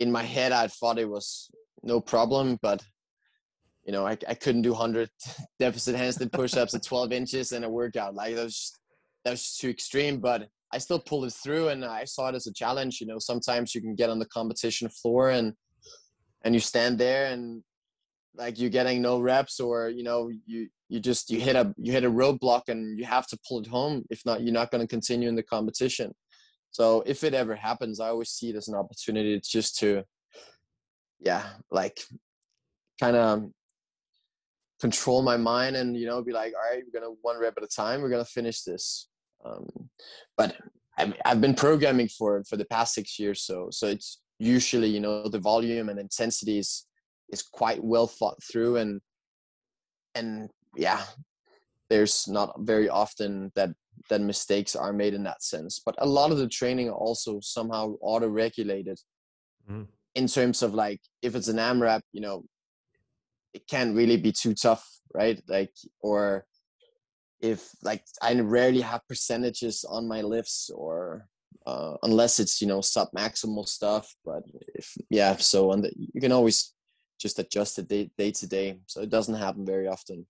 in 0.00 0.10
my 0.10 0.22
head 0.22 0.50
I 0.50 0.68
thought 0.68 0.98
it 0.98 1.10
was 1.10 1.50
no 1.82 2.00
problem 2.00 2.58
but 2.62 2.82
you 3.84 3.92
know 3.92 4.06
I, 4.06 4.16
I 4.28 4.34
couldn't 4.34 4.62
do 4.62 4.70
100 4.70 5.10
deficit 5.58 5.96
handstand 5.96 6.32
push-ups 6.32 6.74
at 6.74 6.82
12 6.82 7.12
inches 7.12 7.52
in 7.52 7.64
a 7.64 7.70
workout. 7.70 8.14
Like 8.14 8.34
that 8.36 8.44
was 8.44 8.56
just, 8.56 8.78
that 9.24 9.30
was 9.32 9.56
too 9.56 9.68
extreme 9.68 10.20
but 10.20 10.48
I 10.72 10.78
still 10.78 10.98
pulled 10.98 11.26
it 11.26 11.34
through 11.34 11.68
and 11.68 11.84
I 11.84 12.04
saw 12.04 12.28
it 12.28 12.34
as 12.34 12.46
a 12.46 12.52
challenge 12.52 13.00
you 13.00 13.06
know. 13.06 13.18
Sometimes 13.18 13.74
you 13.74 13.80
can 13.80 13.94
get 13.94 14.10
on 14.10 14.18
the 14.18 14.26
competition 14.26 14.88
floor 14.88 15.30
and 15.30 15.54
and 16.44 16.54
you 16.54 16.60
stand 16.60 16.98
there 16.98 17.32
and 17.32 17.62
like 18.34 18.58
you're 18.58 18.70
getting 18.70 19.02
no 19.02 19.20
reps 19.20 19.60
or 19.60 19.88
you 19.90 20.02
know 20.02 20.30
you 20.46 20.68
you 20.88 21.00
just 21.00 21.30
you 21.30 21.40
hit 21.40 21.56
a 21.56 21.74
you 21.76 21.92
hit 21.92 22.04
a 22.04 22.10
roadblock 22.10 22.62
and 22.68 22.98
you 22.98 23.04
have 23.04 23.26
to 23.26 23.38
pull 23.46 23.60
it 23.60 23.66
home 23.66 24.04
if 24.10 24.22
not 24.24 24.42
you're 24.42 24.52
not 24.52 24.70
going 24.70 24.80
to 24.80 24.88
continue 24.88 25.28
in 25.28 25.36
the 25.36 25.42
competition. 25.42 26.12
So 26.70 27.02
if 27.04 27.22
it 27.22 27.34
ever 27.34 27.54
happens 27.54 28.00
i 28.00 28.08
always 28.08 28.30
see 28.30 28.48
it 28.48 28.56
as 28.56 28.68
an 28.68 28.74
opportunity 28.74 29.34
it's 29.34 29.50
just 29.50 29.78
to 29.80 30.04
yeah 31.20 31.44
like 31.70 32.00
kind 32.98 33.16
of 33.16 33.50
control 34.82 35.22
my 35.22 35.36
mind 35.36 35.76
and 35.76 35.96
you 35.96 36.06
know 36.06 36.20
be 36.20 36.32
like 36.32 36.52
all 36.56 36.68
right 36.68 36.82
we're 36.84 37.00
gonna 37.00 37.14
one 37.22 37.38
rep 37.38 37.54
at 37.56 37.62
a 37.62 37.68
time 37.68 38.02
we're 38.02 38.08
gonna 38.08 38.24
finish 38.24 38.62
this 38.62 39.06
um, 39.44 39.64
but 40.36 40.56
I've, 40.98 41.14
I've 41.24 41.40
been 41.40 41.54
programming 41.54 42.08
for 42.08 42.42
for 42.48 42.56
the 42.56 42.64
past 42.64 42.92
six 42.92 43.16
years 43.16 43.42
so 43.42 43.68
so 43.70 43.86
it's 43.86 44.20
usually 44.40 44.88
you 44.88 44.98
know 44.98 45.28
the 45.28 45.38
volume 45.38 45.88
and 45.88 46.00
intensity 46.00 46.58
is 46.58 46.88
is 47.30 47.42
quite 47.42 47.80
well 47.84 48.08
thought 48.08 48.42
through 48.42 48.78
and 48.78 49.00
and 50.16 50.50
yeah 50.74 51.02
there's 51.88 52.26
not 52.26 52.52
very 52.58 52.88
often 52.88 53.52
that 53.54 53.70
that 54.10 54.20
mistakes 54.20 54.74
are 54.74 54.92
made 54.92 55.14
in 55.14 55.22
that 55.22 55.44
sense 55.44 55.80
but 55.86 55.94
a 55.98 56.06
lot 56.18 56.32
of 56.32 56.38
the 56.38 56.48
training 56.48 56.90
also 56.90 57.38
somehow 57.40 57.94
auto 58.00 58.26
regulated 58.26 58.98
mm. 59.70 59.86
in 60.16 60.26
terms 60.26 60.60
of 60.60 60.74
like 60.74 61.00
if 61.22 61.36
it's 61.36 61.46
an 61.46 61.58
amrap 61.58 62.00
you 62.12 62.20
know 62.20 62.42
it 63.54 63.66
can't 63.68 63.94
really 63.94 64.16
be 64.16 64.32
too 64.32 64.54
tough 64.54 64.86
right 65.14 65.42
like 65.48 65.72
or 66.00 66.46
if 67.40 67.70
like 67.82 68.04
i 68.22 68.32
rarely 68.40 68.80
have 68.80 69.06
percentages 69.08 69.84
on 69.88 70.08
my 70.08 70.20
lifts 70.22 70.70
or 70.74 71.26
uh, 71.66 71.94
unless 72.02 72.40
it's 72.40 72.60
you 72.60 72.66
know 72.66 72.80
sub 72.80 73.08
maximal 73.16 73.68
stuff 73.68 74.14
but 74.24 74.42
if 74.74 74.96
yeah 75.10 75.36
so 75.36 75.70
the, 75.76 75.92
you 75.96 76.20
can 76.20 76.32
always 76.32 76.74
just 77.22 77.38
adjust 77.38 77.78
it 77.78 77.88
day, 77.88 78.10
day 78.18 78.32
to 78.32 78.46
day. 78.46 78.80
So 78.86 79.00
it 79.00 79.08
doesn't 79.08 79.36
happen 79.36 79.64
very 79.64 79.86
often. 79.86 80.26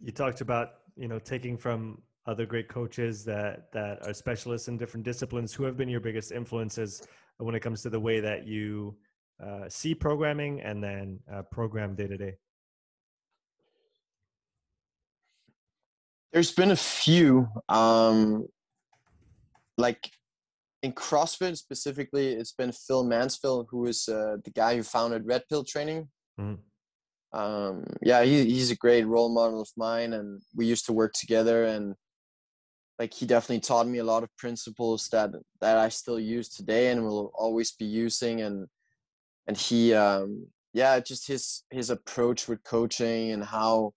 You 0.00 0.12
talked 0.12 0.42
about, 0.42 0.68
you 0.96 1.08
know, 1.08 1.18
taking 1.18 1.56
from 1.56 2.02
other 2.26 2.46
great 2.46 2.68
coaches 2.68 3.24
that 3.24 3.72
that 3.72 4.06
are 4.06 4.14
specialists 4.14 4.68
in 4.68 4.76
different 4.76 5.04
disciplines. 5.04 5.54
Who 5.54 5.64
have 5.64 5.76
been 5.76 5.88
your 5.88 6.00
biggest 6.00 6.30
influences 6.30 7.02
when 7.38 7.54
it 7.54 7.60
comes 7.60 7.82
to 7.82 7.90
the 7.90 7.98
way 7.98 8.20
that 8.20 8.46
you 8.46 8.96
uh, 9.42 9.68
see 9.68 9.94
programming 9.94 10.60
and 10.60 10.82
then 10.82 11.20
uh, 11.32 11.42
program 11.42 11.94
day 11.94 12.06
to 12.06 12.16
day? 12.16 12.34
There's 16.32 16.52
been 16.52 16.72
a 16.72 16.76
few. 16.76 17.48
Um, 17.68 18.46
like 19.78 20.10
in 20.82 20.92
CrossFit 20.92 21.56
specifically, 21.56 22.32
it's 22.32 22.52
been 22.52 22.72
Phil 22.72 23.04
Mansfield, 23.04 23.68
who 23.70 23.86
is 23.86 24.08
uh, 24.08 24.36
the 24.44 24.50
guy 24.50 24.76
who 24.76 24.82
founded 24.82 25.26
Red 25.26 25.42
Pill 25.48 25.64
Training. 25.64 26.08
Mm-hmm. 26.38 27.38
Um, 27.38 27.84
yeah, 28.02 28.22
he, 28.22 28.44
he's 28.44 28.70
a 28.70 28.76
great 28.76 29.06
role 29.06 29.32
model 29.32 29.60
of 29.60 29.68
mine, 29.76 30.12
and 30.12 30.42
we 30.54 30.66
used 30.66 30.86
to 30.86 30.92
work 30.92 31.12
together. 31.14 31.64
And 31.64 31.94
like, 32.98 33.14
he 33.14 33.26
definitely 33.26 33.60
taught 33.60 33.88
me 33.88 33.98
a 33.98 34.04
lot 34.04 34.22
of 34.22 34.36
principles 34.36 35.08
that 35.08 35.30
that 35.60 35.78
I 35.78 35.88
still 35.88 36.20
use 36.20 36.48
today 36.48 36.90
and 36.90 37.04
will 37.04 37.32
always 37.34 37.72
be 37.72 37.86
using. 37.86 38.42
And 38.42 38.66
and 39.46 39.56
he, 39.56 39.94
um, 39.94 40.46
yeah, 40.72 41.00
just 41.00 41.26
his 41.26 41.62
his 41.70 41.90
approach 41.90 42.48
with 42.48 42.62
coaching 42.64 43.32
and 43.32 43.44
how 43.44 43.92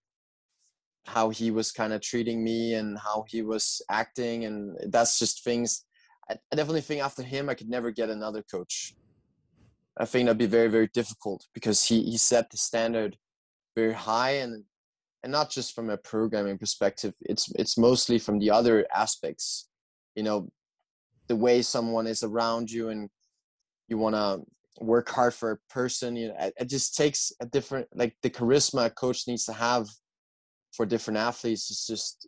how 1.05 1.29
he 1.29 1.51
was 1.51 1.71
kind 1.71 1.93
of 1.93 2.01
treating 2.01 2.43
me 2.43 2.73
and 2.73 2.97
how 2.99 3.23
he 3.27 3.41
was 3.41 3.81
acting, 3.89 4.45
and 4.45 4.77
that's 4.91 5.19
just 5.19 5.43
things 5.43 5.85
I, 6.29 6.35
I 6.51 6.55
definitely 6.55 6.81
think 6.81 7.01
after 7.01 7.23
him, 7.23 7.49
I 7.49 7.53
could 7.53 7.69
never 7.69 7.91
get 7.91 8.09
another 8.09 8.43
coach. 8.43 8.95
I 9.97 10.05
think 10.05 10.25
that'd 10.25 10.37
be 10.37 10.45
very, 10.45 10.67
very 10.67 10.89
difficult 10.93 11.45
because 11.53 11.83
he, 11.83 12.03
he 12.03 12.17
set 12.17 12.49
the 12.51 12.57
standard 12.57 13.17
very 13.75 13.93
high 13.93 14.31
and 14.31 14.63
and 15.23 15.31
not 15.31 15.49
just 15.49 15.73
from 15.73 15.89
a 15.89 15.97
programming 15.97 16.57
perspective. 16.57 17.13
It's 17.21 17.51
it's 17.55 17.77
mostly 17.77 18.19
from 18.19 18.39
the 18.39 18.51
other 18.51 18.85
aspects. 18.95 19.67
You 20.15 20.23
know, 20.23 20.49
the 21.27 21.35
way 21.35 21.61
someone 21.61 22.07
is 22.07 22.23
around 22.23 22.69
you 22.69 22.89
and 22.89 23.09
you 23.87 23.97
want 23.97 24.15
to 24.15 24.41
work 24.79 25.09
hard 25.09 25.33
for 25.33 25.51
a 25.51 25.57
person. 25.69 26.15
You 26.15 26.29
know, 26.29 26.35
it, 26.39 26.53
it 26.59 26.69
just 26.69 26.95
takes 26.95 27.31
a 27.41 27.45
different 27.45 27.87
like 27.93 28.15
the 28.21 28.29
charisma 28.29 28.85
a 28.85 28.89
coach 28.89 29.27
needs 29.27 29.45
to 29.45 29.53
have 29.53 29.87
for 30.77 30.85
different 30.85 31.17
athletes 31.17 31.71
is 31.71 31.85
just 31.85 32.27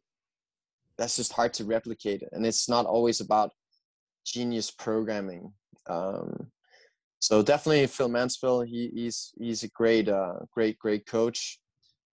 that's 0.98 1.16
just 1.16 1.34
hard 1.34 1.54
to 1.54 1.64
replicate 1.64 2.24
and 2.32 2.46
it's 2.46 2.68
not 2.68 2.86
always 2.86 3.22
about 3.22 3.52
genius 4.26 4.72
programming 4.72 5.54
um, 5.88 6.52
so 7.20 7.42
definitely 7.42 7.86
Phil 7.88 8.10
Mansfield 8.10 8.68
he, 8.68 8.90
he's 8.94 9.34
he's 9.40 9.64
a 9.64 9.70
great 9.70 10.10
uh, 10.10 10.40
great 10.52 10.78
great 10.80 11.06
coach 11.06 11.60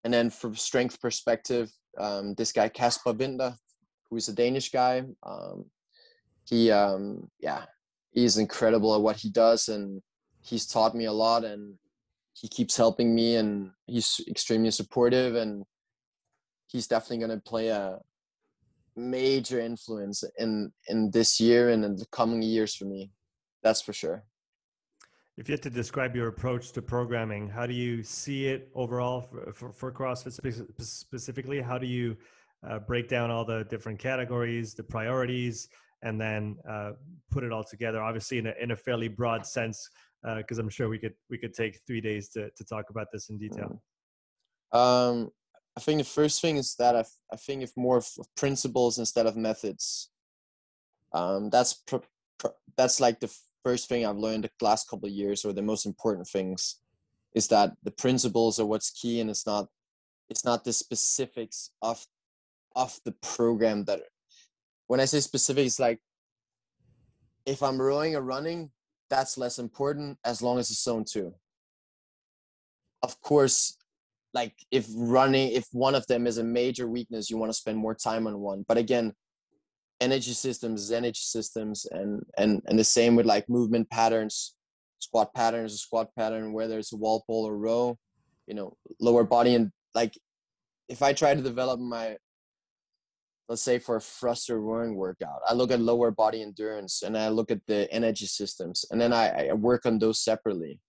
and 0.04 0.12
then 0.12 0.30
from 0.30 0.54
strength 0.54 1.00
perspective 1.00 1.70
um, 1.98 2.34
this 2.34 2.52
guy 2.52 2.68
Kasper 2.68 3.12
Winter 3.12 3.54
who's 4.08 4.28
a 4.28 4.34
Danish 4.34 4.70
guy 4.70 5.02
um, 5.24 5.64
he 6.48 6.70
um, 6.70 7.28
yeah 7.40 7.64
he's 8.12 8.38
incredible 8.38 8.94
at 8.94 9.00
what 9.00 9.16
he 9.16 9.30
does 9.30 9.68
and 9.68 10.00
he's 10.46 10.66
taught 10.66 10.94
me 10.94 11.06
a 11.06 11.12
lot 11.12 11.44
and 11.44 11.74
he 12.34 12.48
keeps 12.48 12.76
helping 12.76 13.14
me 13.14 13.36
and 13.36 13.70
he's 13.86 14.20
extremely 14.28 14.70
supportive 14.70 15.34
and 15.34 15.64
he's 16.68 16.86
definitely 16.86 17.26
going 17.26 17.38
to 17.38 17.42
play 17.42 17.68
a 17.68 17.98
major 18.94 19.60
influence 19.60 20.24
in 20.38 20.72
in 20.88 21.10
this 21.10 21.38
year 21.40 21.70
and 21.70 21.84
in 21.84 21.96
the 21.96 22.06
coming 22.12 22.42
years 22.42 22.74
for 22.74 22.84
me. 22.84 23.10
That's 23.62 23.82
for 23.82 23.92
sure. 23.92 24.24
If 25.36 25.48
you 25.48 25.52
had 25.52 25.62
to 25.62 25.70
describe 25.70 26.16
your 26.16 26.28
approach 26.28 26.72
to 26.72 26.82
programming 26.82 27.48
how 27.48 27.66
do 27.66 27.74
you 27.74 28.02
see 28.02 28.46
it 28.46 28.70
overall 28.74 29.20
for, 29.20 29.52
for, 29.52 29.72
for 29.72 29.92
crossfit 29.92 30.32
specifically? 30.80 31.60
How 31.60 31.78
do 31.78 31.86
you 31.86 32.16
uh, 32.66 32.78
break 32.78 33.08
down 33.08 33.30
all 33.30 33.44
the 33.44 33.64
different 33.64 33.98
categories 33.98 34.74
the 34.74 34.82
priorities 34.82 35.68
and 36.02 36.20
then 36.20 36.56
uh, 36.68 36.92
put 37.30 37.44
it 37.44 37.52
all 37.52 37.64
together? 37.64 38.02
Obviously 38.02 38.38
in 38.38 38.46
a, 38.46 38.54
in 38.60 38.70
a 38.70 38.76
fairly 38.76 39.08
broad 39.08 39.46
sense 39.46 39.90
because 40.36 40.58
uh, 40.58 40.62
i'm 40.62 40.68
sure 40.68 40.88
we 40.88 40.98
could 40.98 41.14
we 41.30 41.38
could 41.38 41.54
take 41.54 41.78
three 41.86 42.00
days 42.00 42.28
to, 42.28 42.50
to 42.56 42.64
talk 42.64 42.90
about 42.90 43.06
this 43.12 43.30
in 43.30 43.38
detail 43.38 43.80
mm. 44.72 44.78
um, 44.78 45.30
I 45.76 45.80
think 45.80 45.98
the 45.98 46.04
first 46.04 46.40
thing 46.40 46.56
is 46.56 46.74
that 46.78 46.96
I, 46.96 47.04
I 47.30 47.36
think 47.36 47.62
if 47.62 47.76
more 47.76 47.98
of 47.98 48.08
principles 48.36 48.98
instead 48.98 49.26
of 49.26 49.36
methods. 49.36 50.10
Um, 51.12 51.50
that's 51.50 51.74
pr- 51.74 52.08
pr- 52.38 52.56
that's 52.76 52.98
like 52.98 53.20
the 53.20 53.32
first 53.62 53.88
thing 53.88 54.06
I've 54.06 54.16
learned 54.16 54.44
the 54.44 54.64
last 54.64 54.88
couple 54.88 55.06
of 55.06 55.14
years, 55.14 55.44
or 55.44 55.52
the 55.52 55.62
most 55.62 55.84
important 55.84 56.26
things, 56.28 56.76
is 57.34 57.48
that 57.48 57.72
the 57.82 57.90
principles 57.90 58.58
are 58.58 58.66
what's 58.66 58.90
key, 58.90 59.20
and 59.20 59.28
it's 59.28 59.46
not 59.46 59.68
it's 60.30 60.44
not 60.44 60.64
the 60.64 60.72
specifics 60.72 61.70
of 61.82 62.06
of 62.74 62.98
the 63.04 63.12
program 63.12 63.84
that. 63.84 64.00
When 64.88 65.00
I 65.00 65.04
say 65.04 65.18
specifics, 65.20 65.80
like 65.80 65.98
if 67.44 67.62
I'm 67.62 67.82
rowing 67.82 68.14
or 68.14 68.22
running, 68.22 68.70
that's 69.10 69.38
less 69.38 69.58
important 69.58 70.18
as 70.24 70.42
long 70.42 70.58
as 70.58 70.70
it's 70.70 70.82
zone 70.82 71.04
two. 71.04 71.34
Of 73.02 73.20
course, 73.20 73.76
like 74.36 74.54
if 74.70 74.86
running 74.94 75.50
if 75.52 75.66
one 75.72 75.94
of 75.94 76.06
them 76.08 76.26
is 76.26 76.36
a 76.38 76.44
major 76.44 76.86
weakness 76.86 77.30
you 77.30 77.38
want 77.38 77.50
to 77.50 77.60
spend 77.62 77.78
more 77.78 77.94
time 77.94 78.26
on 78.26 78.38
one 78.38 78.64
but 78.68 78.76
again 78.76 79.12
energy 80.00 80.32
systems 80.32 80.92
energy 80.92 81.24
systems 81.36 81.86
and 81.90 82.22
and 82.36 82.62
and 82.66 82.78
the 82.78 82.84
same 82.84 83.16
with 83.16 83.26
like 83.26 83.48
movement 83.48 83.88
patterns 83.88 84.54
squat 84.98 85.32
patterns 85.34 85.72
a 85.72 85.78
squat 85.78 86.08
pattern 86.18 86.52
whether 86.52 86.78
it's 86.78 86.92
a 86.92 86.96
wall 86.96 87.24
ball 87.26 87.44
or 87.48 87.56
row 87.56 87.96
you 88.46 88.54
know 88.54 88.76
lower 89.00 89.24
body 89.24 89.54
and 89.54 89.70
like 89.94 90.12
if 90.88 91.00
i 91.02 91.12
try 91.14 91.34
to 91.34 91.48
develop 91.50 91.80
my 91.80 92.16
let's 93.48 93.62
say 93.62 93.78
for 93.78 93.96
a 93.96 94.00
thruster 94.00 94.60
rowing 94.60 94.96
workout 94.96 95.40
i 95.46 95.54
look 95.54 95.70
at 95.70 95.80
lower 95.80 96.10
body 96.10 96.42
endurance 96.42 97.02
and 97.02 97.16
i 97.16 97.28
look 97.28 97.50
at 97.50 97.60
the 97.66 97.90
energy 97.92 98.26
systems 98.26 98.84
and 98.90 99.00
then 99.00 99.12
i, 99.12 99.48
I 99.48 99.52
work 99.52 99.86
on 99.86 99.98
those 99.98 100.18
separately 100.18 100.80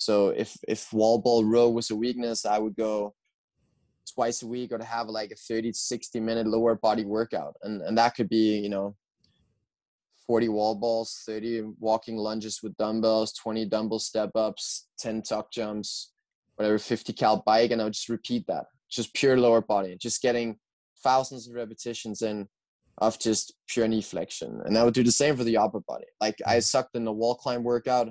so 0.00 0.30
if 0.30 0.56
if 0.66 0.92
wall 0.94 1.18
ball 1.18 1.44
row 1.44 1.68
was 1.68 1.90
a 1.90 1.94
weakness, 1.96 2.46
I 2.46 2.58
would 2.58 2.74
go 2.74 3.14
twice 4.14 4.42
a 4.42 4.46
week 4.46 4.72
or 4.72 4.78
to 4.78 4.84
have 4.84 5.08
like 5.08 5.30
a 5.30 5.36
30 5.36 5.72
60 5.74 6.20
minute 6.20 6.46
lower 6.46 6.74
body 6.74 7.04
workout. 7.04 7.54
And 7.62 7.82
and 7.82 7.98
that 7.98 8.14
could 8.14 8.30
be, 8.30 8.58
you 8.58 8.70
know, 8.70 8.96
40 10.26 10.48
wall 10.48 10.74
balls, 10.74 11.22
30 11.26 11.74
walking 11.78 12.16
lunges 12.16 12.60
with 12.62 12.76
dumbbells, 12.78 13.34
20 13.34 13.66
dumbbell 13.66 13.98
step 13.98 14.30
ups, 14.34 14.88
10 14.98 15.20
tuck 15.20 15.52
jumps, 15.52 16.12
whatever, 16.56 16.78
50 16.78 17.12
cal 17.12 17.42
bike. 17.44 17.70
And 17.70 17.82
I 17.82 17.84
would 17.84 17.92
just 17.92 18.08
repeat 18.08 18.46
that. 18.46 18.66
Just 18.90 19.12
pure 19.12 19.36
lower 19.36 19.60
body, 19.60 19.98
just 20.00 20.22
getting 20.22 20.58
thousands 21.02 21.48
of 21.48 21.54
repetitions 21.54 22.22
in 22.22 22.48
of 22.98 23.18
just 23.18 23.54
pure 23.68 23.88
knee 23.88 24.02
flexion. 24.02 24.60
And 24.64 24.76
I 24.76 24.84
would 24.84 24.94
do 24.94 25.02
the 25.02 25.12
same 25.12 25.36
for 25.36 25.44
the 25.44 25.56
upper 25.56 25.80
body. 25.80 26.06
Like 26.20 26.36
I 26.46 26.54
mm-hmm. 26.54 26.60
sucked 26.60 26.96
in 26.96 27.04
the 27.04 27.12
wall 27.12 27.34
climb 27.34 27.64
workout 27.64 28.08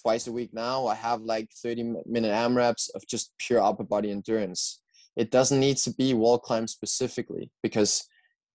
twice 0.00 0.26
a 0.26 0.32
week 0.32 0.50
now. 0.52 0.86
I 0.86 0.94
have 0.94 1.22
like 1.22 1.48
30 1.62 1.94
minute 2.06 2.32
AMRAPs 2.32 2.90
of 2.94 3.06
just 3.06 3.32
pure 3.38 3.60
upper 3.60 3.84
body 3.84 4.10
endurance. 4.10 4.80
It 5.16 5.30
doesn't 5.30 5.60
need 5.60 5.78
to 5.78 5.92
be 5.92 6.12
wall 6.14 6.38
climb 6.38 6.66
specifically 6.66 7.50
because 7.62 8.06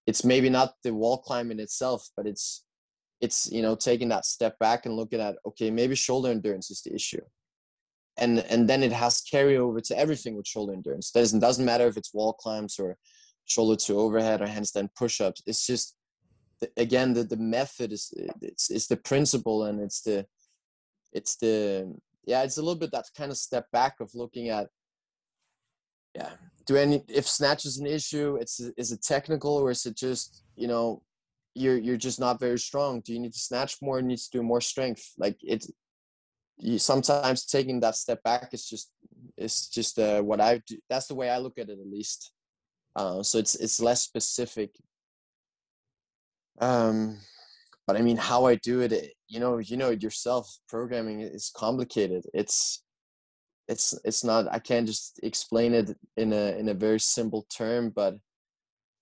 it's 0.05 0.25
maybe 0.25 0.49
not 0.49 0.73
the 0.83 0.93
wall 0.93 1.19
climb 1.19 1.51
in 1.51 1.59
itself, 1.59 2.07
but 2.15 2.27
it's 2.27 2.63
it's 3.21 3.49
you 3.51 3.61
know 3.61 3.75
taking 3.75 4.09
that 4.09 4.25
step 4.25 4.57
back 4.59 4.85
and 4.85 4.95
looking 4.95 5.21
at 5.21 5.35
okay 5.45 5.69
maybe 5.69 5.95
shoulder 5.95 6.29
endurance 6.29 6.71
is 6.71 6.81
the 6.81 6.93
issue 6.93 7.21
and 8.17 8.39
and 8.49 8.67
then 8.67 8.83
it 8.83 8.91
has 8.91 9.21
carryover 9.21 9.81
to 9.81 9.97
everything 9.97 10.35
with 10.35 10.47
shoulder 10.47 10.73
endurance 10.73 11.11
doesn't 11.11 11.39
doesn't 11.39 11.65
matter 11.65 11.87
if 11.87 11.97
it's 11.97 12.13
wall 12.13 12.33
climbs 12.33 12.77
or 12.79 12.97
shoulder 13.45 13.75
to 13.75 13.99
overhead 13.99 14.41
or 14.41 14.47
handstand 14.47 14.89
push-ups. 14.95 15.41
It's 15.45 15.65
just 15.65 15.95
again 16.77 17.13
the, 17.13 17.23
the 17.23 17.37
method 17.37 17.91
is 17.91 18.13
it's, 18.41 18.69
it's 18.69 18.87
the 18.87 18.97
principle 18.97 19.65
and 19.65 19.81
it's 19.81 20.01
the 20.01 20.25
it's 21.11 21.35
the 21.37 21.91
yeah 22.25 22.43
it's 22.43 22.57
a 22.57 22.61
little 22.61 22.79
bit 22.79 22.91
that 22.91 23.05
kind 23.17 23.31
of 23.31 23.37
step 23.37 23.65
back 23.71 23.99
of 23.99 24.11
looking 24.13 24.49
at 24.49 24.67
yeah 26.13 26.29
do 26.67 26.75
any 26.77 27.01
if 27.07 27.27
snatch 27.27 27.65
is 27.65 27.79
an 27.79 27.87
issue 27.87 28.37
it's 28.39 28.59
is 28.77 28.91
it 28.91 29.01
technical 29.01 29.55
or 29.57 29.71
is 29.71 29.87
it 29.87 29.97
just 29.97 30.43
you 30.55 30.67
know 30.67 31.01
you're 31.55 31.77
you're 31.77 31.97
just 31.97 32.19
not 32.19 32.39
very 32.39 32.59
strong. 32.59 33.01
Do 33.01 33.13
you 33.13 33.19
need 33.19 33.33
to 33.33 33.39
snatch 33.39 33.77
more? 33.81 34.01
Needs 34.01 34.27
to 34.29 34.37
do 34.37 34.43
more 34.43 34.61
strength. 34.61 35.11
Like 35.17 35.37
it 35.43 35.65
you 36.57 36.77
sometimes 36.77 37.45
taking 37.45 37.79
that 37.79 37.95
step 37.95 38.21
back 38.23 38.53
is 38.53 38.65
just 38.65 38.91
it's 39.35 39.67
just 39.67 39.97
uh, 39.97 40.21
what 40.21 40.39
i 40.39 40.61
do 40.67 40.77
that's 40.89 41.07
the 41.07 41.15
way 41.15 41.27
i 41.27 41.39
look 41.39 41.57
at 41.57 41.69
it 41.69 41.79
at 41.79 41.91
least 41.91 42.33
uh, 42.95 43.23
so 43.23 43.37
it's 43.37 43.55
it's 43.55 43.81
less 43.81 44.03
specific. 44.03 44.71
Um 46.59 47.19
but 47.87 47.97
i 47.97 48.01
mean 48.01 48.17
how 48.17 48.45
i 48.45 48.55
do 48.55 48.81
it, 48.81 48.91
it 48.91 49.13
you 49.27 49.39
know 49.39 49.57
you 49.57 49.75
know 49.75 49.89
yourself 49.89 50.57
programming 50.69 51.21
is 51.21 51.51
complicated. 51.55 52.23
It's 52.33 52.83
it's 53.67 53.97
it's 54.03 54.23
not 54.23 54.47
i 54.51 54.59
can't 54.59 54.87
just 54.87 55.19
explain 55.23 55.73
it 55.73 55.95
in 56.17 56.33
a 56.33 56.57
in 56.57 56.69
a 56.69 56.73
very 56.73 56.99
simple 56.99 57.45
term 57.49 57.91
but 57.95 58.15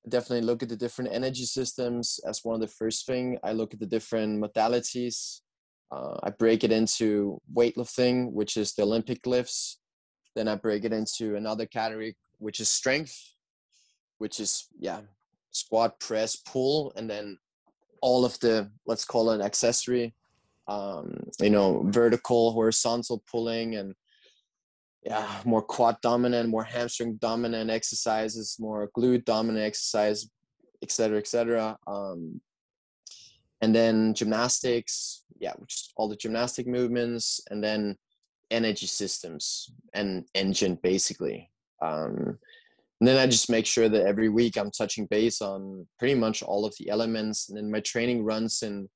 definitely 0.08 0.46
look 0.46 0.62
at 0.64 0.70
the 0.70 0.76
different 0.76 1.12
energy 1.14 1.46
systems 1.46 2.20
as 2.28 2.44
one 2.44 2.56
of 2.56 2.62
the 2.62 2.68
first 2.68 3.06
thing. 3.06 3.38
I 3.44 3.52
look 3.52 3.74
at 3.74 3.80
the 3.80 3.86
different 3.86 4.42
modalities. 4.44 5.42
Uh, 5.92 6.18
i 6.24 6.30
break 6.30 6.64
it 6.64 6.72
into 6.72 7.40
weightlifting 7.58 8.32
which 8.32 8.58
is 8.58 8.74
the 8.74 8.84
olympic 8.84 9.26
lifts. 9.26 9.80
Then 10.36 10.48
i 10.48 10.56
break 10.56 10.84
it 10.86 10.94
into 10.94 11.36
another 11.36 11.66
category 11.66 12.16
which 12.38 12.60
is 12.60 12.70
strength 12.70 13.16
which 14.20 14.40
is 14.40 14.68
yeah 14.80 15.02
squat 15.52 16.00
press 16.00 16.36
pull 16.36 16.94
and 16.96 17.10
then 17.10 17.38
all 18.02 18.24
of 18.24 18.40
the 18.40 18.70
let's 18.86 19.04
call 19.04 19.32
it 19.32 19.42
accessory 19.42 20.14
um, 20.68 21.14
you 21.42 21.50
know 21.50 21.84
vertical 21.88 22.54
horizontal 22.54 23.24
pulling 23.30 23.76
and 23.76 23.96
yeah 25.04 25.28
more 25.44 25.62
quad 25.62 25.98
dominant 26.02 26.50
more 26.50 26.64
hamstring 26.64 27.16
dominant 27.16 27.70
exercises 27.70 28.58
more 28.60 28.90
glute 28.96 29.26
dominant 29.26 29.66
exercise 29.66 30.30
etc 30.84 31.18
etc 31.18 31.78
um, 31.88 32.40
and 33.62 33.74
then 33.74 34.14
gymnastics 34.14 35.24
yeah 35.40 35.54
which 35.58 35.90
all 35.96 36.08
the 36.08 36.16
gymnastic 36.16 36.68
movements 36.68 37.42
and 37.50 37.64
then 37.64 37.98
energy 38.52 38.88
systems 38.88 39.72
and 39.94 40.26
engine 40.34 40.78
basically. 40.82 41.50
Um, 41.82 42.38
and 43.00 43.08
then 43.08 43.18
I 43.18 43.28
just 43.28 43.50
make 43.50 43.66
sure 43.66 43.88
that 43.88 44.06
every 44.06 44.28
week 44.28 44.58
I'm 44.58 44.72
touching 44.72 45.06
base 45.06 45.42
on 45.42 45.88
pretty 45.98 46.16
much 46.16 46.44
all 46.44 46.66
of 46.66 46.76
the 46.78 46.90
elements. 46.90 47.48
And 47.48 47.58
then 47.58 47.72
my 47.72 47.80
training 47.80 48.26
runs 48.26 48.62
in, 48.62 48.90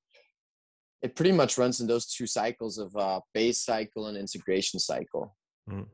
it 1.01 1.15
pretty 1.15 1.31
much 1.31 1.57
runs 1.57 1.79
in 1.79 1.87
those 1.87 2.07
two 2.07 2.27
cycles 2.27 2.77
of 2.77 2.93
uh, 2.97 3.21
base 3.33 3.61
cycle 3.61 4.07
and 4.07 4.17
integration 4.17 4.79
cycle. 4.79 5.35
Mm. 5.69 5.87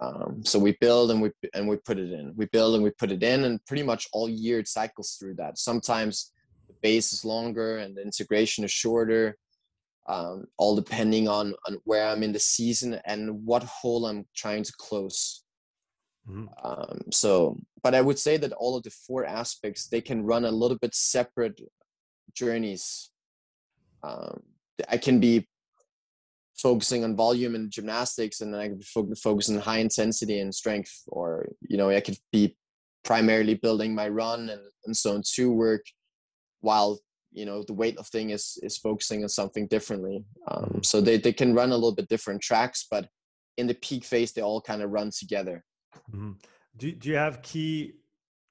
Um, 0.00 0.42
so 0.44 0.58
we 0.58 0.76
build 0.80 1.10
and 1.10 1.20
we 1.20 1.30
and 1.54 1.68
we 1.68 1.76
put 1.76 1.98
it 1.98 2.10
in. 2.10 2.32
We 2.34 2.46
build 2.46 2.74
and 2.74 2.82
we 2.82 2.90
put 2.90 3.12
it 3.12 3.22
in, 3.22 3.44
and 3.44 3.64
pretty 3.66 3.82
much 3.82 4.08
all 4.12 4.28
year 4.28 4.58
it 4.58 4.66
cycles 4.66 5.16
through 5.18 5.34
that. 5.34 5.58
Sometimes 5.58 6.32
the 6.66 6.74
base 6.82 7.12
is 7.12 7.24
longer 7.24 7.78
and 7.78 7.94
the 7.94 8.02
integration 8.02 8.64
is 8.64 8.70
shorter, 8.72 9.36
um, 10.08 10.46
all 10.56 10.74
depending 10.74 11.28
on 11.28 11.54
on 11.68 11.76
where 11.84 12.08
I'm 12.08 12.22
in 12.22 12.32
the 12.32 12.40
season 12.40 12.98
and 13.04 13.44
what 13.44 13.62
hole 13.62 14.06
I'm 14.06 14.24
trying 14.34 14.64
to 14.64 14.72
close. 14.78 15.41
Mm-hmm. 16.28 16.46
Um, 16.64 17.00
so, 17.10 17.58
but 17.82 17.94
I 17.94 18.00
would 18.00 18.18
say 18.18 18.36
that 18.36 18.52
all 18.52 18.76
of 18.76 18.84
the 18.84 18.90
four 18.90 19.24
aspects 19.24 19.88
they 19.88 20.00
can 20.00 20.24
run 20.24 20.44
a 20.44 20.50
little 20.50 20.78
bit 20.78 20.94
separate 20.94 21.60
journeys. 22.34 23.10
Um, 24.02 24.42
I 24.88 24.98
can 24.98 25.20
be 25.20 25.48
focusing 26.56 27.02
on 27.04 27.16
volume 27.16 27.54
and 27.54 27.70
gymnastics, 27.70 28.40
and 28.40 28.52
then 28.52 28.60
I 28.60 28.68
can 28.68 28.78
be 28.78 28.84
fo- 28.84 29.14
focusing 29.20 29.56
on 29.56 29.62
high 29.62 29.78
intensity 29.78 30.38
and 30.38 30.54
strength, 30.54 31.02
or 31.08 31.48
you 31.60 31.76
know, 31.76 31.90
I 31.90 32.00
could 32.00 32.18
be 32.30 32.56
primarily 33.04 33.54
building 33.54 33.94
my 33.94 34.08
run 34.08 34.48
and, 34.48 34.62
and 34.86 34.96
zone 34.96 35.22
two 35.24 35.50
work 35.50 35.84
while 36.60 37.00
you 37.32 37.44
know 37.44 37.62
the 37.62 37.74
weightlifting 37.74 38.32
is 38.32 38.58
is 38.62 38.78
focusing 38.78 39.22
on 39.22 39.28
something 39.28 39.66
differently 39.66 40.24
um, 40.48 40.64
mm-hmm. 40.64 40.82
so 40.82 41.00
they, 41.00 41.16
they 41.16 41.32
can 41.32 41.54
run 41.54 41.70
a 41.70 41.74
little 41.74 41.94
bit 41.94 42.08
different 42.08 42.40
tracks 42.40 42.86
but 42.90 43.08
in 43.56 43.66
the 43.66 43.74
peak 43.74 44.04
phase 44.04 44.32
they 44.32 44.42
all 44.42 44.60
kind 44.60 44.82
of 44.82 44.90
run 44.90 45.10
together 45.10 45.64
mm-hmm. 46.10 46.32
do, 46.76 46.92
do 46.92 47.08
you 47.08 47.16
have 47.16 47.42
key 47.42 47.94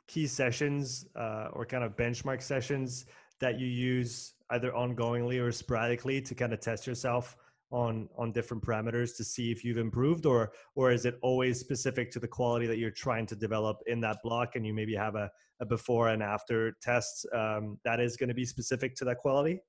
key 0.07 0.27
sessions 0.27 1.05
uh, 1.15 1.47
or 1.53 1.65
kind 1.65 1.83
of 1.83 1.95
benchmark 1.95 2.41
sessions 2.41 3.05
that 3.39 3.59
you 3.59 3.67
use 3.67 4.33
either 4.51 4.71
ongoingly 4.71 5.41
or 5.41 5.51
sporadically 5.51 6.21
to 6.21 6.35
kind 6.35 6.53
of 6.53 6.59
test 6.59 6.85
yourself 6.85 7.37
on 7.71 8.09
on 8.17 8.31
different 8.31 8.61
parameters 8.61 9.15
to 9.15 9.23
see 9.23 9.51
if 9.51 9.63
you've 9.63 9.77
improved 9.77 10.25
or 10.25 10.51
or 10.75 10.91
is 10.91 11.05
it 11.05 11.17
always 11.21 11.59
specific 11.59 12.11
to 12.11 12.19
the 12.19 12.27
quality 12.27 12.67
that 12.67 12.77
you're 12.77 12.91
trying 12.91 13.25
to 13.25 13.35
develop 13.35 13.77
in 13.87 14.01
that 14.01 14.17
block 14.23 14.55
and 14.55 14.67
you 14.67 14.73
maybe 14.73 14.93
have 14.93 15.15
a, 15.15 15.31
a 15.61 15.65
before 15.65 16.09
and 16.09 16.21
after 16.21 16.75
test 16.81 17.25
um, 17.33 17.79
that 17.85 17.99
is 17.99 18.17
going 18.17 18.27
to 18.27 18.35
be 18.35 18.45
specific 18.45 18.93
to 18.95 19.05
that 19.05 19.17
quality 19.17 19.61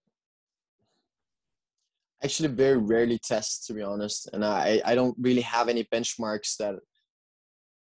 actually 2.25 2.49
very 2.49 2.77
rarely 2.77 3.19
test 3.19 3.65
to 3.67 3.73
be 3.73 3.83
honest 3.83 4.29
and 4.33 4.45
i 4.45 4.81
i 4.85 4.95
don't 4.95 5.17
really 5.21 5.41
have 5.41 5.69
any 5.69 5.85
benchmarks 5.85 6.57
that 6.57 6.75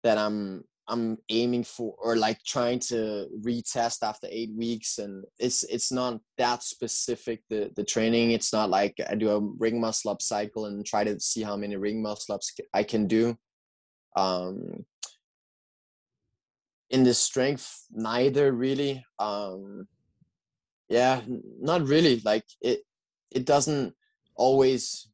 that 0.04 0.18
i'm 0.18 0.64
I'm 0.92 1.18
aiming 1.30 1.64
for 1.64 1.96
or 2.04 2.18
like 2.18 2.44
trying 2.44 2.80
to 2.90 3.28
retest 3.42 4.04
after 4.04 4.28
eight 4.30 4.52
weeks 4.58 4.98
and 4.98 5.24
it's 5.40 5.64
it's 5.64 5.90
not 5.90 6.20
that 6.38 6.64
specific 6.64 7.44
the 7.50 7.72
the 7.78 7.84
training. 7.84 8.32
It's 8.32 8.52
not 8.52 8.70
like 8.70 8.98
I 9.10 9.16
do 9.16 9.30
a 9.30 9.40
ring 9.40 9.80
muscle 9.80 10.12
up 10.12 10.22
cycle 10.22 10.66
and 10.66 10.86
try 10.86 11.06
to 11.06 11.18
see 11.20 11.44
how 11.44 11.56
many 11.56 11.78
ring 11.78 12.02
muscle 12.02 12.36
ups 12.36 12.54
I 12.74 12.84
can 12.84 13.08
do. 13.08 13.38
Um 14.18 14.86
in 16.90 17.04
the 17.04 17.14
strength 17.14 17.86
neither 17.92 18.52
really. 18.52 19.06
Um 19.18 19.88
yeah 20.90 21.22
not 21.28 21.88
really. 21.88 22.22
Like 22.26 22.46
it 22.60 22.82
it 23.32 23.46
doesn't 23.46 23.94
always 24.36 25.08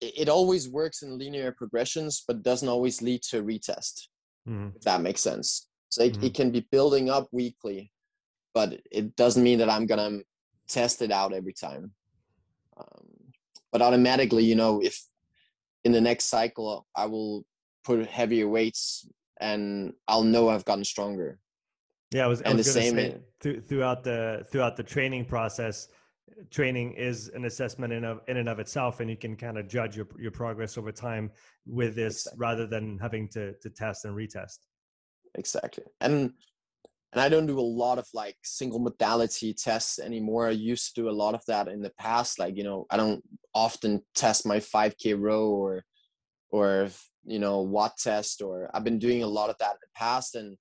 it 0.00 0.28
always 0.28 0.68
works 0.68 1.02
in 1.02 1.16
linear 1.16 1.52
progressions 1.52 2.24
but 2.26 2.42
doesn't 2.42 2.68
always 2.68 3.00
lead 3.02 3.22
to 3.22 3.38
a 3.38 3.42
retest 3.42 4.08
mm-hmm. 4.48 4.76
if 4.76 4.82
that 4.82 5.00
makes 5.00 5.20
sense. 5.20 5.68
So 5.88 6.02
it, 6.02 6.14
mm-hmm. 6.14 6.24
it 6.24 6.34
can 6.34 6.50
be 6.50 6.66
building 6.70 7.10
up 7.10 7.28
weekly, 7.32 7.92
but 8.54 8.80
it 8.90 9.16
doesn't 9.16 9.42
mean 9.42 9.58
that 9.58 9.70
I'm 9.70 9.86
gonna 9.86 10.20
test 10.68 11.02
it 11.02 11.10
out 11.10 11.32
every 11.32 11.52
time. 11.52 11.92
Um, 12.76 13.32
but 13.70 13.82
automatically, 13.82 14.44
you 14.44 14.54
know, 14.54 14.80
if 14.82 15.02
in 15.84 15.92
the 15.92 16.00
next 16.00 16.26
cycle 16.26 16.86
I 16.96 17.06
will 17.06 17.44
put 17.84 18.06
heavier 18.06 18.48
weights 18.48 19.08
and 19.40 19.92
I'll 20.06 20.22
know 20.22 20.48
I've 20.48 20.64
gotten 20.64 20.84
stronger. 20.84 21.38
Yeah, 22.12 22.24
I 22.24 22.28
was, 22.28 22.40
and 22.42 22.54
I 22.54 22.56
was 22.56 22.66
the 22.66 22.72
same 22.72 22.94
say, 22.94 23.16
th- 23.40 23.64
throughout 23.64 24.04
the 24.04 24.46
throughout 24.50 24.76
the 24.76 24.82
training 24.82 25.24
process. 25.24 25.88
Training 26.50 26.92
is 26.92 27.28
an 27.28 27.44
assessment 27.44 27.92
in 27.92 28.04
of 28.04 28.20
in 28.28 28.36
and 28.36 28.48
of 28.48 28.58
itself, 28.58 29.00
and 29.00 29.10
you 29.10 29.16
can 29.16 29.36
kind 29.36 29.58
of 29.58 29.68
judge 29.68 29.96
your 29.96 30.06
your 30.18 30.30
progress 30.30 30.78
over 30.78 30.92
time 30.92 31.30
with 31.66 31.94
this 31.94 32.26
exactly. 32.26 32.38
rather 32.38 32.66
than 32.66 32.98
having 32.98 33.28
to 33.28 33.54
to 33.54 33.70
test 33.70 34.04
and 34.04 34.16
retest. 34.16 34.58
Exactly. 35.34 35.84
And 36.00 36.32
and 37.12 37.20
i 37.20 37.28
don't 37.28 37.46
do 37.46 37.58
a 37.58 37.60
lot 37.60 37.98
of 37.98 38.06
like 38.14 38.36
single 38.42 38.78
modality 38.78 39.54
tests 39.54 39.98
anymore. 39.98 40.48
I 40.48 40.50
used 40.50 40.94
to 40.94 41.02
do 41.02 41.08
a 41.08 41.12
lot 41.22 41.34
of 41.34 41.44
that 41.46 41.68
in 41.68 41.82
the 41.82 41.92
past 41.98 42.38
like 42.38 42.56
you 42.56 42.64
know 42.64 42.86
i 42.90 42.96
don't 42.96 43.22
often 43.54 44.02
test 44.14 44.46
my 44.46 44.58
5k 44.58 45.20
row 45.20 45.50
or 45.50 45.84
or 46.50 46.88
you 47.24 47.38
know 47.38 47.60
watt 47.60 47.96
test 47.98 48.42
or 48.42 48.70
i've 48.74 48.84
been 48.84 48.98
doing 48.98 49.22
a 49.22 49.26
lot 49.26 49.50
of 49.50 49.56
that 49.58 49.72
in 49.72 49.82
the 49.82 49.94
past 49.94 50.34
and 50.34 50.56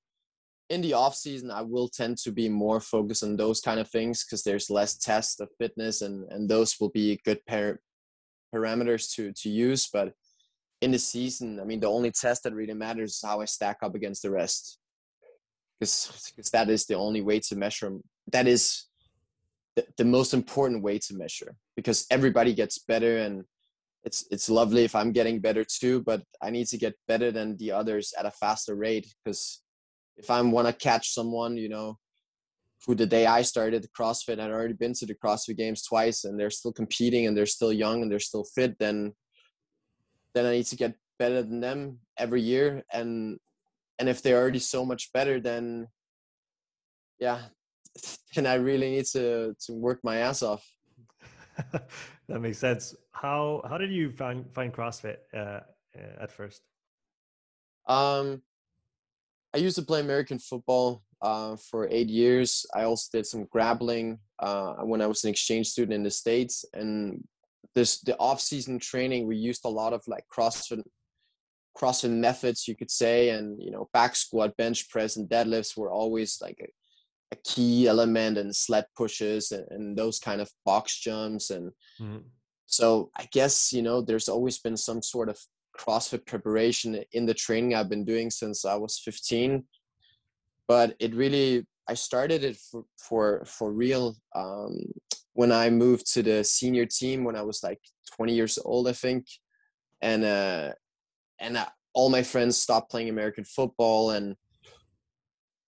in 0.71 0.81
the 0.81 0.93
off 0.93 1.15
season 1.15 1.51
i 1.51 1.61
will 1.61 1.87
tend 1.87 2.17
to 2.17 2.31
be 2.31 2.47
more 2.49 2.79
focused 2.79 3.23
on 3.23 3.35
those 3.35 3.59
kind 3.61 3.79
of 3.79 3.89
things 3.89 4.23
because 4.23 4.43
there's 4.43 4.69
less 4.69 4.97
tests 4.97 5.39
of 5.39 5.49
fitness 5.59 6.01
and 6.01 6.31
and 6.31 6.49
those 6.49 6.75
will 6.79 6.89
be 6.89 7.19
good 7.25 7.39
par- 7.45 7.79
parameters 8.53 9.13
to 9.13 9.31
to 9.33 9.49
use 9.49 9.87
but 9.91 10.13
in 10.81 10.91
the 10.91 10.99
season, 10.99 11.59
I 11.59 11.63
mean, 11.63 11.79
the 11.79 11.87
only 11.87 12.11
test 12.11 12.43
that 12.43 12.55
really 12.55 12.73
matters 12.73 13.11
is 13.11 13.23
how 13.23 13.39
I 13.39 13.45
stack 13.45 13.77
up 13.83 13.93
against 13.93 14.23
the 14.23 14.31
rest, 14.31 14.79
because 15.79 16.49
that 16.51 16.69
is 16.69 16.85
the 16.85 16.95
only 16.95 17.21
way 17.21 17.39
to 17.39 17.55
measure. 17.55 17.97
That 18.31 18.47
is 18.47 18.85
the, 19.75 19.85
the 19.97 20.05
most 20.05 20.33
important 20.33 20.81
way 20.81 20.97
to 20.97 21.13
measure, 21.13 21.55
because 21.75 22.07
everybody 22.09 22.53
gets 22.53 22.79
better, 22.79 23.19
and 23.19 23.43
it's 24.03 24.25
it's 24.31 24.49
lovely 24.49 24.83
if 24.83 24.95
I'm 24.95 25.11
getting 25.11 25.39
better 25.39 25.63
too. 25.63 26.01
But 26.01 26.23
I 26.41 26.49
need 26.49 26.67
to 26.67 26.77
get 26.77 26.95
better 27.07 27.31
than 27.31 27.57
the 27.57 27.71
others 27.71 28.13
at 28.17 28.25
a 28.25 28.31
faster 28.31 28.75
rate, 28.75 29.13
because 29.23 29.61
if 30.21 30.29
I 30.29 30.41
want 30.41 30.67
to 30.67 30.73
catch 30.73 31.13
someone, 31.13 31.57
you 31.57 31.69
know, 31.69 31.97
who 32.85 32.95
the 32.95 33.05
day 33.05 33.25
I 33.25 33.41
started 33.43 33.87
CrossFit 33.97 34.39
had 34.39 34.51
already 34.51 34.73
been 34.73 34.93
to 34.93 35.05
the 35.05 35.15
CrossFit 35.15 35.57
Games 35.57 35.83
twice, 35.83 36.23
and 36.23 36.39
they're 36.39 36.49
still 36.49 36.73
competing, 36.73 37.27
and 37.27 37.35
they're 37.35 37.45
still 37.45 37.73
young, 37.73 38.01
and 38.01 38.11
they're 38.11 38.19
still 38.19 38.43
fit, 38.43 38.77
then 38.79 39.13
then 40.33 40.45
I 40.45 40.51
need 40.51 40.67
to 40.67 40.75
get 40.77 40.95
better 41.19 41.43
than 41.43 41.59
them 41.59 41.99
every 42.17 42.41
year. 42.41 42.83
And 42.91 43.37
and 43.99 44.09
if 44.09 44.21
they're 44.21 44.41
already 44.41 44.59
so 44.59 44.85
much 44.85 45.11
better, 45.13 45.39
then 45.39 45.87
yeah, 47.19 47.39
then 48.35 48.45
I 48.45 48.55
really 48.55 48.91
need 48.91 49.05
to 49.07 49.55
to 49.65 49.73
work 49.73 49.99
my 50.03 50.17
ass 50.17 50.41
off. 50.41 50.65
that 52.27 52.41
makes 52.41 52.57
sense. 52.57 52.95
How 53.11 53.61
how 53.67 53.77
did 53.77 53.91
you 53.91 54.11
find 54.11 54.45
find 54.53 54.73
CrossFit 54.73 55.17
uh, 55.33 55.61
at 56.19 56.31
first? 56.31 56.61
Um, 57.87 58.41
I 59.53 59.57
used 59.57 59.75
to 59.75 59.81
play 59.81 59.99
American 59.99 60.39
football 60.39 61.03
uh, 61.21 61.55
for 61.69 61.87
eight 61.89 62.09
years. 62.09 62.65
I 62.73 62.83
also 62.83 63.09
did 63.11 63.25
some 63.25 63.45
grappling 63.51 64.19
uh, 64.39 64.75
when 64.83 65.01
I 65.01 65.07
was 65.07 65.23
an 65.23 65.29
exchange 65.29 65.67
student 65.67 65.93
in 65.93 66.03
the 66.03 66.11
states, 66.11 66.65
and 66.73 67.23
this 67.75 67.99
the 68.01 68.17
off-season 68.17 68.79
training 68.79 69.27
we 69.27 69.35
used 69.35 69.65
a 69.65 69.69
lot 69.69 69.93
of 69.93 70.01
like 70.07 70.25
crossfit 70.33 70.83
crossfit 71.77 72.09
methods 72.09 72.67
you 72.67 72.75
could 72.75 72.91
say 72.91 73.29
and 73.29 73.61
you 73.61 73.71
know 73.71 73.89
back 73.93 74.15
squat 74.15 74.55
bench 74.57 74.89
press 74.89 75.15
and 75.15 75.29
deadlifts 75.29 75.77
were 75.77 75.91
always 75.91 76.37
like 76.41 76.57
a, 76.61 76.67
a 77.33 77.37
key 77.43 77.87
element 77.87 78.37
and 78.37 78.53
sled 78.53 78.85
pushes 78.95 79.51
and, 79.51 79.65
and, 79.69 79.97
those 79.97 80.19
kind 80.19 80.41
of 80.41 80.51
box 80.65 80.99
jumps 80.99 81.49
and 81.49 81.71
mm-hmm. 81.99 82.17
so 82.65 83.09
i 83.15 83.25
guess 83.31 83.71
you 83.71 83.81
know 83.81 84.01
there's 84.01 84.27
always 84.27 84.59
been 84.59 84.75
some 84.75 85.01
sort 85.01 85.29
of 85.29 85.39
crossfit 85.77 86.25
preparation 86.25 87.03
in 87.13 87.25
the 87.25 87.33
training 87.33 87.73
i've 87.73 87.89
been 87.89 88.05
doing 88.05 88.29
since 88.29 88.65
i 88.65 88.75
was 88.75 88.99
15 88.99 89.63
but 90.67 90.95
it 90.99 91.15
really 91.15 91.65
i 91.87 91.93
started 91.93 92.43
it 92.43 92.57
for 92.57 92.83
for, 92.97 93.43
for 93.45 93.71
real 93.71 94.15
um, 94.35 94.77
when 95.33 95.51
I 95.51 95.69
moved 95.69 96.11
to 96.13 96.23
the 96.23 96.43
senior 96.43 96.85
team 96.85 97.23
when 97.23 97.35
I 97.35 97.41
was 97.41 97.63
like 97.63 97.79
20 98.15 98.33
years 98.33 98.59
old, 98.63 98.87
I 98.87 98.93
think, 98.93 99.25
and 100.01 100.23
uh, 100.23 100.71
and 101.39 101.57
uh, 101.57 101.65
all 101.93 102.09
my 102.09 102.23
friends 102.23 102.57
stopped 102.57 102.91
playing 102.91 103.09
American 103.09 103.45
football, 103.45 104.11
and 104.11 104.35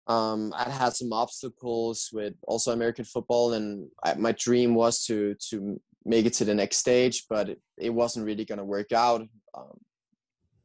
um, 0.07 0.53
I'd 0.55 0.71
had 0.71 0.93
some 0.93 1.11
obstacles 1.11 2.09
with 2.13 2.33
also 2.47 2.71
American 2.71 3.05
football, 3.05 3.53
and 3.53 3.87
I, 4.03 4.13
my 4.15 4.33
dream 4.33 4.75
was 4.75 5.03
to 5.05 5.35
to 5.49 5.81
make 6.07 6.25
it 6.25 6.33
to 6.33 6.45
the 6.45 6.55
next 6.55 6.77
stage, 6.77 7.25
but 7.29 7.49
it, 7.49 7.61
it 7.77 7.89
wasn't 7.93 8.25
really 8.25 8.45
going 8.45 8.57
to 8.57 8.65
work 8.65 8.91
out. 8.91 9.21
Um, 9.55 9.77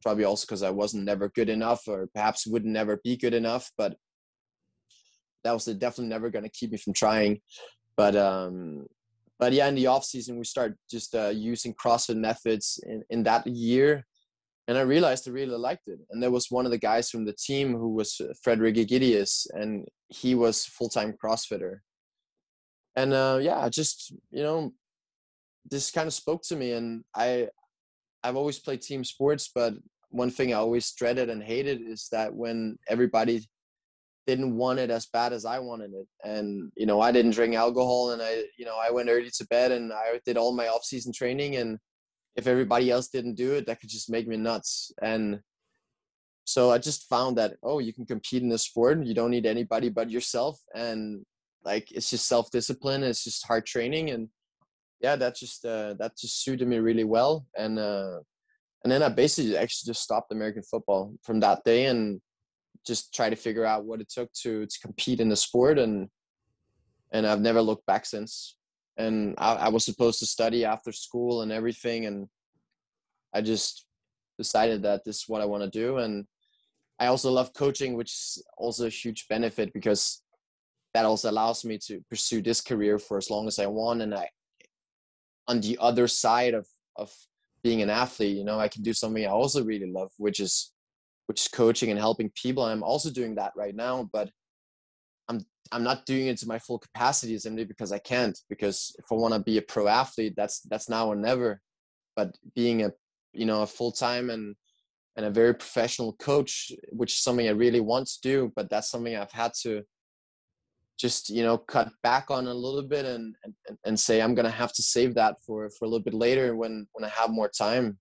probably 0.01 0.23
also 0.23 0.45
because 0.45 0.63
I 0.63 0.69
wasn't 0.69 1.05
never 1.05 1.29
good 1.29 1.49
enough, 1.49 1.87
or 1.87 2.09
perhaps 2.13 2.47
would 2.47 2.65
never 2.65 2.99
be 3.03 3.15
good 3.15 3.33
enough, 3.33 3.71
but 3.77 3.95
that 5.43 5.53
was 5.53 5.65
definitely 5.65 6.07
never 6.07 6.29
going 6.29 6.43
to 6.43 6.49
keep 6.49 6.71
me 6.71 6.77
from 6.77 6.93
trying 6.93 7.39
but 7.95 8.15
um 8.15 8.85
but 9.39 9.53
yeah 9.53 9.67
in 9.67 9.75
the 9.75 9.87
off 9.87 10.03
season 10.03 10.37
we 10.37 10.43
start 10.43 10.75
just 10.89 11.15
uh, 11.15 11.29
using 11.29 11.73
crossfit 11.73 12.17
methods 12.17 12.79
in, 12.85 13.03
in 13.09 13.23
that 13.23 13.45
year 13.47 14.05
and 14.67 14.77
i 14.77 14.81
realized 14.81 15.27
i 15.27 15.31
really 15.31 15.55
liked 15.55 15.87
it 15.87 15.99
and 16.11 16.21
there 16.21 16.31
was 16.31 16.47
one 16.49 16.65
of 16.65 16.71
the 16.71 16.77
guys 16.77 17.09
from 17.09 17.25
the 17.25 17.33
team 17.33 17.73
who 17.73 17.89
was 17.93 18.19
uh, 18.21 18.33
frederick 18.43 18.75
egidius 18.75 19.47
and 19.53 19.85
he 20.09 20.35
was 20.35 20.65
full-time 20.65 21.13
crossfitter 21.23 21.79
and 22.95 23.13
uh, 23.13 23.39
yeah 23.41 23.67
just 23.69 24.13
you 24.31 24.43
know 24.43 24.73
this 25.69 25.91
kind 25.91 26.07
of 26.07 26.13
spoke 26.13 26.41
to 26.43 26.55
me 26.55 26.73
and 26.73 27.03
i 27.15 27.47
i've 28.23 28.35
always 28.35 28.59
played 28.59 28.81
team 28.81 29.03
sports 29.03 29.49
but 29.53 29.73
one 30.09 30.29
thing 30.29 30.53
i 30.53 30.57
always 30.57 30.91
dreaded 30.91 31.29
and 31.29 31.43
hated 31.43 31.81
is 31.81 32.07
that 32.11 32.33
when 32.33 32.77
everybody 32.87 33.41
didn't 34.25 34.55
want 34.55 34.79
it 34.79 34.89
as 34.89 35.05
bad 35.05 35.33
as 35.33 35.45
I 35.45 35.59
wanted 35.59 35.91
it. 35.93 36.07
And, 36.23 36.71
you 36.75 36.85
know, 36.85 37.01
I 37.01 37.11
didn't 37.11 37.31
drink 37.31 37.55
alcohol 37.55 38.11
and 38.11 38.21
I, 38.21 38.43
you 38.57 38.65
know, 38.65 38.77
I 38.81 38.91
went 38.91 39.09
early 39.09 39.29
to 39.29 39.47
bed 39.47 39.71
and 39.71 39.91
I 39.91 40.19
did 40.25 40.37
all 40.37 40.55
my 40.55 40.67
off 40.67 40.83
season 40.83 41.11
training. 41.11 41.57
And 41.57 41.77
if 42.35 42.47
everybody 42.47 42.89
else 42.89 43.09
didn't 43.09 43.35
do 43.35 43.53
it, 43.53 43.65
that 43.67 43.81
could 43.81 43.89
just 43.89 44.09
make 44.09 44.27
me 44.27 44.37
nuts. 44.37 44.91
And 45.01 45.41
so 46.45 46.71
I 46.71 46.77
just 46.77 47.07
found 47.09 47.37
that, 47.37 47.55
oh, 47.63 47.79
you 47.79 47.93
can 47.93 48.05
compete 48.05 48.43
in 48.43 48.49
the 48.49 48.57
sport. 48.57 49.03
You 49.05 49.13
don't 49.13 49.31
need 49.31 49.45
anybody 49.45 49.89
but 49.89 50.09
yourself. 50.09 50.59
And 50.73 51.25
like, 51.63 51.91
it's 51.91 52.09
just 52.09 52.27
self 52.27 52.49
discipline. 52.51 53.03
It's 53.03 53.23
just 53.23 53.45
hard 53.45 53.65
training. 53.65 54.09
And 54.09 54.29
yeah, 55.03 55.15
that 55.17 55.35
just, 55.35 55.65
uh, 55.65 55.93
that 55.99 56.17
just 56.17 56.43
suited 56.43 56.67
me 56.67 56.77
really 56.77 57.03
well. 57.03 57.45
And, 57.57 57.77
uh, 57.77 58.19
and 58.83 58.91
then 58.91 59.03
I 59.03 59.09
basically 59.09 59.57
actually 59.57 59.91
just 59.91 60.01
stopped 60.01 60.31
American 60.31 60.63
football 60.63 61.13
from 61.23 61.39
that 61.41 61.63
day 61.63 61.85
and 61.85 62.19
just 62.85 63.13
try 63.13 63.29
to 63.29 63.35
figure 63.35 63.65
out 63.65 63.85
what 63.85 64.01
it 64.01 64.09
took 64.09 64.31
to 64.33 64.65
to 64.65 64.79
compete 64.81 65.21
in 65.21 65.29
the 65.29 65.35
sport 65.35 65.79
and 65.79 66.09
and 67.13 67.27
I've 67.27 67.41
never 67.41 67.61
looked 67.61 67.85
back 67.85 68.05
since. 68.05 68.55
And 68.97 69.35
I, 69.37 69.53
I 69.53 69.69
was 69.69 69.85
supposed 69.85 70.19
to 70.19 70.25
study 70.25 70.65
after 70.65 70.91
school 70.91 71.43
and 71.43 71.51
everything, 71.51 72.07
and 72.07 72.27
I 73.33 73.41
just 73.41 73.85
decided 74.37 74.81
that 74.83 75.05
this 75.05 75.17
is 75.17 75.25
what 75.27 75.41
I 75.41 75.45
want 75.45 75.63
to 75.63 75.69
do. 75.69 75.97
And 75.97 76.25
I 76.99 77.07
also 77.07 77.31
love 77.31 77.53
coaching, 77.53 77.95
which 77.95 78.11
is 78.11 78.43
also 78.57 78.87
a 78.87 78.89
huge 78.89 79.27
benefit 79.27 79.73
because 79.73 80.23
that 80.93 81.05
also 81.05 81.29
allows 81.29 81.63
me 81.63 81.79
to 81.85 82.01
pursue 82.09 82.41
this 82.41 82.61
career 82.61 82.97
for 82.97 83.17
as 83.17 83.29
long 83.29 83.47
as 83.47 83.59
I 83.59 83.67
want. 83.67 84.01
And 84.01 84.13
I, 84.13 84.27
on 85.47 85.61
the 85.61 85.77
other 85.79 86.07
side 86.07 86.53
of 86.53 86.67
of 86.95 87.11
being 87.63 87.81
an 87.81 87.89
athlete, 87.89 88.37
you 88.37 88.43
know, 88.43 88.59
I 88.59 88.67
can 88.67 88.83
do 88.83 88.93
something 88.93 89.25
I 89.25 89.29
also 89.29 89.63
really 89.63 89.91
love, 89.91 90.11
which 90.17 90.39
is 90.39 90.73
which 91.27 91.41
is 91.41 91.47
coaching 91.47 91.89
and 91.89 91.99
helping 91.99 92.31
people. 92.35 92.63
I'm 92.63 92.83
also 92.83 93.09
doing 93.09 93.35
that 93.35 93.53
right 93.55 93.75
now, 93.75 94.09
but 94.11 94.29
I'm 95.29 95.45
I'm 95.71 95.83
not 95.83 96.05
doing 96.05 96.27
it 96.27 96.37
to 96.39 96.47
my 96.47 96.59
full 96.59 96.79
capacity 96.79 97.37
simply 97.39 97.63
because 97.63 97.91
I 97.91 97.99
can't. 97.99 98.37
Because 98.49 98.93
if 98.99 99.05
I 99.11 99.15
want 99.15 99.33
to 99.33 99.39
be 99.39 99.57
a 99.57 99.61
pro 99.61 99.87
athlete, 99.87 100.33
that's 100.35 100.61
that's 100.61 100.89
now 100.89 101.07
or 101.07 101.15
never. 101.15 101.61
But 102.15 102.37
being 102.55 102.83
a 102.83 102.91
you 103.33 103.45
know 103.45 103.63
a 103.63 103.67
full 103.67 103.91
time 103.91 104.29
and 104.29 104.55
and 105.15 105.25
a 105.25 105.31
very 105.31 105.53
professional 105.53 106.13
coach, 106.13 106.71
which 106.89 107.13
is 107.13 107.23
something 107.23 107.47
I 107.47 107.51
really 107.51 107.79
want 107.79 108.07
to 108.07 108.19
do, 108.21 108.51
but 108.55 108.69
that's 108.69 108.89
something 108.89 109.15
I've 109.15 109.31
had 109.31 109.53
to 109.61 109.83
just 110.99 111.29
you 111.29 111.43
know 111.43 111.57
cut 111.57 111.89
back 112.03 112.29
on 112.29 112.47
a 112.47 112.53
little 112.53 112.83
bit 112.83 113.05
and 113.05 113.35
and, 113.43 113.77
and 113.85 113.99
say 113.99 114.21
I'm 114.21 114.35
gonna 114.35 114.49
have 114.49 114.73
to 114.73 114.83
save 114.83 115.15
that 115.15 115.37
for 115.45 115.69
for 115.69 115.85
a 115.85 115.87
little 115.87 116.03
bit 116.03 116.13
later 116.13 116.55
when 116.55 116.87
when 116.93 117.03
I 117.03 117.09
have 117.09 117.29
more 117.29 117.49
time. 117.49 117.97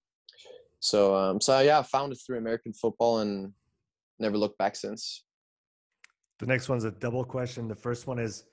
So 0.81 1.15
um 1.15 1.41
so 1.41 1.61
yeah, 1.61 1.79
I 1.79 1.83
found 1.83 2.13
it 2.13 2.19
through 2.25 2.39
American 2.39 2.73
football 2.73 3.21
and 3.21 3.53
never 4.19 4.37
looked 4.37 4.59
back 4.59 4.77
since. 4.77 5.25
The 6.39 6.47
next 6.47 6.69
one's 6.69 6.85
a 6.85 6.91
double 6.91 7.25
question. 7.25 7.69
The 7.69 7.77
first 7.77 8.07
one 8.07 8.19
is 8.19 8.45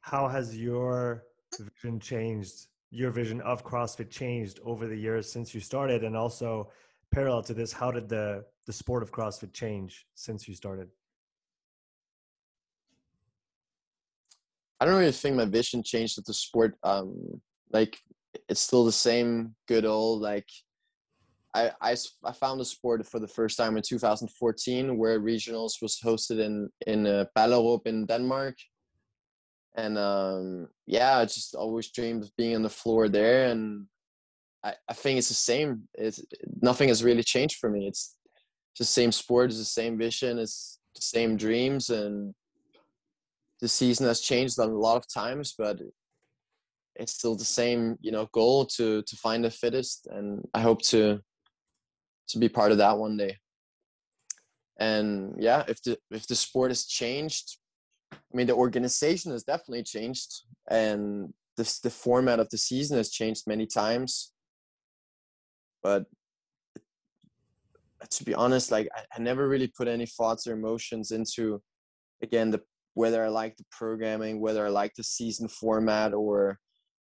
how 0.00 0.28
has 0.28 0.56
your 0.56 1.24
vision 1.58 2.00
changed? 2.00 2.66
Your 2.90 3.10
vision 3.10 3.40
of 3.40 3.64
CrossFit 3.64 4.10
changed 4.10 4.60
over 4.64 4.86
the 4.86 4.96
years 4.96 5.30
since 5.30 5.54
you 5.54 5.60
started 5.60 6.04
and 6.04 6.16
also 6.16 6.70
parallel 7.12 7.42
to 7.42 7.54
this, 7.54 7.72
how 7.72 7.90
did 7.90 8.08
the 8.08 8.44
the 8.66 8.72
sport 8.72 9.02
of 9.02 9.12
CrossFit 9.12 9.52
change 9.52 10.06
since 10.14 10.48
you 10.48 10.54
started? 10.54 10.88
I 14.82 14.84
don't 14.84 14.98
really 14.98 15.12
think 15.12 15.36
my 15.36 15.44
vision 15.44 15.84
changed 15.84 16.16
with 16.16 16.26
the 16.26 16.34
sport. 16.34 16.74
Um, 16.82 17.40
like 17.70 17.96
it's 18.48 18.60
still 18.60 18.84
the 18.84 18.90
same 18.90 19.54
good 19.68 19.84
old 19.84 20.22
like 20.22 20.48
I, 21.54 21.70
I, 21.80 21.94
I 22.24 22.32
found 22.32 22.58
the 22.58 22.64
sport 22.64 23.06
for 23.06 23.20
the 23.20 23.28
first 23.28 23.56
time 23.56 23.76
in 23.76 23.82
2014 23.84 24.98
where 24.98 25.20
regionals 25.20 25.80
was 25.80 26.00
hosted 26.04 26.40
in 26.40 26.68
in 26.88 27.06
uh, 27.06 27.26
Ballerup 27.36 27.86
in 27.86 28.06
Denmark 28.06 28.56
and 29.76 29.96
um, 29.96 30.66
yeah 30.86 31.18
I 31.18 31.26
just 31.26 31.54
always 31.54 31.92
dreamed 31.92 32.24
of 32.24 32.36
being 32.36 32.56
on 32.56 32.62
the 32.62 32.68
floor 32.68 33.08
there 33.08 33.50
and 33.50 33.86
I, 34.64 34.74
I 34.88 34.94
think 34.94 35.18
it's 35.18 35.28
the 35.28 35.34
same 35.34 35.82
it's 35.94 36.20
nothing 36.60 36.88
has 36.88 37.04
really 37.04 37.22
changed 37.22 37.58
for 37.60 37.70
me 37.70 37.86
it's 37.86 38.16
the 38.80 38.84
same 38.84 39.12
sport 39.12 39.50
it's 39.50 39.58
the 39.58 39.64
same 39.64 39.96
vision 39.96 40.40
it's 40.40 40.80
the 40.96 41.02
same 41.02 41.36
dreams 41.36 41.88
and 41.88 42.34
the 43.62 43.68
season 43.68 44.06
has 44.06 44.20
changed 44.20 44.58
a 44.58 44.66
lot 44.66 44.96
of 44.96 45.04
times 45.08 45.54
but 45.56 45.78
it's 46.96 47.12
still 47.12 47.34
the 47.34 47.44
same 47.44 47.96
you 48.02 48.12
know 48.12 48.28
goal 48.32 48.66
to 48.66 49.02
to 49.02 49.16
find 49.16 49.42
the 49.42 49.50
fittest 49.50 50.06
and 50.10 50.46
i 50.52 50.60
hope 50.60 50.82
to 50.82 51.18
to 52.32 52.38
be 52.38 52.48
part 52.48 52.72
of 52.72 52.78
that 52.78 52.98
one 52.98 53.16
day. 53.16 53.36
And 54.78 55.34
yeah, 55.38 55.64
if 55.68 55.82
the 55.82 55.98
if 56.10 56.26
the 56.26 56.34
sport 56.34 56.70
has 56.70 56.86
changed, 56.86 57.58
I 58.12 58.16
mean 58.32 58.46
the 58.46 58.54
organization 58.54 59.30
has 59.32 59.44
definitely 59.44 59.84
changed, 59.84 60.30
and 60.68 61.32
the 61.56 61.78
the 61.82 61.90
format 61.90 62.40
of 62.40 62.48
the 62.50 62.58
season 62.58 62.96
has 62.96 63.10
changed 63.10 63.44
many 63.46 63.66
times. 63.66 64.32
But 65.82 66.06
to 68.10 68.24
be 68.24 68.34
honest, 68.34 68.72
like 68.72 68.88
I, 68.94 69.02
I 69.16 69.20
never 69.20 69.48
really 69.48 69.68
put 69.68 69.88
any 69.88 70.06
thoughts 70.06 70.46
or 70.46 70.54
emotions 70.54 71.10
into, 71.12 71.62
again, 72.22 72.50
the 72.50 72.62
whether 72.94 73.24
I 73.24 73.28
like 73.28 73.56
the 73.56 73.64
programming, 73.70 74.40
whether 74.40 74.66
I 74.66 74.70
like 74.70 74.94
the 74.94 75.04
season 75.04 75.48
format, 75.48 76.12
or 76.14 76.58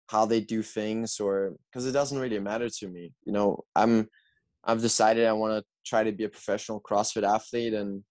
how 0.09 0.25
they 0.25 0.41
do 0.41 0.61
things, 0.61 1.19
or 1.19 1.53
because 1.71 1.85
it 1.85 1.91
doesn't 1.91 2.19
really 2.19 2.39
matter 2.39 2.69
to 2.69 2.87
me. 2.87 3.11
You 3.25 3.33
know, 3.33 3.63
I'm 3.75 4.07
I've 4.63 4.81
decided 4.81 5.25
I 5.25 5.33
want 5.33 5.59
to 5.59 5.65
try 5.85 6.03
to 6.03 6.11
be 6.11 6.25
a 6.25 6.29
professional 6.29 6.81
CrossFit 6.81 7.23
athlete, 7.23 7.73
and 7.73 8.03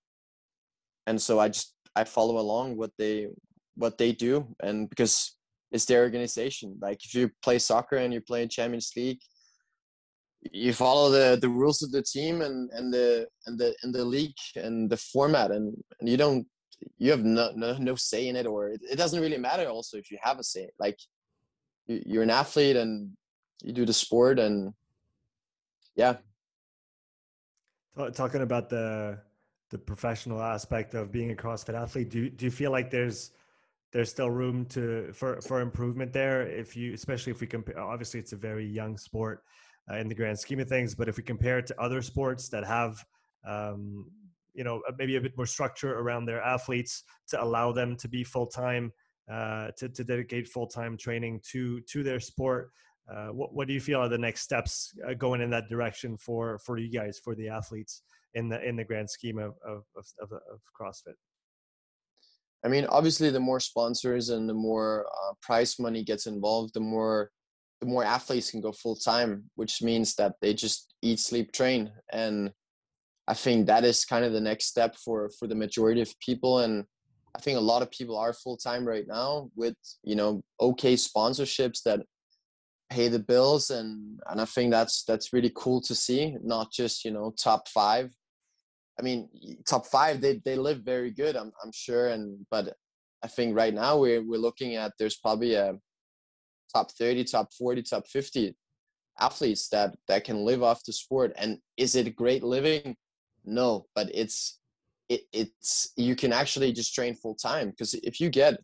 and 1.06 1.20
so 1.20 1.38
I 1.38 1.48
just 1.48 1.74
I 1.94 2.04
follow 2.04 2.38
along 2.38 2.76
what 2.76 2.92
they 2.98 3.28
what 3.76 3.98
they 3.98 4.12
do, 4.12 4.54
and 4.62 4.88
because 4.88 5.36
it's 5.72 5.84
their 5.84 6.02
organization. 6.02 6.78
Like 6.80 7.04
if 7.04 7.14
you 7.14 7.30
play 7.42 7.58
soccer 7.58 7.96
and 7.96 8.12
you 8.12 8.20
play 8.20 8.42
in 8.42 8.48
Champions 8.48 8.92
League, 8.96 9.18
you 10.52 10.72
follow 10.72 11.10
the 11.10 11.38
the 11.40 11.48
rules 11.48 11.82
of 11.82 11.92
the 11.92 12.02
team 12.02 12.42
and 12.42 12.70
and 12.72 12.92
the 12.92 13.26
and 13.46 13.58
the 13.58 13.74
and 13.82 13.94
the 13.94 14.04
league 14.04 14.40
and 14.56 14.90
the 14.90 14.96
format, 14.96 15.50
and, 15.50 15.74
and 16.00 16.08
you 16.08 16.16
don't 16.16 16.46
you 16.98 17.10
have 17.10 17.24
no, 17.24 17.52
no 17.54 17.76
no 17.78 17.94
say 17.94 18.28
in 18.28 18.36
it, 18.36 18.46
or 18.46 18.68
it, 18.68 18.80
it 18.90 18.96
doesn't 18.96 19.20
really 19.20 19.38
matter. 19.38 19.68
Also, 19.68 19.96
if 19.96 20.10
you 20.10 20.18
have 20.20 20.38
a 20.38 20.44
say, 20.44 20.68
like 20.78 20.98
you, 21.86 22.02
you're 22.06 22.22
an 22.22 22.30
athlete 22.30 22.76
and 22.76 23.10
you 23.62 23.72
do 23.72 23.86
the 23.86 23.92
sport, 23.92 24.38
and 24.38 24.72
yeah, 25.94 26.16
talking 28.14 28.42
about 28.42 28.68
the 28.68 29.18
the 29.70 29.78
professional 29.78 30.40
aspect 30.40 30.94
of 30.94 31.10
being 31.10 31.32
a 31.32 31.34
CrossFit 31.34 31.74
athlete, 31.74 32.10
do 32.10 32.30
do 32.30 32.44
you 32.44 32.50
feel 32.50 32.70
like 32.70 32.90
there's 32.90 33.32
there's 33.92 34.10
still 34.10 34.30
room 34.30 34.66
to 34.66 35.12
for 35.12 35.40
for 35.40 35.60
improvement 35.60 36.12
there? 36.12 36.42
If 36.42 36.76
you, 36.76 36.92
especially 36.94 37.32
if 37.32 37.40
we 37.40 37.46
compare, 37.46 37.78
obviously 37.80 38.20
it's 38.20 38.32
a 38.32 38.36
very 38.36 38.66
young 38.66 38.96
sport 38.96 39.42
uh, 39.90 39.96
in 39.96 40.08
the 40.08 40.14
grand 40.14 40.38
scheme 40.38 40.60
of 40.60 40.68
things, 40.68 40.94
but 40.94 41.08
if 41.08 41.16
we 41.16 41.22
compare 41.22 41.58
it 41.58 41.66
to 41.68 41.80
other 41.80 42.02
sports 42.02 42.48
that 42.50 42.64
have 42.64 43.04
um, 43.46 44.10
you 44.56 44.64
know 44.64 44.80
maybe 44.98 45.16
a 45.16 45.20
bit 45.20 45.36
more 45.36 45.46
structure 45.46 45.98
around 45.98 46.24
their 46.24 46.42
athletes 46.42 47.04
to 47.28 47.42
allow 47.42 47.72
them 47.72 47.96
to 47.96 48.08
be 48.08 48.24
full 48.24 48.46
time 48.46 48.92
uh, 49.30 49.68
to, 49.76 49.88
to 49.88 50.02
dedicate 50.02 50.48
full 50.48 50.66
time 50.66 50.96
training 50.96 51.40
to 51.52 51.80
to 51.82 52.02
their 52.02 52.20
sport. 52.20 52.70
Uh, 53.12 53.28
what, 53.28 53.54
what 53.54 53.68
do 53.68 53.74
you 53.74 53.80
feel 53.80 54.00
are 54.00 54.08
the 54.08 54.18
next 54.18 54.40
steps 54.40 54.92
uh, 55.08 55.14
going 55.14 55.40
in 55.40 55.50
that 55.50 55.68
direction 55.68 56.16
for 56.16 56.58
for 56.58 56.78
you 56.78 56.90
guys 56.90 57.20
for 57.22 57.34
the 57.36 57.48
athletes 57.48 58.02
in 58.34 58.48
the 58.48 58.60
in 58.66 58.74
the 58.76 58.84
grand 58.84 59.08
scheme 59.08 59.38
of 59.38 59.54
of, 59.64 59.84
of, 59.96 60.06
of, 60.20 60.32
of 60.32 60.60
CrossFit? 60.78 61.14
I 62.64 62.68
mean, 62.68 62.86
obviously, 62.86 63.30
the 63.30 63.38
more 63.38 63.60
sponsors 63.60 64.30
and 64.30 64.48
the 64.48 64.54
more 64.54 65.06
uh, 65.06 65.34
prize 65.40 65.78
money 65.78 66.02
gets 66.02 66.26
involved, 66.26 66.74
the 66.74 66.80
more 66.80 67.30
the 67.80 67.86
more 67.86 68.04
athletes 68.04 68.50
can 68.50 68.60
go 68.60 68.72
full 68.72 68.96
time, 68.96 69.50
which 69.54 69.82
means 69.82 70.14
that 70.14 70.34
they 70.40 70.54
just 70.54 70.94
eat, 71.02 71.20
sleep, 71.20 71.52
train, 71.52 71.92
and 72.10 72.50
I 73.28 73.34
think 73.34 73.66
that 73.66 73.84
is 73.84 74.04
kind 74.04 74.24
of 74.24 74.32
the 74.32 74.40
next 74.40 74.66
step 74.66 74.96
for 74.96 75.30
for 75.38 75.46
the 75.48 75.54
majority 75.54 76.00
of 76.00 76.18
people. 76.20 76.60
And 76.60 76.84
I 77.34 77.40
think 77.40 77.58
a 77.58 77.60
lot 77.60 77.82
of 77.82 77.90
people 77.90 78.16
are 78.16 78.32
full 78.32 78.56
time 78.56 78.86
right 78.86 79.06
now 79.06 79.50
with 79.56 79.76
you 80.02 80.16
know 80.16 80.42
okay 80.60 80.94
sponsorships 80.94 81.82
that 81.84 82.00
pay 82.90 83.08
the 83.08 83.18
bills 83.18 83.70
and 83.70 84.20
and 84.30 84.40
I 84.40 84.44
think 84.44 84.70
that's 84.70 85.04
that's 85.04 85.32
really 85.32 85.52
cool 85.54 85.80
to 85.82 85.94
see 85.94 86.36
not 86.42 86.72
just 86.72 87.04
you 87.04 87.10
know 87.10 87.34
top 87.36 87.68
5 87.68 88.10
I 88.98 89.02
mean 89.02 89.28
top 89.68 89.86
5 89.86 90.20
they 90.20 90.40
they 90.44 90.56
live 90.56 90.82
very 90.82 91.10
good 91.10 91.36
I'm 91.36 91.52
I'm 91.62 91.72
sure 91.72 92.08
and 92.08 92.46
but 92.50 92.74
I 93.24 93.28
think 93.28 93.56
right 93.56 93.74
now 93.74 93.98
we're 93.98 94.22
we're 94.22 94.38
looking 94.38 94.76
at 94.76 94.92
there's 94.98 95.16
probably 95.16 95.54
a 95.54 95.74
top 96.72 96.92
30 96.92 97.24
top 97.24 97.52
40 97.52 97.82
top 97.82 98.06
50 98.06 98.56
athletes 99.18 99.68
that 99.70 99.96
that 100.06 100.24
can 100.24 100.44
live 100.44 100.62
off 100.62 100.84
the 100.84 100.92
sport 100.92 101.32
and 101.36 101.58
is 101.76 101.96
it 101.96 102.14
great 102.14 102.44
living 102.44 102.96
no 103.46 103.86
but 103.94 104.10
it's 104.12 104.58
it, 105.08 105.22
it's 105.32 105.92
you 105.96 106.16
can 106.16 106.32
actually 106.32 106.72
just 106.72 106.94
train 106.94 107.14
full 107.14 107.34
time 107.34 107.70
because 107.70 107.94
if 107.94 108.20
you 108.20 108.28
get 108.28 108.58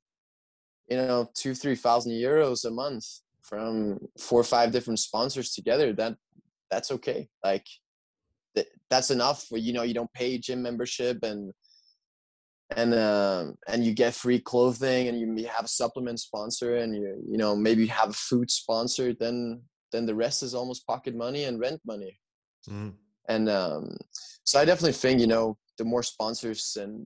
you 0.89 0.97
know 0.97 1.29
two 1.35 1.55
three 1.55 1.77
thousand 1.77 2.13
euros 2.13 2.65
a 2.65 2.71
month 2.71 3.05
from 3.43 3.99
four 4.19 4.41
or 4.41 4.45
five 4.45 4.73
different 4.73 4.99
sponsors 4.99 5.53
together 5.53 5.93
that 5.93 6.17
that's 6.71 6.91
okay 6.91 7.29
like 7.45 7.67
that's 8.91 9.11
enough 9.11 9.45
for 9.45 9.57
you 9.57 9.73
know 9.73 9.83
you 9.83 9.95
don't 9.95 10.13
pay 10.13 10.37
gym 10.37 10.63
membership 10.63 11.23
and 11.23 11.53
and 12.77 12.95
um 12.95 13.55
and 13.69 13.85
you 13.85 13.93
get 13.93 14.15
free 14.15 14.39
clothing 14.39 15.09
and 15.09 15.19
you 15.19 15.47
have 15.47 15.65
a 15.65 15.69
supplement 15.69 16.21
sponsor 16.21 16.77
and 16.77 16.95
you 16.95 17.23
you 17.27 17.39
know 17.39 17.57
maybe 17.57 17.83
you 17.83 17.89
have 17.89 18.11
a 18.11 18.25
food 18.29 18.51
sponsor 18.51 19.15
then 19.15 19.63
then 19.93 20.07
the 20.07 20.15
rest 20.15 20.43
is 20.43 20.55
almost 20.55 20.87
pocket 20.87 21.15
money 21.15 21.45
and 21.45 21.59
rent 21.59 21.81
money 21.87 22.19
mm. 22.69 22.93
And 23.29 23.49
um 23.49 23.97
so 24.45 24.59
i 24.59 24.65
definitely 24.65 24.93
think 24.93 25.21
you 25.21 25.27
know 25.27 25.57
the 25.79 25.85
more 25.85 26.03
sponsors 26.03 26.77
and 26.81 27.05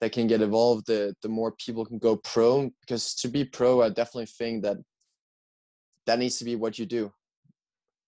that 0.00 0.12
can 0.12 0.26
get 0.26 0.40
involved 0.40 0.86
the 0.86 1.14
the 1.22 1.28
more 1.28 1.52
people 1.52 1.84
can 1.84 1.98
go 1.98 2.16
pro 2.16 2.70
because 2.80 3.14
to 3.14 3.28
be 3.28 3.44
pro 3.44 3.82
i 3.82 3.88
definitely 3.88 4.26
think 4.26 4.62
that 4.62 4.76
that 6.06 6.18
needs 6.18 6.38
to 6.38 6.44
be 6.44 6.56
what 6.56 6.76
you 6.76 6.86
do. 6.86 7.12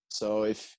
So 0.09 0.43
if 0.43 0.77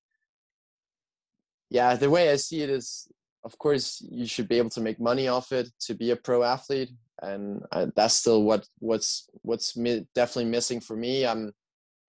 yeah 1.69 1.95
the 1.95 2.09
way 2.09 2.29
i 2.29 2.35
see 2.35 2.61
it 2.61 2.69
is 2.69 3.07
of 3.43 3.57
course 3.57 4.05
you 4.11 4.27
should 4.27 4.47
be 4.47 4.57
able 4.57 4.69
to 4.69 4.81
make 4.81 4.99
money 4.99 5.27
off 5.27 5.51
it 5.51 5.67
to 5.79 5.95
be 5.95 6.11
a 6.11 6.15
pro 6.15 6.43
athlete 6.43 6.91
and 7.21 7.63
uh, 7.71 7.87
that's 7.95 8.13
still 8.15 8.43
what 8.43 8.67
what's 8.79 9.29
what's 9.41 9.75
mi- 9.75 10.05
definitely 10.13 10.51
missing 10.51 10.79
for 10.79 10.95
me. 10.95 11.25
I'm 11.25 11.51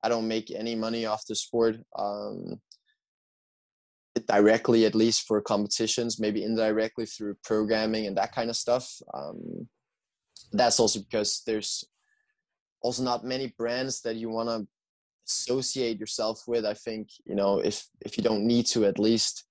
i 0.02 0.08
don't 0.08 0.28
make 0.28 0.50
any 0.50 0.74
money 0.74 1.06
off 1.06 1.24
the 1.26 1.34
sport. 1.34 1.76
Um 1.96 2.60
directly 4.26 4.84
at 4.84 4.94
least 4.94 5.26
for 5.26 5.40
competitions 5.40 6.20
maybe 6.20 6.42
indirectly 6.42 7.06
through 7.06 7.36
programming 7.42 8.06
and 8.06 8.16
that 8.16 8.32
kind 8.32 8.48
of 8.48 8.56
stuff 8.56 8.88
um 9.12 9.68
that's 10.52 10.78
also 10.78 11.00
because 11.00 11.42
there's 11.46 11.84
also 12.80 13.02
not 13.02 13.24
many 13.24 13.52
brands 13.58 14.00
that 14.02 14.16
you 14.16 14.28
want 14.28 14.48
to 14.48 14.66
associate 15.26 15.98
yourself 15.98 16.42
with 16.46 16.64
i 16.64 16.74
think 16.74 17.08
you 17.24 17.34
know 17.34 17.58
if 17.58 17.86
if 18.02 18.16
you 18.16 18.22
don't 18.22 18.46
need 18.46 18.66
to 18.66 18.84
at 18.84 18.98
least 18.98 19.44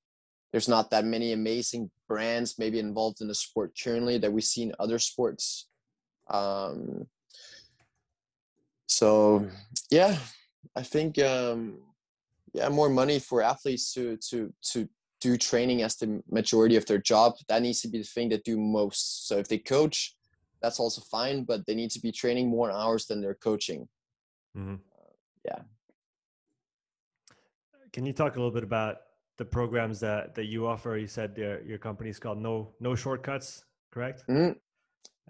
there's 0.53 0.69
not 0.69 0.91
that 0.91 1.03
many 1.03 1.33
amazing 1.33 1.89
brands 2.07 2.59
maybe 2.59 2.77
involved 2.77 3.21
in 3.21 3.27
the 3.27 3.35
sport 3.35 3.73
currently 3.83 4.19
that 4.19 4.31
we 4.31 4.39
see 4.39 4.61
in 4.61 4.73
other 4.79 4.99
sports. 4.99 5.67
Um, 6.29 7.07
so 8.87 9.47
yeah, 9.89 10.15
I 10.75 10.83
think 10.83 11.17
um, 11.17 11.79
yeah, 12.53 12.69
more 12.69 12.89
money 12.89 13.19
for 13.19 13.41
athletes 13.41 13.93
to 13.93 14.17
to 14.29 14.53
to 14.71 14.87
do 15.21 15.37
training 15.37 15.81
as 15.81 15.95
the 15.95 16.21
majority 16.29 16.75
of 16.75 16.85
their 16.85 16.97
job. 16.97 17.33
That 17.47 17.61
needs 17.61 17.81
to 17.81 17.87
be 17.87 17.99
the 17.99 18.03
thing 18.03 18.29
they 18.29 18.41
do 18.43 18.59
most. 18.59 19.27
So 19.27 19.37
if 19.37 19.47
they 19.47 19.57
coach, 19.57 20.15
that's 20.61 20.79
also 20.79 21.01
fine, 21.01 21.43
but 21.43 21.65
they 21.65 21.75
need 21.75 21.91
to 21.91 21.99
be 21.99 22.11
training 22.11 22.49
more 22.49 22.71
hours 22.71 23.05
than 23.05 23.21
they're 23.21 23.35
coaching. 23.35 23.87
Mm-hmm. 24.57 24.75
Uh, 24.75 25.13
yeah. 25.45 25.59
Can 27.93 28.05
you 28.05 28.13
talk 28.13 28.35
a 28.35 28.39
little 28.39 28.53
bit 28.53 28.63
about 28.63 28.97
the 29.37 29.45
programs 29.45 29.99
that 29.99 30.35
that 30.35 30.45
you 30.45 30.67
offer. 30.67 30.97
You 30.97 31.07
said 31.07 31.37
your 31.37 31.61
your 31.63 31.77
company 31.77 32.09
is 32.09 32.19
called 32.19 32.39
No 32.39 32.73
No 32.79 32.95
Shortcuts, 32.95 33.65
correct? 33.91 34.23
Mm-hmm. 34.29 34.53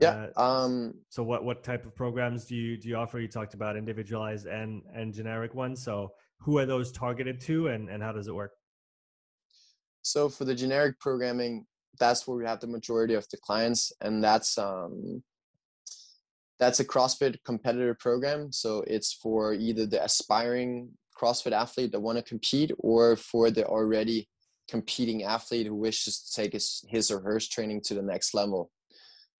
Yeah. 0.01 0.27
Uh, 0.35 0.41
um, 0.41 0.95
so 1.09 1.23
what 1.23 1.43
what 1.43 1.63
type 1.63 1.85
of 1.85 1.95
programs 1.95 2.45
do 2.45 2.55
you 2.55 2.77
do 2.77 2.89
you 2.89 2.95
offer? 2.95 3.19
You 3.19 3.27
talked 3.27 3.53
about 3.53 3.77
individualized 3.77 4.47
and 4.47 4.81
and 4.93 5.13
generic 5.13 5.53
ones. 5.53 5.81
So 5.81 6.11
who 6.43 6.57
are 6.57 6.65
those 6.65 6.91
targeted 6.91 7.41
to, 7.41 7.67
and 7.67 7.89
and 7.89 8.03
how 8.03 8.11
does 8.11 8.27
it 8.27 8.35
work? 8.35 8.53
So 10.01 10.29
for 10.29 10.45
the 10.45 10.55
generic 10.55 10.99
programming, 10.99 11.65
that's 11.99 12.27
where 12.27 12.37
we 12.37 12.45
have 12.45 12.59
the 12.59 12.67
majority 12.67 13.13
of 13.13 13.27
the 13.29 13.37
clients, 13.37 13.91
and 14.01 14.23
that's 14.23 14.57
um, 14.57 15.23
that's 16.59 16.79
a 16.79 16.85
CrossFit 16.85 17.37
competitor 17.45 17.95
program. 17.99 18.51
So 18.51 18.83
it's 18.87 19.13
for 19.13 19.53
either 19.53 19.85
the 19.85 20.03
aspiring 20.03 20.91
CrossFit 21.19 21.51
athlete 21.51 21.91
that 21.91 21.99
want 21.99 22.17
to 22.17 22.23
compete 22.23 22.71
or 22.79 23.15
for 23.15 23.51
the 23.51 23.65
already 23.65 24.29
competing 24.69 25.23
athlete 25.23 25.67
who 25.67 25.75
wishes 25.75 26.19
to 26.19 26.41
take 26.41 26.53
his, 26.53 26.85
his 26.87 27.11
or 27.11 27.19
her 27.21 27.39
training 27.39 27.81
to 27.81 27.93
the 27.93 28.01
next 28.01 28.33
level. 28.33 28.71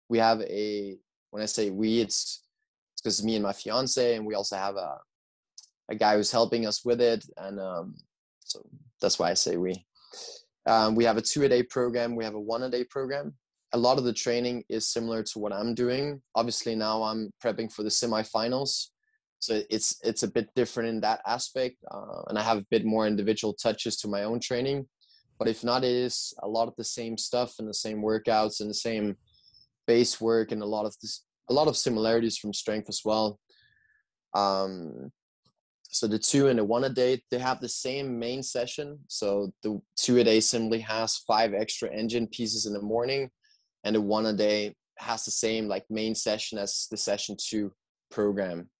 We 0.09 0.17
have 0.19 0.41
a, 0.41 0.97
when 1.31 1.41
I 1.41 1.45
say 1.45 1.69
we, 1.69 2.01
it's 2.01 2.43
because 3.01 3.23
me 3.23 3.35
and 3.35 3.43
my 3.43 3.53
fiance, 3.53 4.15
and 4.15 4.25
we 4.25 4.35
also 4.35 4.57
have 4.57 4.75
a, 4.75 4.97
a 5.89 5.95
guy 5.95 6.15
who's 6.15 6.31
helping 6.31 6.65
us 6.65 6.83
with 6.85 7.01
it. 7.01 7.25
And 7.37 7.59
um, 7.59 7.95
so 8.39 8.65
that's 9.01 9.19
why 9.19 9.31
I 9.31 9.33
say 9.33 9.57
we. 9.57 9.85
Um, 10.65 10.95
we 10.95 11.03
have 11.03 11.17
a 11.17 11.21
two 11.21 11.43
a 11.43 11.49
day 11.49 11.63
program, 11.63 12.15
we 12.15 12.23
have 12.23 12.35
a 12.35 12.39
one 12.39 12.63
a 12.63 12.69
day 12.69 12.85
program. 12.85 13.33
A 13.73 13.77
lot 13.77 13.97
of 13.97 14.03
the 14.03 14.13
training 14.13 14.63
is 14.69 14.87
similar 14.87 15.23
to 15.23 15.39
what 15.39 15.51
I'm 15.51 15.73
doing. 15.73 16.21
Obviously, 16.35 16.75
now 16.75 17.03
I'm 17.03 17.31
prepping 17.43 17.71
for 17.71 17.83
the 17.83 17.89
semifinals 17.89 18.87
so 19.43 19.61
it's 19.69 19.99
it's 20.03 20.23
a 20.23 20.31
bit 20.31 20.47
different 20.55 20.87
in 20.87 21.01
that 21.01 21.19
aspect 21.27 21.75
uh, 21.91 22.21
and 22.27 22.39
i 22.39 22.41
have 22.41 22.59
a 22.59 22.65
bit 22.71 22.85
more 22.85 23.05
individual 23.05 23.53
touches 23.53 23.97
to 23.97 24.07
my 24.07 24.23
own 24.23 24.39
training 24.39 24.87
but 25.37 25.49
if 25.49 25.65
not 25.65 25.83
it 25.83 25.91
is 25.91 26.33
a 26.43 26.47
lot 26.47 26.69
of 26.69 26.75
the 26.77 26.83
same 26.83 27.17
stuff 27.17 27.55
and 27.59 27.67
the 27.67 27.73
same 27.73 28.01
workouts 28.01 28.61
and 28.61 28.69
the 28.69 28.85
same 28.89 29.17
base 29.85 30.21
work 30.21 30.53
and 30.53 30.61
a 30.61 30.65
lot 30.65 30.85
of 30.85 30.95
this 31.01 31.25
a 31.49 31.53
lot 31.53 31.67
of 31.67 31.75
similarities 31.75 32.37
from 32.37 32.53
strength 32.53 32.87
as 32.87 33.01
well 33.03 33.37
um, 34.33 35.11
so 35.93 36.07
the 36.07 36.17
two 36.17 36.47
and 36.47 36.57
the 36.57 36.65
one 36.65 36.85
a 36.85 36.89
day 36.89 37.21
they 37.29 37.37
have 37.37 37.61
the 37.61 37.69
same 37.69 38.17
main 38.17 38.41
session. 38.41 38.97
So 39.09 39.53
the 39.61 39.79
two 39.95 40.17
a 40.17 40.23
day 40.23 40.39
simply 40.39 40.79
has 40.79 41.17
five 41.27 41.53
extra 41.53 41.87
engine 41.95 42.25
pieces 42.27 42.65
in 42.65 42.73
the 42.73 42.81
morning 42.81 43.29
and 43.83 43.95
the 43.95 44.01
one 44.01 44.25
a 44.25 44.33
day 44.33 44.75
has 44.97 45.23
the 45.23 45.31
same 45.31 45.67
like 45.67 45.85
main 45.91 46.15
session 46.15 46.57
as 46.57 46.87
the 46.89 46.97
session 46.97 47.37
two 47.39 47.71
program. 48.09 48.71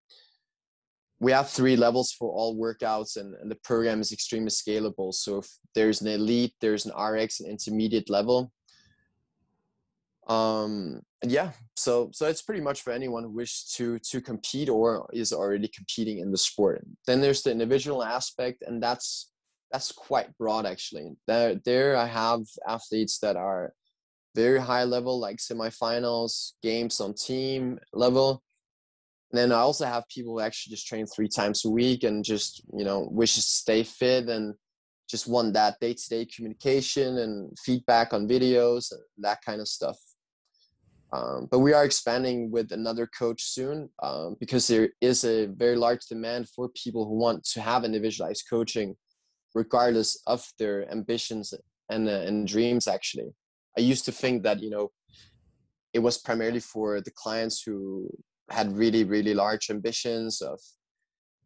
We 1.20 1.32
have 1.32 1.52
three 1.52 1.76
levels 1.76 2.12
for 2.12 2.32
all 2.32 2.58
workouts 2.58 3.18
and, 3.18 3.36
and, 3.36 3.50
the 3.50 3.60
program 3.64 4.02
is 4.02 4.12
extremely 4.12 4.50
scalable. 4.50 5.14
So 5.14 5.38
if 5.38 5.48
there's 5.76 6.02
an 6.02 6.08
elite 6.08 6.56
there's 6.62 6.88
an 6.88 6.94
rx 7.00 7.42
an 7.42 7.50
intermediate 7.50 8.10
level 8.10 8.52
um 10.28 11.02
yeah 11.28 11.52
so 11.76 12.10
so 12.14 12.28
it's 12.28 12.42
pretty 12.42 12.62
much 12.62 12.82
for 12.82 12.94
anyone 12.94 13.24
who 13.24 13.30
wishes 13.30 13.74
to 13.76 14.00
to 14.00 14.22
compete 14.22 14.70
or 14.70 15.10
is 15.12 15.34
already 15.34 15.68
competing 15.68 16.20
in 16.20 16.32
the 16.32 16.38
sport. 16.38 16.86
Then 17.08 17.20
there's 17.22 17.42
the 17.44 17.52
individual 17.52 18.04
aspect 18.04 18.64
and 18.66 18.82
that's 18.82 19.32
that's 19.72 19.92
quite 19.92 20.38
broad 20.38 20.66
actually. 20.66 21.12
There 21.28 21.56
there 21.66 21.98
i 21.98 22.06
have 22.06 22.42
athletes 22.68 23.20
that 23.20 23.36
are 23.36 23.74
very 24.36 24.60
high 24.60 24.84
level 24.84 25.20
like 25.20 25.38
semifinals 25.38 26.54
games 26.62 27.00
on 27.00 27.14
team 27.14 27.80
level. 27.94 28.44
And 29.32 29.40
then 29.40 29.52
I 29.52 29.62
also 29.62 29.86
have 29.86 30.08
people 30.10 30.34
who 30.34 30.40
actually 30.40 30.72
just 30.72 30.88
train 30.88 31.06
three 31.08 31.28
times 31.28 31.66
a 31.66 31.70
week 31.70 32.04
and 32.04 32.24
just, 32.24 32.64
you 32.78 32.86
know, 32.86 33.08
wishes 33.12 33.46
to 33.46 33.52
stay 33.52 33.84
fit 33.84 34.30
and 34.30 34.54
just 35.10 35.28
want 35.28 35.54
that 35.54 35.80
day 35.80 35.94
to 35.94 36.10
day 36.10 36.26
communication 36.26 37.18
and 37.18 37.58
feedback 37.60 38.14
on 38.14 38.28
videos, 38.28 38.92
and 38.92 39.02
that 39.18 39.40
kind 39.44 39.60
of 39.60 39.68
stuff. 39.68 39.98
Um, 41.14 41.48
but 41.52 41.60
we 41.60 41.74
are 41.74 41.86
expanding 41.86 42.50
with 42.50 42.72
another 42.72 43.06
coach 43.06 43.44
soon 43.44 43.90
um, 44.02 44.36
because 44.40 44.68
there 44.68 44.90
is 45.00 45.24
a 45.24 45.46
very 45.46 45.76
large 45.76 46.06
demand 46.08 46.50
for 46.50 46.70
people 46.70 47.06
who 47.06 47.16
want 47.16 47.44
to 47.54 47.62
have 47.62 47.84
individualized 47.84 48.46
coaching, 48.50 48.96
regardless 49.54 50.20
of 50.26 50.44
their 50.58 50.90
ambitions 50.92 51.54
and, 51.90 52.10
uh, 52.10 52.24
and 52.28 52.48
dreams, 52.48 52.88
actually. 52.88 53.30
I 53.78 53.82
used 53.82 54.06
to 54.06 54.12
think 54.12 54.42
that, 54.44 54.62
you 54.62 54.72
know, 54.72 54.92
it 55.94 56.00
was 56.00 56.18
primarily 56.18 56.60
for 56.60 57.00
the 57.00 57.12
clients 57.12 57.62
who 57.62 58.10
had 58.50 58.76
really 58.76 59.04
really 59.04 59.34
large 59.34 59.70
ambitions 59.70 60.42
of 60.42 60.60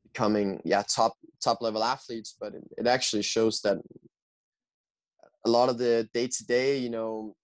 becoming 0.03 0.59
yeah 0.65 0.83
top 0.83 1.13
top 1.43 1.61
level 1.61 1.83
athletes 1.83 2.35
but 2.39 2.53
it, 2.53 2.63
it 2.77 2.87
actually 2.87 3.21
shows 3.21 3.61
that 3.61 3.77
a 5.45 5.49
lot 5.49 5.69
of 5.69 5.77
the 5.77 6.09
day 6.13 6.27
to 6.27 6.45
day 6.45 6.77
you 6.77 6.89
know 6.89 7.35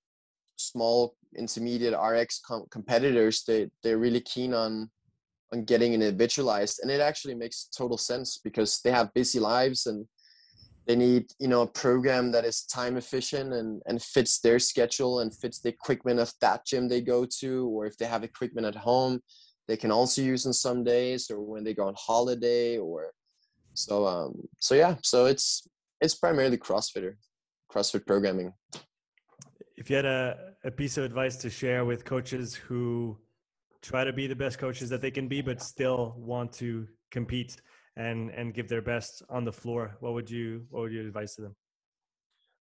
small 0.55 1.15
intermediate 1.37 1.93
rx 1.93 2.39
com- 2.39 2.65
competitors 2.69 3.43
they 3.47 3.69
they're 3.83 3.97
really 3.97 4.21
keen 4.21 4.53
on 4.53 4.89
on 5.51 5.63
getting 5.63 5.93
individualized. 5.93 6.79
And 6.81 6.89
it 6.89 6.99
actually 6.99 7.35
makes 7.35 7.65
total 7.65 7.97
sense 7.97 8.39
because 8.43 8.81
they 8.81 8.91
have 8.91 9.13
busy 9.13 9.39
lives 9.39 9.85
and 9.85 10.07
they 10.87 10.95
need 10.97 11.27
you 11.39 11.47
know 11.47 11.61
a 11.61 11.67
program 11.67 12.31
that 12.31 12.43
is 12.43 12.63
time 12.63 12.97
efficient 12.97 13.53
and 13.53 13.81
and 13.85 14.01
fits 14.01 14.39
their 14.39 14.59
schedule 14.59 15.19
and 15.21 15.33
fits 15.33 15.59
the 15.59 15.69
equipment 15.69 16.19
of 16.19 16.33
that 16.41 16.65
gym 16.65 16.87
they 16.87 17.01
go 17.01 17.25
to. 17.39 17.67
Or 17.67 17.85
if 17.85 17.97
they 17.97 18.05
have 18.05 18.23
equipment 18.23 18.67
at 18.67 18.75
home 18.75 19.21
they 19.67 19.77
can 19.77 19.91
also 19.91 20.21
use 20.21 20.45
on 20.45 20.53
some 20.53 20.83
days 20.83 21.29
or 21.31 21.39
when 21.39 21.63
they 21.63 21.73
go 21.73 21.87
on 21.87 21.95
holiday 21.97 22.77
or 22.77 23.11
so 23.73 24.05
um 24.05 24.33
so 24.59 24.75
yeah 24.75 24.95
so 25.01 25.25
it's 25.25 25.67
it's 26.01 26.15
primarily 26.15 26.57
crossfitter 26.57 27.15
crossfit 27.71 28.05
programming 28.05 28.53
if 29.75 29.89
you 29.89 29.95
had 29.95 30.05
a, 30.05 30.53
a 30.63 30.71
piece 30.71 30.97
of 30.97 31.03
advice 31.03 31.35
to 31.37 31.49
share 31.49 31.85
with 31.85 32.05
coaches 32.05 32.55
who 32.55 33.17
try 33.81 34.03
to 34.03 34.13
be 34.13 34.27
the 34.27 34.35
best 34.35 34.59
coaches 34.59 34.89
that 34.89 35.01
they 35.01 35.11
can 35.11 35.27
be 35.27 35.41
but 35.41 35.61
still 35.61 36.15
want 36.17 36.53
to 36.53 36.87
compete 37.11 37.57
and 37.95 38.31
and 38.31 38.53
give 38.53 38.67
their 38.67 38.81
best 38.81 39.21
on 39.29 39.43
the 39.45 39.51
floor 39.51 39.95
what 39.99 40.13
would 40.13 40.29
you 40.29 40.65
what 40.69 40.81
would 40.81 40.93
you 40.93 41.01
advise 41.01 41.35
to 41.35 41.41
them? 41.41 41.55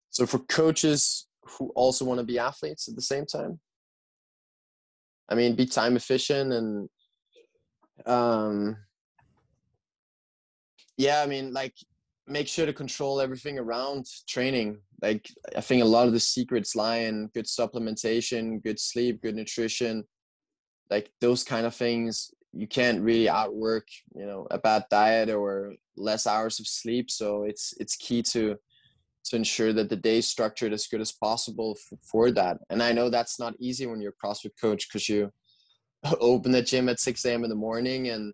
So 0.09 0.25
for 0.25 0.39
coaches 0.39 1.27
who 1.43 1.69
also 1.69 2.05
want 2.05 2.19
to 2.19 2.25
be 2.25 2.39
athletes 2.39 2.87
at 2.87 2.95
the 2.95 3.01
same 3.01 3.25
time? 3.25 3.59
I 5.29 5.35
mean, 5.35 5.55
be 5.55 5.65
time 5.65 5.95
efficient 5.95 6.51
and 6.53 6.89
um 8.05 8.77
yeah, 10.97 11.21
I 11.21 11.25
mean, 11.25 11.53
like 11.53 11.73
make 12.27 12.47
sure 12.47 12.65
to 12.65 12.73
control 12.73 13.19
everything 13.19 13.57
around 13.57 14.05
training. 14.27 14.79
Like 15.01 15.27
I 15.55 15.61
think 15.61 15.81
a 15.81 15.85
lot 15.85 16.07
of 16.07 16.13
the 16.13 16.19
secrets 16.19 16.75
lie 16.75 16.97
in 16.97 17.29
good 17.33 17.45
supplementation, 17.45 18.63
good 18.63 18.79
sleep, 18.79 19.21
good 19.21 19.35
nutrition, 19.35 20.03
like 20.89 21.11
those 21.19 21.43
kind 21.43 21.65
of 21.65 21.75
things. 21.75 22.31
You 22.53 22.67
can't 22.67 23.01
really 23.01 23.29
outwork, 23.29 23.87
you 24.13 24.25
know, 24.25 24.45
a 24.51 24.57
bad 24.57 24.83
diet 24.89 25.29
or 25.29 25.73
less 25.95 26.27
hours 26.27 26.59
of 26.59 26.67
sleep. 26.67 27.09
So 27.09 27.43
it's 27.43 27.73
it's 27.79 27.95
key 27.95 28.21
to 28.23 28.57
to 29.23 29.35
ensure 29.35 29.71
that 29.71 29.89
the 29.89 29.95
day 29.95 30.17
is 30.17 30.27
structured 30.27 30.73
as 30.73 30.87
good 30.87 31.01
as 31.01 31.11
possible 31.11 31.77
for, 31.87 31.97
for 32.03 32.31
that. 32.31 32.57
And 32.69 32.81
I 32.81 32.91
know 32.91 33.09
that's 33.09 33.39
not 33.39 33.53
easy 33.59 33.85
when 33.85 34.01
you're 34.01 34.13
a 34.21 34.25
CrossFit 34.25 34.51
coach 34.59 34.87
because 34.87 35.07
you 35.07 35.31
open 36.19 36.51
the 36.51 36.61
gym 36.61 36.89
at 36.89 36.99
6 36.99 37.23
a.m. 37.25 37.43
in 37.43 37.49
the 37.49 37.55
morning 37.55 38.09
and 38.09 38.33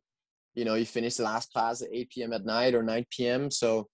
you 0.57 0.65
know 0.65 0.73
you 0.73 0.85
finish 0.85 1.15
the 1.15 1.23
last 1.23 1.53
class 1.53 1.83
at 1.83 1.89
8 1.93 2.09
p.m. 2.09 2.33
at 2.33 2.43
night 2.43 2.73
or 2.73 2.81
9 2.81 3.05
p.m. 3.11 3.51
So 3.51 3.87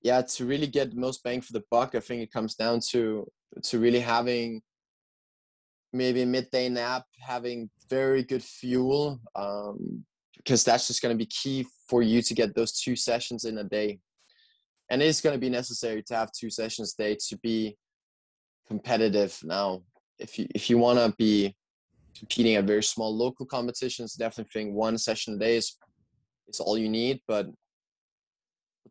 yeah, 0.00 0.22
to 0.22 0.46
really 0.46 0.68
get 0.68 0.94
most 0.94 1.24
bang 1.24 1.40
for 1.40 1.52
the 1.52 1.64
buck, 1.72 1.96
I 1.96 2.00
think 2.00 2.22
it 2.22 2.32
comes 2.32 2.54
down 2.54 2.78
to 2.90 3.26
to 3.64 3.78
really 3.80 3.98
having 3.98 4.62
maybe 5.92 6.22
a 6.22 6.26
midday 6.26 6.68
nap, 6.68 7.02
having 7.20 7.68
very 7.90 8.22
good 8.22 8.44
fuel, 8.44 9.20
um, 9.34 10.04
because 10.36 10.62
that's 10.62 10.86
just 10.86 11.02
going 11.02 11.14
to 11.14 11.18
be 11.18 11.26
key 11.26 11.66
for 11.88 12.02
you 12.02 12.22
to 12.22 12.34
get 12.34 12.54
those 12.54 12.72
two 12.72 12.94
sessions 12.94 13.44
in 13.44 13.58
a 13.58 13.64
day. 13.64 13.98
And 14.88 15.02
it's 15.02 15.20
going 15.20 15.34
to 15.34 15.40
be 15.40 15.50
necessary 15.50 16.02
to 16.04 16.14
have 16.14 16.30
two 16.32 16.48
sessions 16.48 16.94
a 16.96 17.02
day 17.02 17.16
to 17.28 17.36
be 17.38 17.76
competitive. 18.68 19.36
Now, 19.42 19.82
if 20.20 20.38
you 20.38 20.46
if 20.54 20.70
you 20.70 20.78
want 20.78 21.00
to 21.00 21.12
be 21.18 21.56
competing 22.18 22.56
at 22.56 22.64
very 22.64 22.82
small 22.82 23.14
local 23.14 23.46
competitions, 23.46 24.14
definitely 24.14 24.50
think 24.52 24.74
one 24.74 24.98
session 24.98 25.34
a 25.34 25.38
day 25.38 25.56
is 25.56 25.76
is 26.48 26.60
all 26.60 26.76
you 26.76 26.88
need. 26.88 27.20
But 27.26 27.48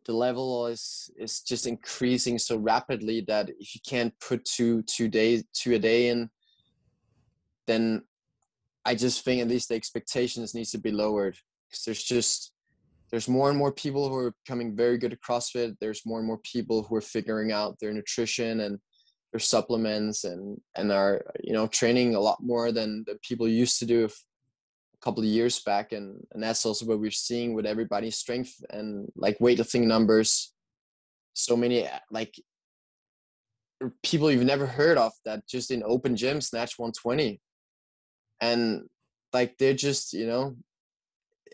the 0.04 0.12
level 0.12 0.66
is 0.66 1.10
is 1.16 1.40
just 1.40 1.66
increasing 1.66 2.38
so 2.38 2.56
rapidly 2.56 3.20
that 3.28 3.50
if 3.50 3.74
you 3.74 3.80
can't 3.86 4.14
put 4.20 4.44
two 4.44 4.82
two 4.82 5.08
days 5.08 5.44
two 5.52 5.74
a 5.74 5.78
day 5.78 6.08
in, 6.08 6.28
then 7.66 8.02
I 8.84 8.94
just 8.94 9.24
think 9.24 9.40
at 9.40 9.48
least 9.48 9.68
the 9.68 9.76
expectations 9.76 10.54
needs 10.54 10.72
to 10.72 10.78
be 10.78 10.90
lowered 10.90 11.36
because 11.68 11.84
there's 11.84 12.02
just 12.02 12.52
there's 13.10 13.28
more 13.28 13.50
and 13.50 13.58
more 13.58 13.72
people 13.72 14.08
who 14.08 14.16
are 14.16 14.34
becoming 14.44 14.74
very 14.74 14.96
good 14.96 15.12
at 15.12 15.20
CrossFit. 15.20 15.76
There's 15.80 16.06
more 16.06 16.18
and 16.18 16.26
more 16.26 16.38
people 16.38 16.82
who 16.82 16.96
are 16.96 17.02
figuring 17.02 17.52
out 17.52 17.78
their 17.78 17.92
nutrition 17.92 18.60
and 18.60 18.78
their 19.32 19.40
supplements 19.40 20.24
and 20.24 20.60
and 20.76 20.92
are 20.92 21.24
you 21.42 21.52
know 21.52 21.66
training 21.66 22.14
a 22.14 22.20
lot 22.20 22.38
more 22.42 22.70
than 22.70 23.02
the 23.06 23.18
people 23.22 23.48
used 23.48 23.78
to 23.78 23.86
do 23.86 24.04
a 24.04 24.08
couple 25.00 25.22
of 25.22 25.28
years 25.28 25.58
back 25.60 25.92
and 25.92 26.24
and 26.32 26.42
that's 26.42 26.64
also 26.64 26.84
what 26.84 27.00
we're 27.00 27.10
seeing 27.10 27.54
with 27.54 27.66
everybody's 27.66 28.16
strength 28.16 28.54
and 28.70 29.10
like 29.16 29.38
weightlifting 29.38 29.86
numbers. 29.86 30.52
So 31.34 31.56
many 31.56 31.86
uh, 31.86 31.98
like 32.10 32.34
er, 33.82 33.94
people 34.02 34.30
you've 34.30 34.44
never 34.44 34.66
heard 34.66 34.98
of 34.98 35.12
that 35.24 35.48
just 35.48 35.70
in 35.70 35.82
open 35.84 36.14
gym 36.14 36.40
snatch 36.42 36.78
120 36.78 37.40
and 38.42 38.82
like 39.32 39.56
they're 39.56 39.72
just 39.72 40.12
you 40.12 40.26
know 40.26 40.56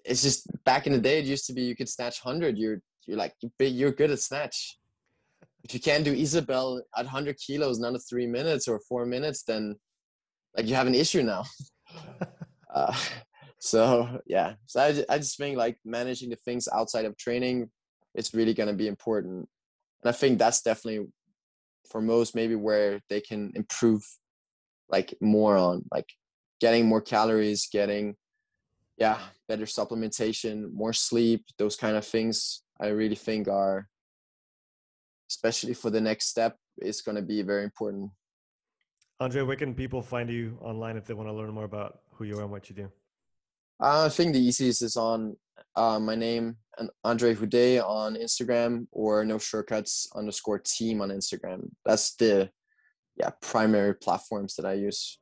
it's 0.04 0.22
just 0.22 0.48
back 0.64 0.86
in 0.88 0.92
the 0.92 0.98
day 0.98 1.20
it 1.20 1.26
used 1.26 1.46
to 1.46 1.52
be 1.52 1.62
you 1.62 1.76
could 1.76 1.88
snatch 1.88 2.24
100 2.24 2.58
you're 2.58 2.80
you're 3.06 3.16
like 3.16 3.34
you're 3.60 3.92
good 3.92 4.10
at 4.10 4.18
snatch 4.18 4.77
if 5.64 5.74
you 5.74 5.80
can't 5.80 6.04
do 6.04 6.12
Isabel 6.12 6.82
at 6.96 7.04
100 7.04 7.36
kilos 7.38 7.78
in 7.78 7.84
under 7.84 7.98
three 7.98 8.26
minutes 8.26 8.68
or 8.68 8.80
four 8.88 9.06
minutes 9.06 9.42
then 9.42 9.76
like 10.56 10.66
you 10.66 10.74
have 10.74 10.86
an 10.86 10.94
issue 10.94 11.22
now. 11.22 11.44
Uh, 12.74 12.94
so 13.58 14.20
yeah. 14.26 14.52
So 14.66 14.80
I, 14.80 15.02
I 15.08 15.16
just 15.16 15.38
think 15.38 15.56
like 15.56 15.78
managing 15.86 16.28
the 16.28 16.36
things 16.36 16.68
outside 16.70 17.06
of 17.06 17.16
training 17.16 17.70
it's 18.14 18.34
really 18.34 18.52
going 18.52 18.68
to 18.68 18.74
be 18.74 18.88
important. 18.88 19.48
And 20.02 20.08
i 20.10 20.12
think 20.12 20.38
that's 20.38 20.60
definitely 20.60 21.06
for 21.90 22.02
most 22.02 22.34
maybe 22.34 22.54
where 22.54 23.00
they 23.08 23.22
can 23.22 23.52
improve 23.54 24.02
like 24.90 25.14
more 25.20 25.56
on 25.56 25.84
like 25.90 26.06
getting 26.60 26.86
more 26.86 27.00
calories, 27.00 27.68
getting 27.72 28.16
yeah, 28.96 29.18
better 29.48 29.64
supplementation, 29.64 30.72
more 30.72 30.92
sleep, 30.92 31.44
those 31.56 31.76
kind 31.76 31.96
of 31.96 32.04
things 32.04 32.62
I 32.80 32.88
really 32.88 33.14
think 33.14 33.48
are 33.48 33.88
especially 35.28 35.74
for 35.74 35.90
the 35.90 36.00
next 36.00 36.28
step 36.28 36.56
is 36.78 37.00
going 37.00 37.16
to 37.16 37.22
be 37.22 37.42
very 37.42 37.64
important. 37.64 38.10
Andre, 39.20 39.42
where 39.42 39.56
can 39.56 39.74
people 39.74 40.00
find 40.00 40.30
you 40.30 40.56
online 40.60 40.96
if 40.96 41.06
they 41.06 41.14
want 41.14 41.28
to 41.28 41.32
learn 41.32 41.50
more 41.50 41.64
about 41.64 42.00
who 42.12 42.24
you 42.24 42.38
are 42.38 42.42
and 42.42 42.50
what 42.50 42.68
you 42.70 42.76
do? 42.76 42.90
Uh, 43.80 44.06
I 44.06 44.08
think 44.08 44.32
the 44.32 44.40
easiest 44.40 44.82
is 44.82 44.96
on 44.96 45.36
uh, 45.74 45.98
my 45.98 46.14
name, 46.14 46.56
Andre 47.04 47.34
Houdet 47.34 47.84
on 47.84 48.14
Instagram 48.14 48.86
or 48.92 49.24
no 49.24 49.38
shortcuts 49.38 50.08
underscore 50.14 50.60
team 50.60 51.00
on 51.00 51.10
Instagram. 51.10 51.68
That's 51.84 52.14
the 52.14 52.50
yeah 53.16 53.30
primary 53.42 53.94
platforms 53.94 54.54
that 54.56 54.64
I 54.64 54.74
use. 54.74 55.18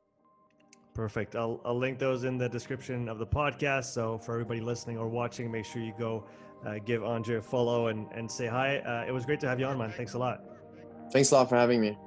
Perfect. 0.93 1.35
I'll, 1.35 1.61
I'll 1.63 1.77
link 1.77 1.99
those 1.99 2.23
in 2.23 2.39
the 2.39 2.49
description 2.49 3.07
of 3.07 3.19
the 3.19 3.27
podcast. 3.27 3.85
So 3.85 4.17
for 4.17 4.33
everybody 4.33 4.61
listening 4.61 4.97
or 4.97 5.07
watching, 5.07 5.51
make 5.51 5.65
sure 5.65 5.81
you 5.81 5.93
go 5.97 6.25
uh, 6.65 6.75
give 6.85 7.03
Andre 7.03 7.37
a 7.37 7.41
follow 7.41 7.87
and, 7.87 8.07
and 8.11 8.29
say 8.29 8.47
hi. 8.47 8.77
Uh, 8.77 9.05
it 9.07 9.11
was 9.11 9.25
great 9.25 9.39
to 9.41 9.47
have 9.47 9.59
you 9.59 9.65
on, 9.65 9.77
man. 9.77 9.91
Thanks 9.91 10.13
a 10.13 10.17
lot. 10.17 10.41
Thanks 11.11 11.31
a 11.31 11.35
lot 11.35 11.49
for 11.49 11.55
having 11.55 11.81
me. 11.81 11.97